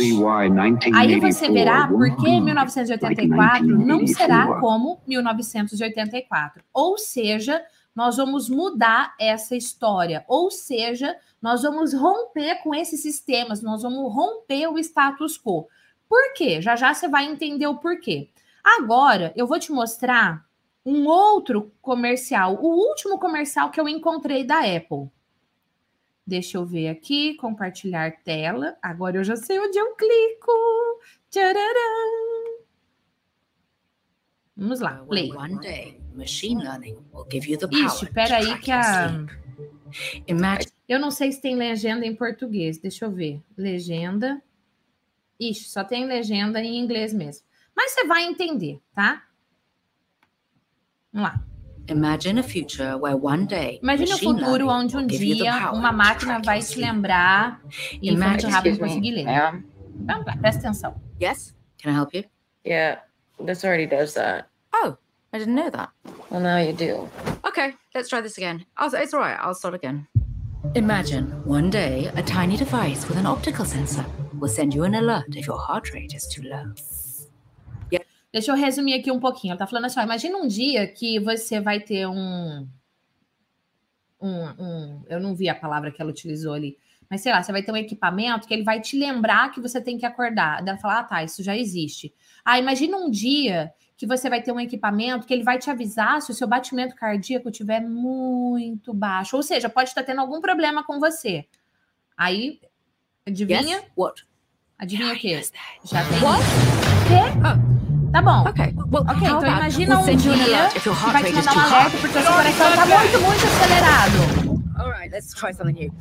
Aí 0.95 1.19
você 1.19 1.51
verá 1.51 1.87
por 1.87 2.15
que 2.15 2.41
1984 2.41 3.67
não 3.67 4.07
será 4.07 4.59
como 4.59 5.01
1984. 5.05 6.63
Ou 6.73 6.97
seja, 6.97 7.61
nós 7.95 8.17
vamos 8.17 8.49
mudar 8.49 9.13
essa 9.19 9.55
história. 9.55 10.23
Ou 10.27 10.49
seja, 10.49 11.15
nós 11.43 11.61
vamos 11.61 11.93
romper 11.93 12.63
com 12.63 12.73
esses 12.73 13.01
sistemas, 13.01 13.61
nós 13.61 13.83
vamos 13.83 14.13
romper 14.15 14.67
o 14.67 14.79
status 14.79 15.37
quo. 15.37 15.67
Por 16.07 16.33
quê? 16.33 16.61
Já 16.61 16.77
já 16.77 16.93
você 16.93 17.05
vai 17.05 17.25
entender 17.25 17.67
o 17.67 17.79
porquê. 17.79 18.29
Agora, 18.63 19.33
eu 19.35 19.45
vou 19.45 19.59
te 19.59 19.69
mostrar 19.69 20.47
um 20.85 21.05
outro 21.05 21.69
comercial, 21.81 22.55
o 22.61 22.67
último 22.67 23.19
comercial 23.19 23.71
que 23.71 23.79
eu 23.81 23.89
encontrei 23.89 24.45
da 24.45 24.59
Apple. 24.59 25.09
Deixa 26.25 26.57
eu 26.57 26.65
ver 26.65 26.87
aqui, 26.87 27.35
compartilhar 27.35 28.23
tela. 28.23 28.77
Agora 28.81 29.17
eu 29.17 29.23
já 29.25 29.35
sei 29.35 29.59
onde 29.59 29.77
eu 29.77 29.95
clico. 29.95 30.51
Tcharam! 31.29 32.63
Vamos 34.55 34.79
lá, 34.79 35.03
play. 35.09 35.29
One 35.35 35.59
day, 35.59 35.99
machine 36.13 36.63
learning 36.63 36.95
will 37.11 37.27
give 37.29 37.51
you 37.51 37.57
the 37.57 37.67
power 37.67 37.85
Ixi, 37.85 38.13
peraí 38.13 38.59
que 38.59 38.71
a... 38.71 39.25
Eu 40.93 40.99
não 40.99 41.09
sei 41.09 41.31
se 41.31 41.41
tem 41.41 41.55
legenda 41.55 42.05
em 42.05 42.15
português. 42.15 42.77
Deixa 42.77 43.05
eu 43.05 43.11
ver. 43.11 43.41
Legenda. 43.57 44.39
Ixi, 45.39 45.67
só 45.67 45.83
tem 45.83 46.05
legenda 46.05 46.61
em 46.61 46.77
inglês 46.77 47.11
mesmo. 47.11 47.43
Mas 47.75 47.93
você 47.93 48.05
vai 48.05 48.25
entender, 48.25 48.79
tá? 48.93 49.23
Vamos 51.11 51.29
lá. 51.29 51.43
Imagine 51.87 52.41
a 52.41 52.43
future 52.43 52.93
where 52.93 53.17
one 53.19 53.47
day 53.47 53.79
Imagine 53.81 54.13
um 54.13 54.17
futuro 54.19 54.67
onde 54.67 54.95
um 54.95 55.07
dia 55.07 55.71
uma 55.71 55.91
máquina 55.91 56.39
vai 56.45 56.61
te 56.61 56.79
lembrar 56.79 57.59
e 57.99 58.15
muito 58.15 58.47
rápido 58.47 58.77
conseguir 58.77 59.11
ler. 59.13 59.25
Vamos 59.95 60.25
lá, 60.27 60.37
presta 60.37 60.61
atenção. 60.61 60.95
Yes, 61.19 61.55
can 61.81 61.89
I 61.89 61.95
help 61.95 62.13
you? 62.13 62.23
Yeah, 62.63 63.01
this 63.43 63.65
already 63.65 63.87
does 63.87 64.13
that. 64.13 64.47
Oh, 64.71 64.95
I 65.33 65.39
didn't 65.39 65.55
know 65.55 65.71
that. 65.71 65.89
Well, 66.29 66.39
now 66.39 66.59
you 66.59 66.71
do. 66.73 67.09
Okay, 67.43 67.73
let's 67.95 68.09
try 68.09 68.21
this 68.21 68.37
again. 68.37 68.65
I'll, 68.77 68.93
it's 68.93 69.13
all 69.13 69.19
right. 69.19 69.39
I'll 69.39 69.55
start 69.55 69.73
again. 69.73 70.07
Imagine 70.75 71.25
one 71.45 71.69
day 71.69 72.09
a 72.15 72.23
tiny 72.23 72.55
device 72.55 73.07
with 73.07 73.17
an 73.17 73.27
optical 73.27 73.65
sensor 73.65 74.05
will 74.39 74.47
send 74.47 74.73
you 74.73 74.85
an 74.85 74.95
alert 74.95 75.35
if 75.35 75.45
your 75.45 75.59
heart 75.59 75.93
rate 75.93 76.15
is 76.15 76.25
too 76.25 76.41
low. 76.41 76.73
Deixa 78.31 78.51
eu 78.51 78.55
resumir 78.55 78.95
aqui 78.95 79.11
um 79.11 79.19
pouquinho. 79.19 79.51
Ela 79.51 79.59
tá 79.59 79.67
falando 79.67 79.85
assim: 79.85 79.99
ó, 79.99 80.03
imagina 80.03 80.35
um 80.37 80.47
dia 80.47 80.87
que 80.87 81.19
você 81.19 81.59
vai 81.59 81.79
ter 81.79 82.07
um, 82.07 82.67
um, 84.19 84.45
um. 84.57 85.03
Eu 85.07 85.19
não 85.19 85.35
vi 85.35 85.47
a 85.47 85.53
palavra 85.53 85.91
que 85.91 86.01
ela 86.01 86.09
utilizou 86.09 86.53
ali. 86.53 86.75
Mas 87.07 87.21
sei 87.21 87.31
lá, 87.31 87.43
você 87.43 87.51
vai 87.51 87.61
ter 87.61 87.71
um 87.71 87.77
equipamento 87.77 88.47
que 88.47 88.53
ele 88.55 88.63
vai 88.63 88.81
te 88.81 88.97
lembrar 88.97 89.51
que 89.51 89.61
você 89.61 89.79
tem 89.79 89.99
que 89.99 90.05
acordar. 90.05 90.65
Ela 90.65 90.77
fala: 90.77 90.99
ah, 90.99 91.03
tá, 91.03 91.23
isso 91.23 91.43
já 91.43 91.55
existe. 91.55 92.11
Ah, 92.43 92.57
imagina 92.57 92.97
um 92.97 93.11
dia 93.11 93.71
que 93.95 94.07
você 94.07 94.29
vai 94.29 94.41
ter 94.41 94.51
um 94.51 94.59
equipamento 94.59 95.25
que 95.25 95.33
ele 95.33 95.43
vai 95.43 95.57
te 95.57 95.69
avisar 95.69 96.21
se 96.21 96.31
o 96.31 96.33
seu 96.33 96.47
batimento 96.47 96.95
cardíaco 96.95 97.49
estiver 97.49 97.79
muito 97.79 98.93
baixo. 98.93 99.35
Ou 99.35 99.43
seja, 99.43 99.69
pode 99.69 99.89
estar 99.89 100.03
tendo 100.03 100.21
algum 100.21 100.41
problema 100.41 100.83
com 100.83 100.99
você. 100.99 101.45
Aí, 102.17 102.59
adivinha? 103.25 103.61
Yes, 103.61 103.85
what? 103.95 104.25
Adivinha 104.77 105.13
o 105.13 105.17
quê? 105.17 105.41
Já 105.85 106.03
tem. 106.05 106.21
What? 106.21 106.43
Quê? 107.07 107.39
Oh. 107.39 107.83
Tá 108.13 108.21
bom. 108.21 108.43
Ok, 108.47 108.75
well, 108.91 109.01
okay 109.01 109.27
então 109.27 109.41
imagina 109.41 109.99
um 109.99 110.15
dia 110.15 110.69
que 110.69 110.89
vai 110.89 111.23
te 111.23 111.33
mandar 111.33 111.55
um 111.55 111.59
alerta 111.59 111.97
porque 111.97 112.19
o 112.19 112.21
seu 112.21 112.31
coração 112.31 112.69
está 112.69 112.85
muito, 112.85 113.21
muito 113.21 113.45
acelerado. 113.47 114.42
Alright, 114.93 115.11
let's 115.11 115.33
try 115.33 115.51
something 115.51 115.73
new. 115.73 115.91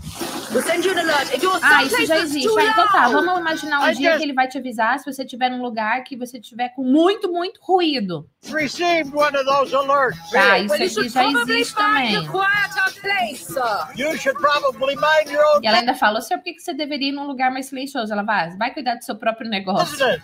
We'll 0.53 0.63
send 0.63 0.85
you 0.85 0.93
an 0.93 0.99
alert. 0.99 1.35
If 1.35 1.43
you're 1.43 1.59
ah, 1.63 1.83
isso 1.83 2.05
já 2.05 2.19
existe. 2.19 2.47
Ah, 2.59 2.65
então 2.65 2.89
tá, 2.89 3.09
vamos 3.09 3.41
imaginar 3.41 3.81
um 3.81 3.89
I 3.89 3.95
dia 3.95 4.11
just... 4.11 4.19
que 4.19 4.25
ele 4.27 4.35
vai 4.35 4.47
te 4.47 4.59
avisar 4.59 4.99
se 4.99 5.11
você 5.11 5.23
estiver 5.23 5.49
num 5.49 5.63
lugar 5.63 6.05
que 6.05 6.15
você 6.15 6.39
tiver 6.39 6.69
com 6.69 6.85
muito, 6.85 7.33
muito 7.33 7.59
ruído. 7.63 8.29
Received 8.51 9.13
one 9.15 9.35
of 9.37 9.47
those 9.47 9.73
alerts. 9.73 10.19
Tá, 10.31 10.59
isso 10.59 10.75
aqui 10.75 11.09
já 11.09 11.25
existe 11.25 11.75
também. 11.75 12.15
You 13.97 14.17
should 14.17 14.39
probably 14.39 14.97
mind 14.97 15.31
your 15.31 15.45
own 15.55 15.63
E 15.63 15.67
ela 15.67 15.79
ainda 15.79 15.95
falou, 15.95 16.21
senhor, 16.21 16.39
por 16.39 16.45
que 16.45 16.55
que 16.55 16.63
você 16.63 16.75
deveria 16.75 17.09
ir 17.09 17.13
num 17.13 17.27
lugar 17.27 17.51
mais 17.51 17.67
silencioso? 17.67 18.13
Ela 18.13 18.23
vai, 18.23 18.57
vai 18.57 18.73
cuidar 18.73 18.97
do 18.97 19.05
seu 19.05 19.17
próprio 19.17 19.49
negócio. 19.49 19.93
business. 19.93 20.23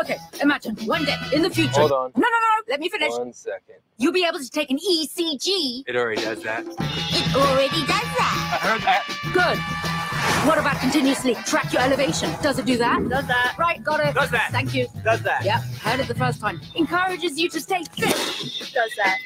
Okay, 0.00 0.18
imagine 0.42 0.74
one 0.86 1.04
day 1.04 1.16
in 1.32 1.42
the 1.42 1.50
future. 1.50 1.80
Hold 1.80 1.92
on. 1.92 2.12
No, 2.16 2.28
no, 2.28 2.38
no, 2.40 2.64
let 2.68 2.80
me 2.80 2.88
finish. 2.90 3.12
One 3.12 3.32
second. 3.32 3.76
You'll 3.98 4.12
be 4.12 4.24
able 4.24 4.40
to 4.40 4.50
take 4.50 4.70
an 4.70 4.78
ECG. 4.78 5.84
It 5.86 5.96
already 5.96 6.22
does 6.22 6.42
that. 6.42 6.64
It 6.66 7.36
already 7.36 7.80
does 7.86 8.08
that. 8.18 8.34
I 8.52 8.66
heard 8.66 8.82
that. 8.82 9.04
Good. 9.32 10.03
What 10.46 10.58
about 10.58 10.78
continuously 10.78 11.34
track 11.46 11.72
your 11.72 11.82
elevation? 11.82 12.30
Does 12.42 12.58
it 12.58 12.66
do 12.66 12.76
that? 12.78 13.08
Does 13.08 13.26
that? 13.26 13.54
Right, 13.58 13.82
got 13.82 14.00
it. 14.00 14.14
Does 14.14 14.30
that. 14.30 14.50
Thank 14.52 14.74
you. 14.74 14.86
Does 15.02 15.22
that? 15.22 15.44
Yep, 15.44 15.60
heard 15.82 16.00
it 16.00 16.08
the 16.08 16.14
first 16.14 16.40
time. 16.40 16.60
Encourages 16.74 17.38
you 17.38 17.48
to 17.48 17.60
stay 17.60 17.82
fit. 17.96 18.14
Does 18.72 18.92
that? 18.96 19.18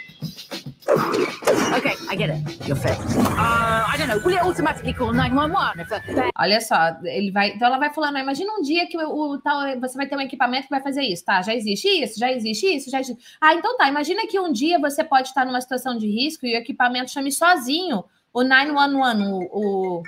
Okay, 1.76 1.94
I 2.09 2.16
get 2.16 2.30
it. 2.30 2.66
You're 2.66 2.76
fit. 2.76 2.96
Uh, 3.16 3.84
I 3.86 3.96
don't 3.99 4.09
know. 4.09 4.18
Will 4.24 4.36
it 4.36 4.42
automatically 4.42 4.92
call 4.92 5.12
911 5.12 5.80
if 5.80 5.92
a 5.92 6.01
bad 6.14 6.30
Olha 6.36 6.61
só, 6.61 6.96
ele 7.05 7.30
vai. 7.30 7.51
Então 7.51 7.68
ela 7.68 7.78
vai 7.78 7.92
falando, 7.92 8.16
"Ah, 8.16 8.20
imagina 8.20 8.53
um 8.53 8.62
dia 8.62 8.86
que 8.86 8.96
o, 8.96 9.32
o 9.32 9.38
tal, 9.38 9.78
você 9.80 9.96
vai 9.96 10.07
ter 10.09 10.16
um 10.16 10.20
equipamento 10.20 10.64
que 10.64 10.70
vai 10.70 10.80
fazer 10.80 11.03
isso, 11.03 11.24
tá? 11.24 11.42
Já 11.42 11.55
existe 11.55 11.88
isso, 11.88 12.18
já 12.18 12.32
existe 12.32 12.66
isso, 12.66 12.90
já 12.90 13.01
existe. 13.01 13.22
Ah, 13.40 13.55
então 13.55 13.76
tá. 13.76 13.88
Imagina 13.88 14.26
que 14.26 14.40
um 14.40 14.51
dia 14.51 14.78
você 14.78 15.05
pode 15.05 15.28
estar 15.28 15.44
numa 15.44 15.61
situação 15.61 15.96
de 15.96 16.07
risco 16.09 16.46
e 16.46 16.55
o 16.55 16.59
equipamento 16.59 17.11
chame 17.11 17.30
sozinho 17.30 18.05
o 18.32 18.42
911, 18.44 19.22
o, 19.24 19.38
o... 19.53 20.03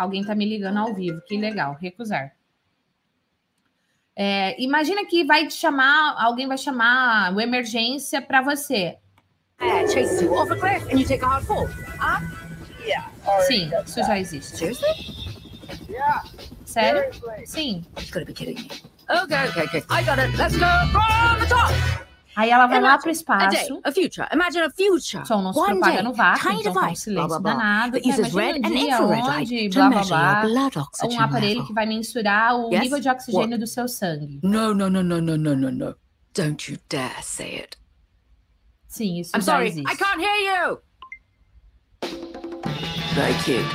alguém 0.00 0.24
tá 0.24 0.34
me 0.34 0.46
ligando 0.46 0.78
ao 0.78 0.94
vivo, 0.94 1.20
que 1.26 1.36
legal, 1.36 1.76
recusar. 1.80 2.32
É, 4.16 4.60
imagina 4.60 5.04
que 5.04 5.24
vai 5.24 5.46
te 5.46 5.54
chamar, 5.54 6.14
alguém 6.18 6.48
vai 6.48 6.58
chamar 6.58 7.34
o 7.34 7.40
emergência 7.40 8.20
para 8.20 8.40
você. 8.42 8.98
you 10.22 10.34
off 10.34 10.50
a 10.50 10.56
cliff 10.56 10.90
and 10.90 10.98
you 10.98 11.06
take 11.06 11.22
a 11.22 11.28
hard 11.28 11.44
fall? 11.44 11.68
Yeah. 12.82 13.10
already 13.26 13.46
Sim, 13.46 13.70
isso 13.84 14.02
já 14.02 14.18
existe. 14.18 14.56
Seriously? 14.56 14.88
Yeah. 15.88 16.24
Sério? 16.64 17.10
Sim. 17.44 17.84
You've 17.98 18.10
got 18.10 18.20
to 18.20 18.24
be 18.24 18.32
kidding 18.32 18.54
me. 18.54 18.70
Okay, 19.10 19.48
okay, 19.48 19.64
okay. 19.64 19.82
I 19.90 20.02
got 20.02 20.18
it. 20.18 20.34
Let's 20.38 20.56
go 20.56 20.66
from 20.92 21.40
the 21.40 21.46
top. 21.46 22.09
Aí 22.36 22.48
ela 22.50 22.66
vai 22.68 22.80
lá 22.80 22.94
Imagine 22.94 23.24
para 23.24 23.32
o 23.32 23.34
A 23.34 23.48
day, 23.48 23.58
espaço. 23.60 23.80
a 23.84 23.92
future. 23.92 24.28
Imagine 24.32 24.62
a 24.64 24.70
future. 24.70 25.26
som 25.26 25.42
não 25.42 25.52
se 25.52 25.58
One 25.58 25.70
propaga 25.72 25.92
day, 25.94 26.02
no 26.04 26.12
vácuo, 26.14 26.52
então 26.52 26.72
tá 26.72 26.88
um 26.88 26.94
silêncio 26.94 27.28
blah, 27.28 27.38
blah, 27.40 27.52
danado. 27.52 27.92
that 27.92 28.02
Tá, 28.08 28.08
uses 28.20 28.34
red 28.34 28.52
um 28.52 28.66
and 28.66 28.68
infrared 28.78 29.22
onde, 29.52 29.68
blá, 29.70 29.88
blá, 29.90 30.04
blá, 30.04 30.86
um 31.04 31.20
aparelho 31.20 31.48
level. 31.54 31.66
que 31.66 31.72
vai 31.74 31.86
mensurar 31.86 32.56
o 32.56 32.70
Yes? 32.72 32.82
nível 32.82 33.00
de 33.00 33.08
oxigênio 33.08 33.58
do 33.58 33.66
seu 33.66 33.88
sangue. 33.88 34.38
No, 34.42 34.72
no, 34.74 34.88
no, 34.88 35.02
no, 35.02 35.20
no, 35.20 35.36
no, 35.36 35.56
no, 35.56 35.70
no. 35.72 35.94
Don't 36.34 36.70
you 36.72 36.78
dare 36.88 37.22
say 37.22 37.56
it. 37.62 37.76
Sim, 38.86 39.18
isso 39.20 39.32
I'm 39.36 39.40
já 39.42 39.52
sorry, 39.52 39.68
existe. 39.68 39.92
I 39.92 39.96
can't 39.96 40.20
hear 40.20 40.68
you. 40.68 40.78
Very 43.14 43.34
cute. 43.44 43.66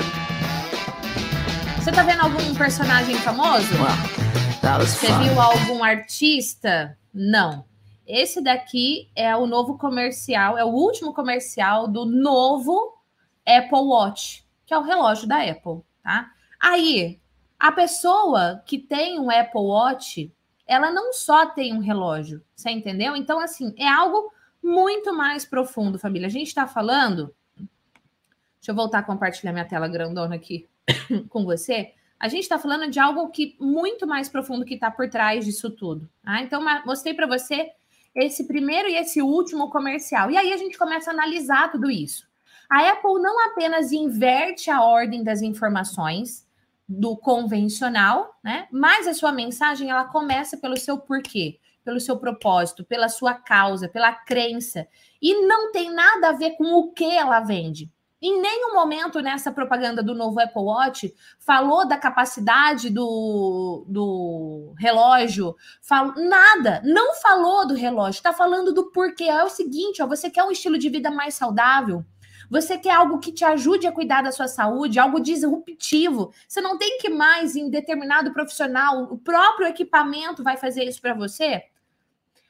Você 1.83 1.91
tá 1.91 2.03
vendo 2.03 2.21
algum 2.21 2.55
personagem 2.55 3.15
famoso? 3.17 3.67
Well, 3.75 4.59
that 4.61 4.79
was 4.79 4.89
Você 4.89 5.07
fun. 5.07 5.19
viu 5.23 5.39
algum 5.39 5.83
artista? 5.83 6.97
Não. 7.13 7.65
Esse 8.05 8.41
daqui 8.41 9.09
é 9.15 9.35
o 9.35 9.47
novo 9.47 9.77
comercial, 9.77 10.57
é 10.57 10.63
o 10.63 10.69
último 10.69 11.13
comercial 11.13 11.87
do 11.87 12.05
novo 12.05 12.97
Apple 13.45 13.79
Watch, 13.79 14.45
que 14.65 14.73
é 14.73 14.77
o 14.77 14.83
relógio 14.83 15.27
da 15.27 15.41
Apple, 15.41 15.81
tá? 16.03 16.31
Aí, 16.59 17.19
a 17.59 17.71
pessoa 17.71 18.61
que 18.65 18.77
tem 18.77 19.19
um 19.19 19.29
Apple 19.29 19.61
Watch, 19.61 20.31
ela 20.67 20.91
não 20.91 21.13
só 21.13 21.47
tem 21.47 21.73
um 21.73 21.79
relógio, 21.79 22.43
você 22.55 22.69
entendeu? 22.69 23.15
Então, 23.15 23.39
assim, 23.39 23.73
é 23.77 23.87
algo 23.87 24.31
muito 24.61 25.13
mais 25.13 25.45
profundo, 25.45 25.99
família. 25.99 26.27
A 26.27 26.31
gente 26.31 26.53
tá 26.53 26.67
falando. 26.67 27.33
Deixa 27.57 28.71
eu 28.71 28.75
voltar 28.75 28.99
a 28.99 29.03
compartilhar 29.03 29.53
minha 29.53 29.65
tela 29.65 29.87
grandona 29.87 30.35
aqui 30.35 30.67
com 31.29 31.45
você. 31.45 31.93
A 32.19 32.27
gente 32.27 32.43
está 32.43 32.57
falando 32.57 32.89
de 32.89 32.99
algo 32.99 33.29
que 33.29 33.55
muito 33.59 34.07
mais 34.07 34.27
profundo 34.27 34.65
que 34.65 34.73
está 34.73 34.89
por 34.89 35.07
trás 35.07 35.45
disso 35.45 35.69
tudo. 35.69 36.09
tá? 36.23 36.41
Então, 36.41 36.63
mostrei 36.85 37.13
para 37.13 37.27
você 37.27 37.71
esse 38.15 38.45
primeiro 38.45 38.87
e 38.87 38.95
esse 38.95 39.21
último 39.21 39.69
comercial. 39.69 40.31
E 40.31 40.37
aí 40.37 40.53
a 40.53 40.57
gente 40.57 40.77
começa 40.77 41.11
a 41.11 41.13
analisar 41.13 41.71
tudo 41.71 41.91
isso. 41.91 42.25
A 42.69 42.89
Apple 42.91 43.21
não 43.21 43.45
apenas 43.47 43.91
inverte 43.91 44.71
a 44.71 44.81
ordem 44.81 45.23
das 45.23 45.41
informações 45.41 46.47
do 46.87 47.17
convencional, 47.17 48.37
né? 48.43 48.67
Mas 48.71 49.07
a 49.07 49.13
sua 49.13 49.31
mensagem 49.31 49.89
ela 49.89 50.05
começa 50.05 50.57
pelo 50.57 50.77
seu 50.77 50.97
porquê, 50.97 51.59
pelo 51.83 51.99
seu 51.99 52.17
propósito, 52.17 52.83
pela 52.85 53.09
sua 53.09 53.33
causa, 53.33 53.89
pela 53.89 54.13
crença. 54.13 54.87
E 55.21 55.45
não 55.45 55.71
tem 55.71 55.91
nada 55.91 56.29
a 56.29 56.33
ver 56.33 56.51
com 56.51 56.63
o 56.73 56.91
que 56.91 57.05
ela 57.05 57.39
vende. 57.41 57.91
Em 58.27 58.41
nenhum 58.41 58.73
momento 58.73 59.21
nessa 59.21 59.51
propaganda 59.51 60.01
do 60.01 60.15
novo 60.15 60.39
Apple 60.39 60.63
Watch 60.63 61.13
falou 61.37 61.87
da 61.87 61.95
capacidade 61.95 62.89
do, 62.89 63.85
do 63.87 64.73
relógio, 64.79 65.55
fal, 65.79 66.11
nada, 66.15 66.81
não 66.83 67.13
falou 67.13 67.67
do 67.67 67.75
relógio, 67.75 68.17
está 68.17 68.33
falando 68.33 68.73
do 68.73 68.89
porquê. 68.89 69.25
É 69.25 69.43
o 69.43 69.49
seguinte, 69.49 70.01
ó, 70.01 70.07
você 70.07 70.27
quer 70.27 70.43
um 70.43 70.49
estilo 70.49 70.75
de 70.75 70.89
vida 70.89 71.11
mais 71.11 71.35
saudável? 71.35 72.03
Você 72.49 72.79
quer 72.79 72.95
algo 72.95 73.19
que 73.19 73.31
te 73.31 73.45
ajude 73.45 73.85
a 73.85 73.91
cuidar 73.91 74.23
da 74.23 74.31
sua 74.31 74.47
saúde, 74.47 74.97
algo 74.97 75.19
disruptivo. 75.19 76.33
Você 76.47 76.61
não 76.61 76.79
tem 76.79 76.97
que 76.97 77.09
mais 77.09 77.55
em 77.55 77.69
determinado 77.69 78.33
profissional, 78.33 79.03
o 79.03 79.19
próprio 79.19 79.67
equipamento 79.67 80.41
vai 80.41 80.57
fazer 80.57 80.83
isso 80.85 80.99
para 80.99 81.13
você? 81.13 81.65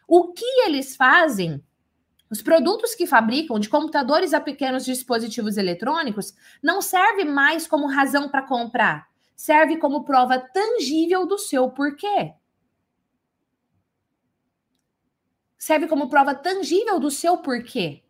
O 0.08 0.32
que 0.32 0.46
eles 0.62 0.96
fazem 0.96 1.62
os 2.36 2.42
produtos 2.42 2.94
que 2.94 3.08
fabricam, 3.08 3.58
de 3.58 3.70
computadores 3.70 4.34
a 4.34 4.42
pequenos 4.42 4.84
dispositivos 4.84 5.56
eletrônicos, 5.56 6.34
não 6.62 6.82
serve 6.82 7.24
mais 7.24 7.66
como 7.66 7.88
razão 7.88 8.28
para 8.28 8.42
comprar, 8.42 9.08
serve 9.36 9.78
como 9.78 10.04
prova 10.04 10.38
tangível 10.38 11.26
do 11.26 11.38
seu 11.38 11.70
porquê. 11.70 12.34
Serve 15.58 15.88
como 15.88 16.10
prova 16.10 16.36
tangível 16.36 17.00
do 17.00 17.10
seu 17.10 17.38
porquê. 17.38 18.04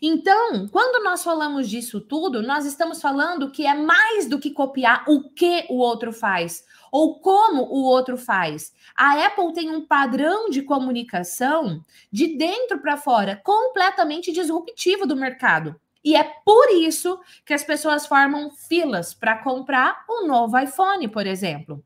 Então, 0.00 0.66
quando 0.68 1.04
nós 1.04 1.22
falamos 1.22 1.68
disso 1.68 2.00
tudo, 2.00 2.40
nós 2.42 2.64
estamos 2.64 3.02
falando 3.02 3.50
que 3.50 3.66
é 3.66 3.74
mais 3.74 4.26
do 4.26 4.38
que 4.38 4.50
copiar 4.50 5.04
o 5.06 5.28
que 5.34 5.66
o 5.68 5.76
outro 5.76 6.14
faz 6.14 6.64
ou 6.90 7.20
como 7.20 7.62
o 7.62 7.84
outro 7.84 8.16
faz. 8.16 8.72
A 8.96 9.26
Apple 9.26 9.52
tem 9.52 9.70
um 9.70 9.86
padrão 9.86 10.50
de 10.50 10.62
comunicação 10.62 11.84
de 12.10 12.36
dentro 12.36 12.80
para 12.80 12.96
fora 12.96 13.40
completamente 13.44 14.32
disruptivo 14.32 15.06
do 15.06 15.16
mercado. 15.16 15.74
E 16.02 16.16
é 16.16 16.24
por 16.44 16.70
isso 16.70 17.20
que 17.44 17.52
as 17.52 17.62
pessoas 17.62 18.06
formam 18.06 18.50
filas 18.50 19.12
para 19.12 19.38
comprar 19.38 20.04
um 20.08 20.26
novo 20.26 20.58
iPhone, 20.58 21.06
por 21.08 21.26
exemplo. 21.26 21.82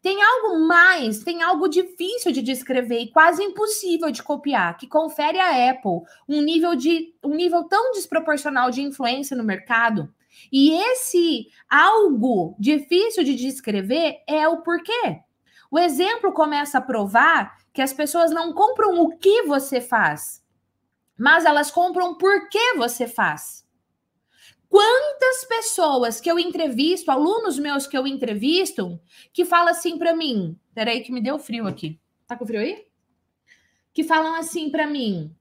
Tem 0.00 0.20
algo 0.20 0.66
mais, 0.66 1.22
tem 1.22 1.42
algo 1.42 1.68
difícil 1.68 2.32
de 2.32 2.42
descrever 2.42 2.98
e 2.98 3.12
quase 3.12 3.40
impossível 3.40 4.10
de 4.10 4.20
copiar, 4.20 4.76
que 4.76 4.88
confere 4.88 5.38
à 5.38 5.70
Apple 5.70 6.00
um 6.28 6.42
nível 6.42 6.74
de 6.74 7.14
um 7.22 7.36
nível 7.36 7.62
tão 7.64 7.92
desproporcional 7.92 8.68
de 8.70 8.82
influência 8.82 9.36
no 9.36 9.44
mercado. 9.44 10.12
E 10.50 10.72
esse 10.72 11.48
algo 11.68 12.56
difícil 12.58 13.24
de 13.24 13.34
descrever 13.34 14.22
é 14.26 14.48
o 14.48 14.62
porquê. 14.62 15.20
O 15.70 15.78
exemplo 15.78 16.32
começa 16.32 16.78
a 16.78 16.82
provar 16.82 17.56
que 17.72 17.80
as 17.80 17.92
pessoas 17.92 18.30
não 18.30 18.52
compram 18.52 19.00
o 19.00 19.16
que 19.16 19.42
você 19.42 19.80
faz, 19.80 20.44
mas 21.18 21.44
elas 21.44 21.70
compram 21.70 22.16
por 22.16 22.48
que 22.48 22.74
você 22.74 23.08
faz. 23.08 23.66
Quantas 24.68 25.44
pessoas 25.44 26.20
que 26.20 26.30
eu 26.30 26.38
entrevisto, 26.38 27.10
alunos 27.10 27.58
meus 27.58 27.86
que 27.86 27.96
eu 27.96 28.06
entrevisto, 28.06 28.98
que 29.32 29.44
falam 29.44 29.68
assim 29.68 29.98
para 29.98 30.14
mim, 30.14 30.58
peraí 30.74 31.02
que 31.02 31.12
me 31.12 31.22
deu 31.22 31.38
frio 31.38 31.66
aqui. 31.66 32.00
Tá 32.26 32.36
com 32.36 32.46
frio 32.46 32.60
aí? 32.60 32.86
Que 33.92 34.02
falam 34.02 34.34
assim 34.34 34.70
para 34.70 34.86
mim, 34.86 35.36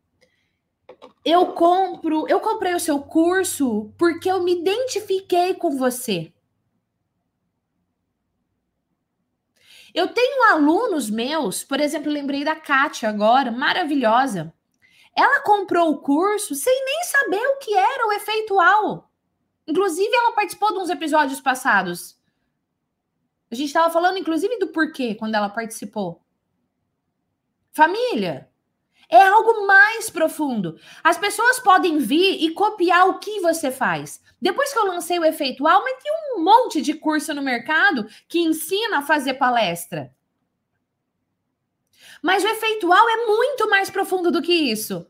eu 1.23 1.53
compro, 1.53 2.27
eu 2.27 2.39
comprei 2.39 2.73
o 2.73 2.79
seu 2.79 2.99
curso 2.99 3.93
porque 3.97 4.29
eu 4.29 4.41
me 4.43 4.59
identifiquei 4.59 5.53
com 5.53 5.77
você. 5.77 6.33
Eu 9.93 10.07
tenho 10.07 10.51
alunos 10.51 11.09
meus, 11.09 11.63
por 11.63 11.79
exemplo, 11.79 12.11
lembrei 12.11 12.43
da 12.43 12.55
Kátia 12.55 13.09
agora, 13.09 13.51
maravilhosa. 13.51 14.53
Ela 15.15 15.41
comprou 15.41 15.91
o 15.91 15.99
curso 15.99 16.55
sem 16.55 16.85
nem 16.85 17.03
saber 17.03 17.45
o 17.47 17.57
que 17.57 17.75
era 17.75 18.07
o 18.07 18.13
efeitual. 18.13 19.11
Inclusive, 19.67 20.13
ela 20.13 20.31
participou 20.31 20.73
de 20.73 20.79
uns 20.79 20.89
episódios 20.89 21.41
passados. 21.41 22.17
A 23.51 23.55
gente 23.55 23.67
estava 23.67 23.91
falando, 23.91 24.17
inclusive, 24.17 24.57
do 24.59 24.67
porquê 24.67 25.13
quando 25.13 25.35
ela 25.35 25.49
participou. 25.49 26.21
Família, 27.73 28.50
é 29.11 29.21
algo 29.21 29.67
mais 29.67 30.09
profundo. 30.09 30.79
As 31.03 31.17
pessoas 31.17 31.59
podem 31.59 31.97
vir 31.97 32.41
e 32.41 32.51
copiar 32.51 33.09
o 33.09 33.19
que 33.19 33.41
você 33.41 33.69
faz. 33.69 34.21
Depois 34.41 34.71
que 34.71 34.79
eu 34.79 34.87
lancei 34.87 35.19
o 35.19 35.25
efeitual, 35.25 35.83
mas 35.83 36.01
tem 36.01 36.11
um 36.33 36.43
monte 36.43 36.81
de 36.81 36.93
curso 36.93 37.33
no 37.33 37.41
mercado 37.41 38.07
que 38.27 38.39
ensina 38.39 38.99
a 38.99 39.01
fazer 39.01 39.33
palestra. 39.33 40.15
Mas 42.23 42.43
o 42.43 42.47
efeitual 42.47 43.09
é 43.09 43.25
muito 43.25 43.69
mais 43.69 43.89
profundo 43.89 44.31
do 44.31 44.41
que 44.41 44.53
isso. 44.53 45.05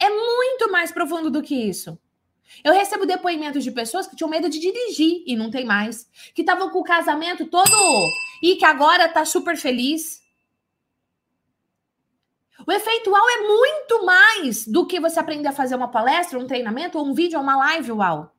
É 0.00 0.08
muito 0.10 0.70
mais 0.72 0.90
profundo 0.90 1.30
do 1.30 1.42
que 1.42 1.54
isso. 1.54 1.98
Eu 2.64 2.72
recebo 2.72 3.06
depoimentos 3.06 3.62
de 3.62 3.70
pessoas 3.70 4.06
que 4.06 4.16
tinham 4.16 4.30
medo 4.30 4.48
de 4.48 4.58
dirigir 4.58 5.22
e 5.26 5.36
não 5.36 5.50
tem 5.50 5.64
mais. 5.64 6.08
Que 6.34 6.42
estavam 6.42 6.70
com 6.70 6.80
o 6.80 6.84
casamento 6.84 7.46
todo 7.46 7.70
e 8.42 8.56
que 8.56 8.64
agora 8.64 9.08
tá 9.08 9.24
super 9.24 9.56
feliz. 9.56 10.25
O 12.66 12.72
efeitual 12.72 13.22
é 13.30 13.46
muito 13.46 14.04
mais 14.04 14.66
do 14.66 14.86
que 14.86 14.98
você 14.98 15.20
aprender 15.20 15.48
a 15.48 15.52
fazer 15.52 15.76
uma 15.76 15.88
palestra, 15.88 16.38
um 16.38 16.46
treinamento, 16.46 16.98
ou 16.98 17.06
um 17.06 17.14
vídeo, 17.14 17.38
ou 17.38 17.42
uma 17.42 17.56
live, 17.56 17.92
uau. 17.92 18.32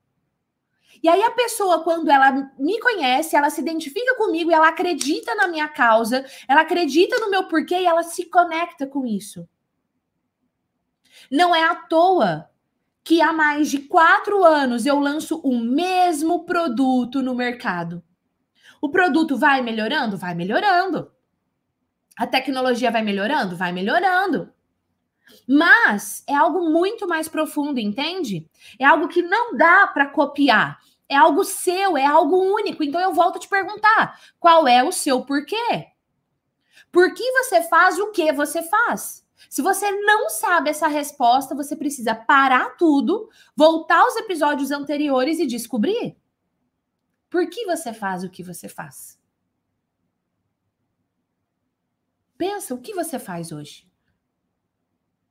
E 1.02 1.08
aí 1.08 1.24
a 1.24 1.32
pessoa, 1.32 1.84
quando 1.84 2.10
ela 2.10 2.32
me 2.58 2.80
conhece, 2.80 3.36
ela 3.36 3.50
se 3.50 3.62
identifica 3.62 4.16
comigo 4.16 4.52
e 4.52 4.54
ela 4.54 4.68
acredita 4.68 5.34
na 5.36 5.48
minha 5.48 5.68
causa, 5.68 6.26
ela 6.48 6.62
acredita 6.62 7.20
no 7.20 7.30
meu 7.30 7.48
porquê 7.48 7.76
e 7.76 7.86
ela 7.86 8.04
se 8.04 8.26
conecta 8.26 8.86
com 8.86 9.06
isso. 9.06 9.48
Não 11.32 11.56
é 11.56 11.64
à 11.64 11.76
toa 11.76 12.50
que 13.04 13.22
há 13.22 13.32
mais 13.32 13.70
de 13.70 13.80
quatro 13.80 14.44
anos 14.44 14.86
eu 14.86 15.00
lanço 15.00 15.40
o 15.40 15.58
mesmo 15.58 16.46
produto 16.46 17.22
no 17.22 17.34
mercado. 17.34 18.04
O 18.82 18.90
produto 18.90 19.38
vai 19.38 19.62
melhorando? 19.62 20.18
Vai 20.18 20.36
melhorando. 20.36 21.12
A 22.18 22.26
tecnologia 22.26 22.90
vai 22.90 23.02
melhorando? 23.02 23.56
Vai 23.56 23.72
melhorando. 23.72 24.52
Mas 25.48 26.24
é 26.28 26.36
algo 26.36 26.70
muito 26.70 27.08
mais 27.08 27.28
profundo, 27.28 27.80
entende? 27.80 28.50
É 28.80 28.86
algo 28.86 29.08
que 29.08 29.22
não 29.22 29.56
dá 29.56 29.88
para 29.88 30.08
copiar. 30.08 30.80
É 31.10 31.16
algo 31.16 31.44
seu, 31.44 31.96
é 31.96 32.06
algo 32.06 32.38
único. 32.38 32.84
Então 32.84 33.00
eu 33.00 33.14
volto 33.14 33.38
a 33.38 33.40
te 33.40 33.48
perguntar: 33.48 34.20
qual 34.40 34.68
é 34.68 34.84
o 34.84 34.92
seu 34.92 35.24
porquê? 35.24 35.88
Por 36.92 37.14
que 37.14 37.32
você 37.32 37.62
faz 37.64 38.00
o 38.00 38.12
que 38.12 38.32
você 38.32 38.64
faz? 38.64 39.26
Se 39.50 39.62
você 39.62 39.92
não 39.92 40.30
sabe 40.30 40.70
essa 40.70 40.88
resposta, 40.88 41.56
você 41.56 41.76
precisa 41.76 42.16
parar 42.16 42.76
tudo, 42.76 43.30
voltar 43.56 44.00
aos 44.00 44.16
episódios 44.18 44.72
anteriores 44.72 45.40
e 45.40 45.46
descobrir. 45.46 46.18
Por 47.30 47.50
que 47.50 47.66
você 47.66 47.94
faz 47.94 48.24
o 48.24 48.30
que 48.30 48.42
você 48.42 48.68
faz? 48.68 49.17
Pensa 52.38 52.74
o 52.76 52.82
que 52.82 52.94
você 52.94 53.18
faz 53.18 53.52
hoje. 53.52 53.88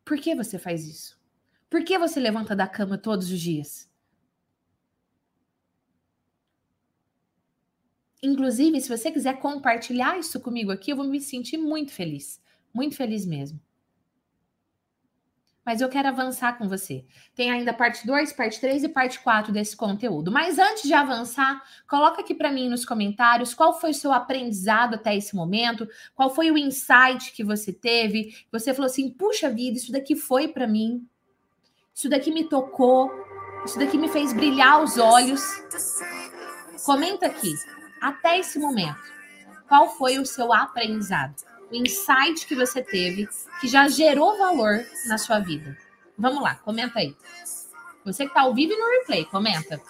Por 0.05 0.19
que 0.19 0.35
você 0.35 0.59
faz 0.59 0.87
isso? 0.87 1.19
Por 1.71 1.85
que 1.85 1.99
você 1.99 2.19
levanta 2.21 2.55
da 2.55 2.67
cama 2.67 2.99
todos 2.99 3.31
os 3.31 3.41
dias? 3.41 3.89
Inclusive, 8.23 8.81
se 8.81 8.89
você 8.89 9.11
quiser 9.11 9.39
compartilhar 9.39 10.19
isso 10.19 10.41
comigo 10.41 10.73
aqui, 10.73 10.91
eu 10.91 10.97
vou 10.97 11.07
me 11.07 11.21
sentir 11.21 11.59
muito 11.59 11.93
feliz. 11.93 12.41
Muito 12.73 12.97
feliz 12.97 13.25
mesmo. 13.25 13.61
Mas 15.67 15.81
eu 15.81 15.89
quero 15.89 16.07
avançar 16.07 16.57
com 16.57 16.69
você. 16.69 17.05
Tem 17.35 17.51
ainda 17.51 17.73
parte 17.73 18.07
2, 18.07 18.33
parte 18.35 18.61
3 18.61 18.85
e 18.85 18.89
parte 18.89 19.19
4 19.19 19.53
desse 19.53 19.77
conteúdo. 19.77 20.31
Mas 20.31 20.61
antes 20.61 20.85
de 20.85 20.95
avançar, 20.95 21.61
coloca 21.89 22.21
aqui 22.21 22.33
para 22.33 22.53
mim 22.53 22.69
nos 22.69 22.85
comentários 22.85 23.53
qual 23.53 23.79
foi 23.81 23.91
o 23.91 23.95
seu 23.95 24.13
aprendizado 24.13 24.95
até 24.95 25.17
esse 25.17 25.35
momento, 25.35 25.89
qual 26.15 26.33
foi 26.33 26.53
o 26.53 26.57
insight 26.57 27.33
que 27.33 27.43
você 27.43 27.73
teve. 27.73 28.33
Você 28.53 28.73
falou 28.73 28.87
assim: 28.87 29.11
puxa 29.11 29.51
vida, 29.51 29.77
isso 29.77 29.91
daqui 29.91 30.15
foi 30.15 30.47
para 30.47 30.69
mim. 30.69 31.05
Isso 31.93 32.09
daqui 32.09 32.31
me 32.31 32.49
tocou. 32.49 33.11
Isso 33.65 33.77
daqui 33.77 33.99
me 33.99 34.09
fez 34.09 34.33
brilhar 34.33 34.81
os 34.85 34.97
olhos. 34.97 35.43
Comenta 36.85 37.27
aqui 37.27 37.53
até 38.01 38.39
esse 38.39 38.57
momento, 38.61 39.03
qual 39.67 39.89
foi 39.97 40.19
o 40.19 40.27
seu 40.27 40.53
aprendizado? 40.53 41.56
O 41.71 41.75
insight 41.75 42.47
que 42.47 42.55
você 42.55 42.83
teve 42.83 43.29
que 43.61 43.69
já 43.69 43.89
gerou 43.89 44.39
valor 44.39 44.85
na 45.07 45.19
sua 45.19 45.41
vida? 45.41 45.77
Vamos 46.17 46.43
lá, 46.43 46.55
comenta 46.57 46.99
aí. 47.01 47.17
Você 48.05 48.25
que 48.25 48.31
está 48.31 48.43
ao 48.43 48.55
vivo 48.55 48.73
e 48.73 48.77
no 48.77 49.01
replay, 49.01 49.25
comenta. 49.25 49.81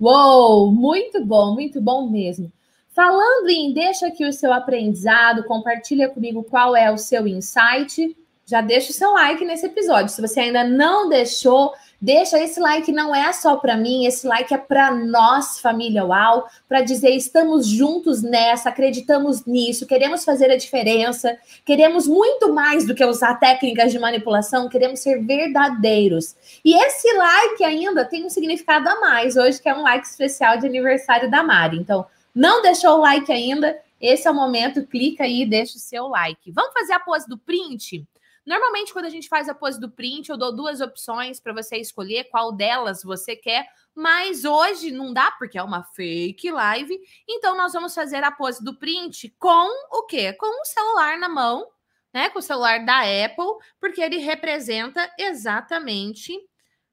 Uou, 0.00 0.72
muito 0.72 1.22
bom, 1.22 1.52
muito 1.52 1.78
bom 1.78 2.08
mesmo. 2.08 2.50
Falando 2.88 3.50
em 3.50 3.74
deixa 3.74 4.06
aqui 4.06 4.24
o 4.24 4.32
seu 4.32 4.50
aprendizado, 4.50 5.44
compartilha 5.44 6.08
comigo 6.08 6.42
qual 6.42 6.74
é 6.74 6.90
o 6.90 6.96
seu 6.96 7.26
insight. 7.26 8.16
Já 8.50 8.60
deixa 8.60 8.90
o 8.90 8.92
seu 8.92 9.12
like 9.12 9.44
nesse 9.44 9.64
episódio. 9.64 10.08
Se 10.08 10.20
você 10.20 10.40
ainda 10.40 10.64
não 10.64 11.08
deixou, 11.08 11.72
deixa 12.00 12.36
esse 12.42 12.58
like 12.58 12.90
não 12.90 13.14
é 13.14 13.32
só 13.32 13.54
para 13.54 13.76
mim, 13.76 14.06
esse 14.06 14.26
like 14.26 14.52
é 14.52 14.58
para 14.58 14.90
nós, 14.92 15.60
família 15.60 16.04
UAU, 16.04 16.48
para 16.68 16.80
dizer 16.80 17.10
estamos 17.10 17.68
juntos 17.68 18.22
nessa, 18.22 18.70
acreditamos 18.70 19.44
nisso, 19.44 19.86
queremos 19.86 20.24
fazer 20.24 20.50
a 20.50 20.56
diferença, 20.56 21.38
queremos 21.64 22.08
muito 22.08 22.52
mais 22.52 22.84
do 22.84 22.92
que 22.92 23.04
usar 23.04 23.36
técnicas 23.36 23.92
de 23.92 24.00
manipulação, 24.00 24.68
queremos 24.68 24.98
ser 24.98 25.24
verdadeiros. 25.24 26.34
E 26.64 26.74
esse 26.74 27.12
like 27.12 27.62
ainda 27.62 28.04
tem 28.04 28.26
um 28.26 28.30
significado 28.30 28.88
a 28.88 28.98
mais 28.98 29.36
hoje, 29.36 29.62
que 29.62 29.68
é 29.68 29.74
um 29.76 29.82
like 29.82 30.04
especial 30.04 30.58
de 30.58 30.66
aniversário 30.66 31.30
da 31.30 31.44
Mari. 31.44 31.78
Então, 31.78 32.04
não 32.34 32.62
deixou 32.62 32.96
o 32.96 33.00
like 33.00 33.30
ainda? 33.30 33.78
Esse 34.00 34.26
é 34.26 34.30
o 34.32 34.34
momento, 34.34 34.84
clica 34.84 35.22
aí 35.22 35.42
e 35.42 35.46
deixa 35.46 35.76
o 35.76 35.80
seu 35.80 36.08
like. 36.08 36.50
Vamos 36.50 36.72
fazer 36.72 36.94
a 36.94 36.98
pose 36.98 37.28
do 37.28 37.38
print? 37.38 38.04
Normalmente, 38.46 38.92
quando 38.92 39.04
a 39.04 39.10
gente 39.10 39.28
faz 39.28 39.48
a 39.48 39.54
pose 39.54 39.78
do 39.78 39.90
print, 39.90 40.30
eu 40.30 40.36
dou 40.36 40.54
duas 40.54 40.80
opções 40.80 41.38
para 41.38 41.52
você 41.52 41.76
escolher 41.76 42.24
qual 42.24 42.52
delas 42.52 43.02
você 43.02 43.36
quer, 43.36 43.68
mas 43.94 44.44
hoje 44.44 44.90
não 44.90 45.12
dá 45.12 45.30
porque 45.32 45.58
é 45.58 45.62
uma 45.62 45.84
fake 45.84 46.50
live. 46.50 46.98
Então, 47.28 47.56
nós 47.56 47.72
vamos 47.72 47.94
fazer 47.94 48.24
a 48.24 48.32
pose 48.32 48.64
do 48.64 48.78
print 48.78 49.34
com 49.38 49.68
o 49.92 50.06
quê? 50.06 50.32
Com 50.32 50.62
o 50.62 50.64
celular 50.64 51.18
na 51.18 51.28
mão, 51.28 51.66
né? 52.12 52.30
Com 52.30 52.38
o 52.38 52.42
celular 52.42 52.84
da 52.84 53.00
Apple, 53.00 53.58
porque 53.78 54.00
ele 54.00 54.16
representa 54.18 55.12
exatamente 55.18 56.32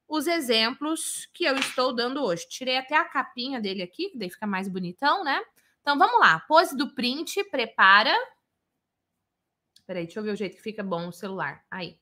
os 0.07 0.27
exemplos 0.27 1.27
que 1.33 1.43
eu 1.43 1.55
estou 1.55 1.93
dando 1.93 2.23
hoje. 2.23 2.47
Tirei 2.47 2.77
até 2.77 2.95
a 2.95 3.05
capinha 3.05 3.59
dele 3.59 3.83
aqui, 3.83 4.09
que 4.09 4.17
daí 4.17 4.29
fica 4.29 4.47
mais 4.47 4.67
bonitão, 4.67 5.23
né? 5.23 5.41
Então 5.81 5.97
vamos 5.97 6.19
lá, 6.19 6.39
pose 6.41 6.75
do 6.75 6.93
print, 6.93 7.43
prepara. 7.45 8.13
Peraí, 9.87 10.03
deixa 10.05 10.19
eu 10.19 10.23
ver 10.23 10.31
o 10.31 10.35
jeito 10.35 10.57
que 10.57 10.61
fica 10.61 10.83
bom 10.83 11.07
o 11.07 11.11
celular. 11.13 11.65
Aí. 11.71 11.97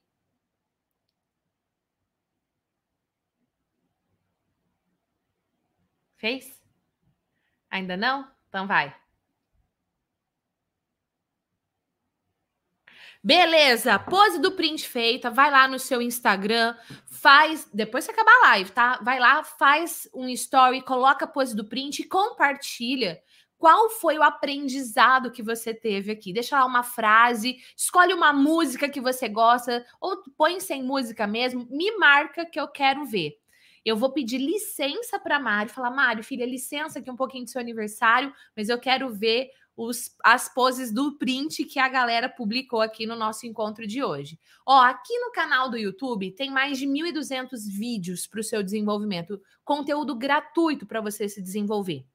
Fez? 6.17 6.59
Ainda 7.69 7.95
não? 7.95 8.27
Então 8.49 8.65
vai. 8.67 8.95
Beleza, 13.23 13.97
pose 13.99 14.39
do 14.39 14.51
print 14.51 14.87
feita, 14.87 15.31
vai 15.31 15.49
lá 15.49 15.67
no 15.67 15.79
seu 15.79 15.99
Instagram, 16.01 16.75
faz, 17.07 17.67
depois 17.73 18.05
que 18.05 18.11
acabar 18.11 18.31
a 18.31 18.49
live, 18.49 18.71
tá? 18.71 18.99
Vai 19.03 19.19
lá, 19.19 19.43
faz 19.43 20.07
um 20.13 20.29
story, 20.29 20.81
coloca 20.83 21.25
a 21.25 21.27
pose 21.27 21.55
do 21.55 21.65
print 21.65 22.01
e 22.03 22.07
compartilha 22.07 23.19
qual 23.65 23.89
foi 23.89 24.15
o 24.19 24.21
aprendizado 24.21 25.31
que 25.31 25.41
você 25.41 25.73
teve 25.73 26.11
aqui? 26.11 26.31
Deixa 26.31 26.55
lá 26.55 26.67
uma 26.67 26.83
frase, 26.83 27.57
escolhe 27.75 28.13
uma 28.13 28.31
música 28.31 28.87
que 28.87 29.01
você 29.01 29.27
gosta, 29.27 29.83
ou 29.99 30.21
põe 30.37 30.59
sem 30.59 30.83
música 30.83 31.25
mesmo, 31.25 31.65
me 31.71 31.97
marca 31.97 32.45
que 32.45 32.59
eu 32.59 32.67
quero 32.67 33.03
ver. 33.05 33.31
Eu 33.83 33.97
vou 33.97 34.11
pedir 34.13 34.37
licença 34.37 35.17
para 35.19 35.39
Mari, 35.39 35.71
falar, 35.71 35.89
Mari, 35.89 36.21
filha, 36.21 36.45
licença 36.45 36.99
aqui 36.99 37.09
um 37.09 37.15
pouquinho 37.15 37.45
do 37.45 37.49
seu 37.49 37.59
aniversário, 37.59 38.31
mas 38.55 38.69
eu 38.69 38.79
quero 38.79 39.11
ver 39.11 39.49
os, 39.75 40.11
as 40.23 40.47
poses 40.47 40.93
do 40.93 41.17
print 41.17 41.65
que 41.65 41.79
a 41.79 41.89
galera 41.89 42.29
publicou 42.29 42.81
aqui 42.81 43.07
no 43.07 43.15
nosso 43.15 43.47
encontro 43.47 43.87
de 43.87 44.03
hoje. 44.03 44.39
Ó, 44.63 44.79
aqui 44.79 45.17
no 45.17 45.31
canal 45.31 45.71
do 45.71 45.77
YouTube 45.77 46.29
tem 46.33 46.51
mais 46.51 46.77
de 46.77 46.85
1.200 46.85 47.61
vídeos 47.75 48.27
para 48.27 48.41
o 48.41 48.43
seu 48.43 48.61
desenvolvimento, 48.61 49.41
conteúdo 49.63 50.13
gratuito 50.13 50.85
para 50.85 51.01
você 51.01 51.27
se 51.27 51.41
desenvolver. 51.41 52.05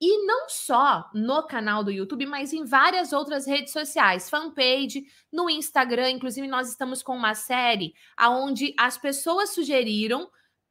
E 0.00 0.24
não 0.26 0.48
só 0.48 1.10
no 1.12 1.42
canal 1.46 1.82
do 1.82 1.90
YouTube, 1.90 2.24
mas 2.24 2.52
em 2.52 2.64
várias 2.64 3.12
outras 3.12 3.46
redes 3.46 3.72
sociais, 3.72 4.30
fanpage, 4.30 5.04
no 5.32 5.50
Instagram, 5.50 6.10
inclusive 6.10 6.46
nós 6.46 6.68
estamos 6.68 7.02
com 7.02 7.16
uma 7.16 7.34
série 7.34 7.94
aonde 8.16 8.72
as 8.78 8.96
pessoas 8.96 9.50
sugeriram 9.50 10.30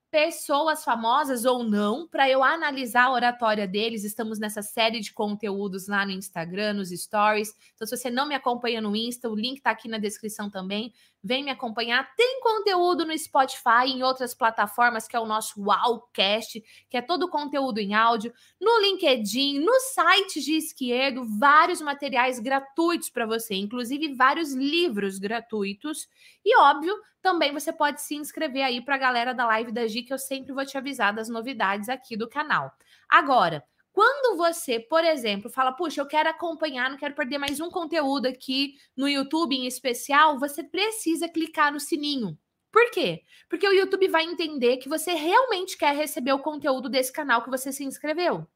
pessoas 0.09 0.83
famosas 0.83 1.43
ou 1.43 1.63
não, 1.63 2.07
para 2.07 2.29
eu 2.29 2.43
analisar 2.43 3.05
a 3.05 3.11
oratória 3.11 3.67
deles. 3.67 4.03
Estamos 4.03 4.39
nessa 4.39 4.61
série 4.61 4.99
de 4.99 5.13
conteúdos 5.13 5.87
lá 5.87 6.05
no 6.05 6.11
Instagram, 6.11 6.73
nos 6.73 6.89
stories. 6.89 7.53
Então, 7.75 7.85
se 7.85 7.97
você 7.97 8.09
não 8.09 8.27
me 8.27 8.33
acompanha 8.33 8.79
no 8.79 8.95
Insta, 8.95 9.29
o 9.29 9.35
link 9.35 9.57
está 9.57 9.71
aqui 9.71 9.87
na 9.87 9.97
descrição 9.97 10.49
também. 10.49 10.93
Vem 11.21 11.43
me 11.43 11.51
acompanhar. 11.51 12.09
Tem 12.15 12.39
conteúdo 12.41 13.05
no 13.05 13.17
Spotify 13.17 13.87
e 13.87 13.93
em 13.93 14.03
outras 14.03 14.33
plataformas, 14.33 15.07
que 15.07 15.15
é 15.15 15.19
o 15.19 15.25
nosso 15.25 15.61
Wowcast, 15.61 16.63
que 16.89 16.95
é 16.95 17.01
todo 17.01 17.29
conteúdo 17.29 17.79
em 17.79 17.93
áudio. 17.93 18.33
No 18.61 18.79
LinkedIn, 18.79 19.59
no 19.59 19.77
site 19.93 20.39
de 20.41 20.53
esquerdo, 20.55 21.25
vários 21.37 21.81
materiais 21.81 22.39
gratuitos 22.39 23.09
para 23.09 23.25
você, 23.25 23.55
inclusive 23.55 24.15
vários 24.15 24.53
livros 24.53 25.19
gratuitos. 25.19 26.07
E, 26.45 26.57
óbvio, 26.57 26.95
também 27.21 27.51
você 27.51 27.73
pode 27.73 28.01
se 28.01 28.15
inscrever 28.15 28.63
aí 28.63 28.79
para 28.79 28.95
a 28.95 28.99
galera 28.99 29.33
da 29.33 29.45
live 29.47 29.71
da 29.71 29.85
Que 30.03 30.13
eu 30.13 30.17
sempre 30.17 30.53
vou 30.53 30.65
te 30.65 30.77
avisar 30.77 31.13
das 31.13 31.29
novidades 31.29 31.89
aqui 31.89 32.15
do 32.15 32.29
canal. 32.29 32.71
Agora, 33.09 33.63
quando 33.97 34.37
você, 34.37 34.79
por 34.79 35.03
exemplo, 35.03 35.49
fala, 35.49 35.71
puxa, 35.71 35.99
eu 35.99 36.07
quero 36.07 36.29
acompanhar, 36.29 36.89
não 36.89 36.97
quero 36.97 37.15
perder 37.15 37.39
mais 37.39 37.59
um 37.59 37.69
conteúdo 37.69 38.27
aqui 38.27 38.75
no 38.95 39.09
YouTube 39.09 39.55
em 39.55 39.65
especial, 39.65 40.37
você 40.37 40.63
precisa 40.63 41.27
clicar 41.27 41.73
no 41.73 41.79
sininho. 41.79 42.37
Por 42.71 42.91
quê? 42.91 43.23
Porque 43.49 43.67
o 43.67 43.73
YouTube 43.73 44.07
vai 44.07 44.23
entender 44.23 44.77
que 44.77 44.87
você 44.87 45.13
realmente 45.13 45.75
quer 45.75 45.95
receber 45.95 46.31
o 46.31 46.39
conteúdo 46.43 46.89
desse 46.89 47.11
canal 47.11 47.43
que 47.43 47.49
você 47.49 47.71
se 47.71 47.83
inscreveu. 47.83 48.47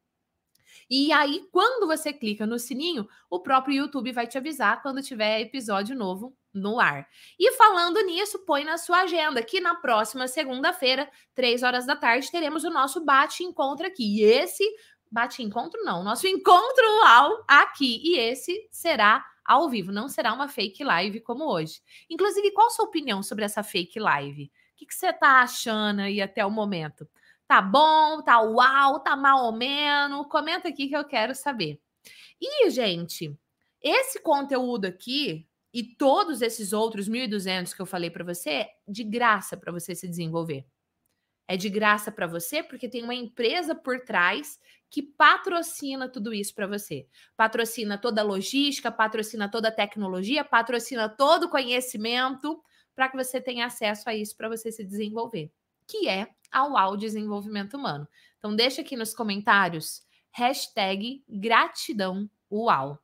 E 0.88 1.10
aí, 1.10 1.44
quando 1.50 1.88
você 1.88 2.12
clica 2.12 2.46
no 2.46 2.58
sininho, 2.58 3.08
o 3.28 3.40
próprio 3.40 3.74
YouTube 3.74 4.12
vai 4.12 4.28
te 4.28 4.38
avisar 4.38 4.80
quando 4.80 5.02
tiver 5.02 5.40
episódio 5.40 5.96
novo 5.96 6.36
no 6.52 6.78
ar. 6.78 7.08
E 7.38 7.52
falando 7.52 8.00
nisso, 8.02 8.40
põe 8.40 8.64
na 8.64 8.78
sua 8.78 9.02
agenda 9.02 9.42
que 9.42 9.60
na 9.60 9.74
próxima 9.74 10.28
segunda-feira, 10.28 11.08
três 11.34 11.62
horas 11.62 11.86
da 11.86 11.96
tarde, 11.96 12.30
teremos 12.30 12.64
o 12.64 12.70
nosso 12.70 13.04
bate-encontro 13.04 13.86
aqui. 13.86 14.20
E 14.20 14.24
esse 14.24 14.64
bate-encontro 15.10 15.82
não, 15.82 16.02
nosso 16.02 16.26
encontro 16.26 16.84
ao 17.06 17.44
aqui. 17.48 18.00
E 18.04 18.18
esse 18.18 18.68
será 18.70 19.24
ao 19.44 19.68
vivo, 19.68 19.90
não 19.92 20.08
será 20.08 20.32
uma 20.32 20.48
fake 20.48 20.84
live 20.84 21.20
como 21.20 21.44
hoje. 21.44 21.80
Inclusive, 22.08 22.52
qual 22.52 22.68
a 22.68 22.70
sua 22.70 22.84
opinião 22.84 23.22
sobre 23.22 23.44
essa 23.44 23.62
fake 23.62 23.98
live? 23.98 24.44
O 24.44 24.76
que, 24.76 24.86
que 24.86 24.94
você 24.94 25.08
está 25.08 25.42
achando 25.42 26.00
aí 26.00 26.20
até 26.20 26.44
o 26.44 26.50
momento? 26.50 27.08
Tá 27.46 27.60
bom? 27.60 28.22
Tá 28.22 28.40
uau? 28.40 29.00
Tá 29.00 29.16
mal 29.16 29.44
ou 29.44 29.52
menos? 29.52 30.26
Comenta 30.28 30.68
aqui 30.68 30.88
que 30.88 30.96
eu 30.96 31.04
quero 31.04 31.34
saber. 31.34 31.80
E, 32.40 32.70
gente, 32.70 33.36
esse 33.82 34.20
conteúdo 34.20 34.86
aqui 34.86 35.46
e 35.72 35.82
todos 35.82 36.42
esses 36.42 36.72
outros 36.72 37.08
1.200 37.08 37.74
que 37.74 37.80
eu 37.80 37.86
falei 37.86 38.10
para 38.10 38.24
você, 38.24 38.66
de 38.86 39.02
graça 39.02 39.56
para 39.56 39.72
você 39.72 39.94
se 39.94 40.08
desenvolver. 40.08 40.66
É 41.48 41.56
de 41.56 41.68
graça 41.68 42.12
para 42.12 42.26
você 42.26 42.62
porque 42.62 42.88
tem 42.88 43.02
uma 43.02 43.14
empresa 43.14 43.74
por 43.74 44.00
trás 44.00 44.58
que 44.88 45.02
patrocina 45.02 46.08
tudo 46.08 46.32
isso 46.32 46.54
para 46.54 46.66
você. 46.66 47.06
Patrocina 47.36 47.96
toda 47.96 48.20
a 48.20 48.24
logística, 48.24 48.92
patrocina 48.92 49.50
toda 49.50 49.68
a 49.68 49.72
tecnologia, 49.72 50.44
patrocina 50.44 51.08
todo 51.08 51.44
o 51.44 51.50
conhecimento 51.50 52.62
para 52.94 53.08
que 53.08 53.16
você 53.16 53.40
tenha 53.40 53.66
acesso 53.66 54.08
a 54.08 54.14
isso 54.14 54.36
para 54.36 54.48
você 54.48 54.70
se 54.70 54.84
desenvolver, 54.84 55.50
que 55.86 56.08
é 56.08 56.28
a 56.50 56.66
UAU 56.66 56.96
Desenvolvimento 56.96 57.76
Humano. 57.76 58.06
Então 58.38 58.54
deixa 58.54 58.82
aqui 58.82 58.96
nos 58.96 59.14
comentários 59.14 60.02
hashtag 60.30 61.24
gratidão 61.28 62.28
UAU. 62.50 62.98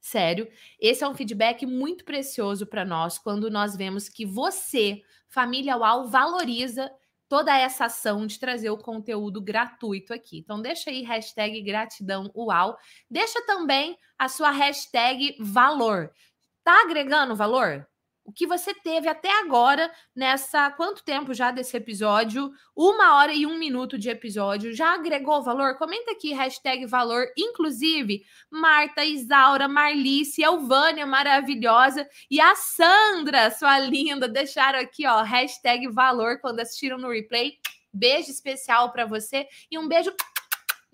Sério, 0.00 0.50
esse 0.80 1.04
é 1.04 1.08
um 1.08 1.14
feedback 1.14 1.66
muito 1.66 2.04
precioso 2.04 2.66
para 2.66 2.84
nós 2.84 3.18
quando 3.18 3.50
nós 3.50 3.76
vemos 3.76 4.08
que 4.08 4.24
você, 4.24 5.02
família 5.28 5.76
UAU, 5.76 6.08
valoriza 6.08 6.90
toda 7.28 7.56
essa 7.56 7.84
ação 7.84 8.26
de 8.26 8.38
trazer 8.40 8.70
o 8.70 8.78
conteúdo 8.78 9.40
gratuito 9.40 10.12
aqui. 10.12 10.38
Então, 10.38 10.60
deixa 10.60 10.90
aí 10.90 11.02
hashtag 11.02 11.62
gratidão 11.62 12.30
UAU. 12.34 12.76
Deixa 13.08 13.44
também 13.46 13.96
a 14.18 14.28
sua 14.28 14.50
hashtag 14.50 15.36
valor. 15.38 16.10
Tá 16.64 16.82
agregando 16.82 17.36
valor? 17.36 17.86
O 18.30 18.32
que 18.32 18.46
você 18.46 18.72
teve 18.72 19.08
até 19.08 19.28
agora 19.40 19.90
nessa. 20.14 20.70
Quanto 20.70 21.02
tempo 21.02 21.34
já 21.34 21.50
desse 21.50 21.76
episódio? 21.76 22.52
Uma 22.76 23.16
hora 23.16 23.34
e 23.34 23.44
um 23.44 23.58
minuto 23.58 23.98
de 23.98 24.08
episódio. 24.08 24.72
Já 24.72 24.94
agregou 24.94 25.42
valor? 25.42 25.76
Comenta 25.76 26.12
aqui, 26.12 26.32
hashtag 26.32 26.86
valor. 26.86 27.26
Inclusive, 27.36 28.24
Marta, 28.48 29.04
Isaura, 29.04 29.66
Marlice, 29.66 30.42
Elvânia, 30.42 31.04
maravilhosa, 31.04 32.08
e 32.30 32.40
a 32.40 32.54
Sandra, 32.54 33.50
sua 33.50 33.80
linda, 33.80 34.28
deixaram 34.28 34.78
aqui, 34.78 35.06
ó, 35.06 35.22
hashtag 35.22 35.88
valor 35.88 36.38
quando 36.40 36.60
assistiram 36.60 36.98
no 36.98 37.10
replay. 37.10 37.58
Beijo 37.92 38.30
especial 38.30 38.92
para 38.92 39.04
você 39.04 39.48
e 39.68 39.76
um 39.76 39.88
beijo 39.88 40.14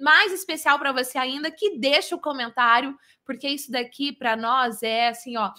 mais 0.01 0.33
especial 0.33 0.79
para 0.79 0.91
você 0.91 1.19
ainda 1.19 1.51
que 1.51 1.79
deixa 1.79 2.15
o 2.15 2.21
comentário, 2.21 2.97
porque 3.27 3.47
isso 3.47 3.71
daqui 3.71 4.11
para 4.11 4.37
nós 4.37 4.83
é 4.83 5.09
assim, 5.09 5.37
ó 5.37 5.53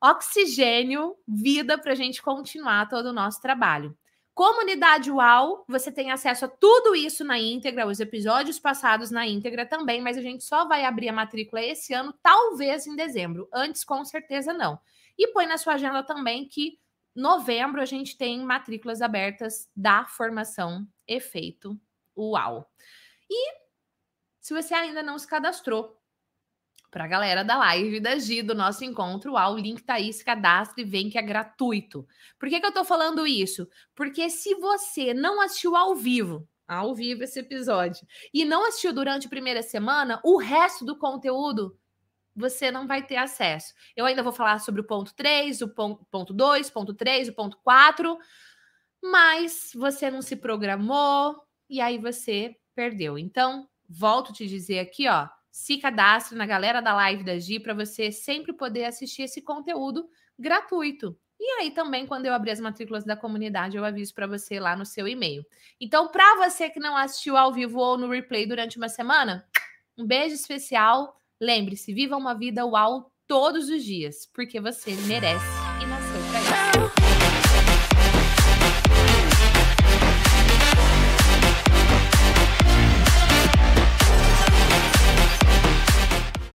oxigênio, 0.00 1.16
vida 1.26 1.78
para 1.78 1.92
a 1.92 1.96
gente 1.96 2.22
continuar 2.22 2.88
todo 2.88 3.06
o 3.06 3.12
nosso 3.12 3.40
trabalho. 3.40 3.96
Comunidade 4.34 5.10
UAU, 5.10 5.64
você 5.66 5.90
tem 5.90 6.12
acesso 6.12 6.44
a 6.44 6.48
tudo 6.48 6.94
isso 6.94 7.24
na 7.24 7.36
íntegra, 7.36 7.88
os 7.88 7.98
episódios 7.98 8.56
passados 8.58 9.10
na 9.10 9.26
íntegra 9.26 9.66
também, 9.66 10.00
mas 10.00 10.16
a 10.16 10.22
gente 10.22 10.44
só 10.44 10.64
vai 10.64 10.84
abrir 10.84 11.08
a 11.08 11.12
matrícula 11.12 11.60
esse 11.60 11.92
ano, 11.92 12.14
talvez 12.22 12.86
em 12.86 12.94
dezembro. 12.94 13.48
Antes, 13.52 13.82
com 13.82 14.04
certeza, 14.04 14.52
não. 14.52 14.78
E 15.18 15.26
põe 15.32 15.44
na 15.46 15.58
sua 15.58 15.74
agenda 15.74 16.04
também 16.04 16.46
que 16.46 16.78
novembro 17.16 17.80
a 17.80 17.84
gente 17.84 18.16
tem 18.16 18.38
matrículas 18.44 19.02
abertas 19.02 19.68
da 19.74 20.06
formação 20.06 20.86
Efeito 21.04 21.76
UAU. 22.16 22.64
E 23.28 23.52
se 24.40 24.54
você 24.54 24.72
ainda 24.72 25.02
não 25.02 25.18
se 25.18 25.26
cadastrou, 25.26 25.97
para 26.90 27.04
a 27.04 27.08
galera 27.08 27.44
da 27.44 27.56
live 27.58 28.00
da 28.00 28.18
Gi, 28.18 28.42
do 28.42 28.54
nosso 28.54 28.84
encontro, 28.84 29.36
ah, 29.36 29.50
o 29.50 29.58
link 29.58 29.82
tá 29.82 29.94
aí, 29.94 30.12
se 30.12 30.24
cadastre 30.24 30.84
vem 30.84 31.10
que 31.10 31.18
é 31.18 31.22
gratuito. 31.22 32.06
Por 32.38 32.48
que, 32.48 32.60
que 32.60 32.66
eu 32.66 32.72
tô 32.72 32.84
falando 32.84 33.26
isso? 33.26 33.68
Porque 33.94 34.30
se 34.30 34.54
você 34.54 35.12
não 35.12 35.40
assistiu 35.40 35.76
ao 35.76 35.94
vivo, 35.94 36.48
ao 36.66 36.94
vivo 36.94 37.24
esse 37.24 37.40
episódio, 37.40 38.06
e 38.32 38.44
não 38.44 38.66
assistiu 38.66 38.92
durante 38.92 39.26
a 39.26 39.30
primeira 39.30 39.62
semana, 39.62 40.20
o 40.24 40.38
resto 40.38 40.84
do 40.84 40.96
conteúdo 40.96 41.78
você 42.34 42.70
não 42.70 42.86
vai 42.86 43.04
ter 43.04 43.16
acesso. 43.16 43.74
Eu 43.96 44.06
ainda 44.06 44.22
vou 44.22 44.32
falar 44.32 44.60
sobre 44.60 44.80
o 44.80 44.84
ponto 44.84 45.12
3, 45.14 45.60
o 45.62 45.68
ponto 45.68 46.32
2, 46.32 46.70
ponto 46.70 46.94
3, 46.94 47.28
o 47.28 47.32
ponto 47.34 47.58
4, 47.64 48.16
mas 49.02 49.72
você 49.74 50.10
não 50.10 50.22
se 50.22 50.36
programou 50.36 51.42
e 51.68 51.80
aí 51.80 51.98
você 51.98 52.56
perdeu. 52.74 53.18
Então, 53.18 53.68
volto 53.88 54.32
te 54.32 54.46
dizer 54.46 54.78
aqui, 54.78 55.08
ó, 55.08 55.28
se 55.58 55.76
cadastre 55.76 56.38
na 56.38 56.46
galera 56.46 56.80
da 56.80 56.94
live 56.94 57.24
da 57.24 57.36
Gi 57.36 57.58
para 57.58 57.74
você 57.74 58.12
sempre 58.12 58.52
poder 58.52 58.84
assistir 58.84 59.22
esse 59.22 59.42
conteúdo 59.42 60.08
gratuito. 60.38 61.18
E 61.38 61.44
aí 61.58 61.72
também, 61.72 62.06
quando 62.06 62.26
eu 62.26 62.32
abrir 62.32 62.52
as 62.52 62.60
matrículas 62.60 63.04
da 63.04 63.16
comunidade, 63.16 63.76
eu 63.76 63.84
aviso 63.84 64.14
para 64.14 64.28
você 64.28 64.60
lá 64.60 64.76
no 64.76 64.86
seu 64.86 65.08
e-mail. 65.08 65.44
Então, 65.80 66.12
para 66.12 66.36
você 66.36 66.70
que 66.70 66.78
não 66.78 66.96
assistiu 66.96 67.36
ao 67.36 67.52
vivo 67.52 67.80
ou 67.80 67.98
no 67.98 68.08
replay 68.08 68.46
durante 68.46 68.76
uma 68.76 68.88
semana, 68.88 69.44
um 69.96 70.06
beijo 70.06 70.36
especial. 70.36 71.16
Lembre-se, 71.40 71.92
viva 71.92 72.16
uma 72.16 72.34
vida 72.34 72.64
uau 72.64 73.12
todos 73.26 73.68
os 73.68 73.82
dias, 73.82 74.30
porque 74.32 74.60
você 74.60 74.92
merece 75.06 75.44
e 75.82 75.86
nasceu 75.86 76.20
para 76.30 76.40
isso. 76.40 76.77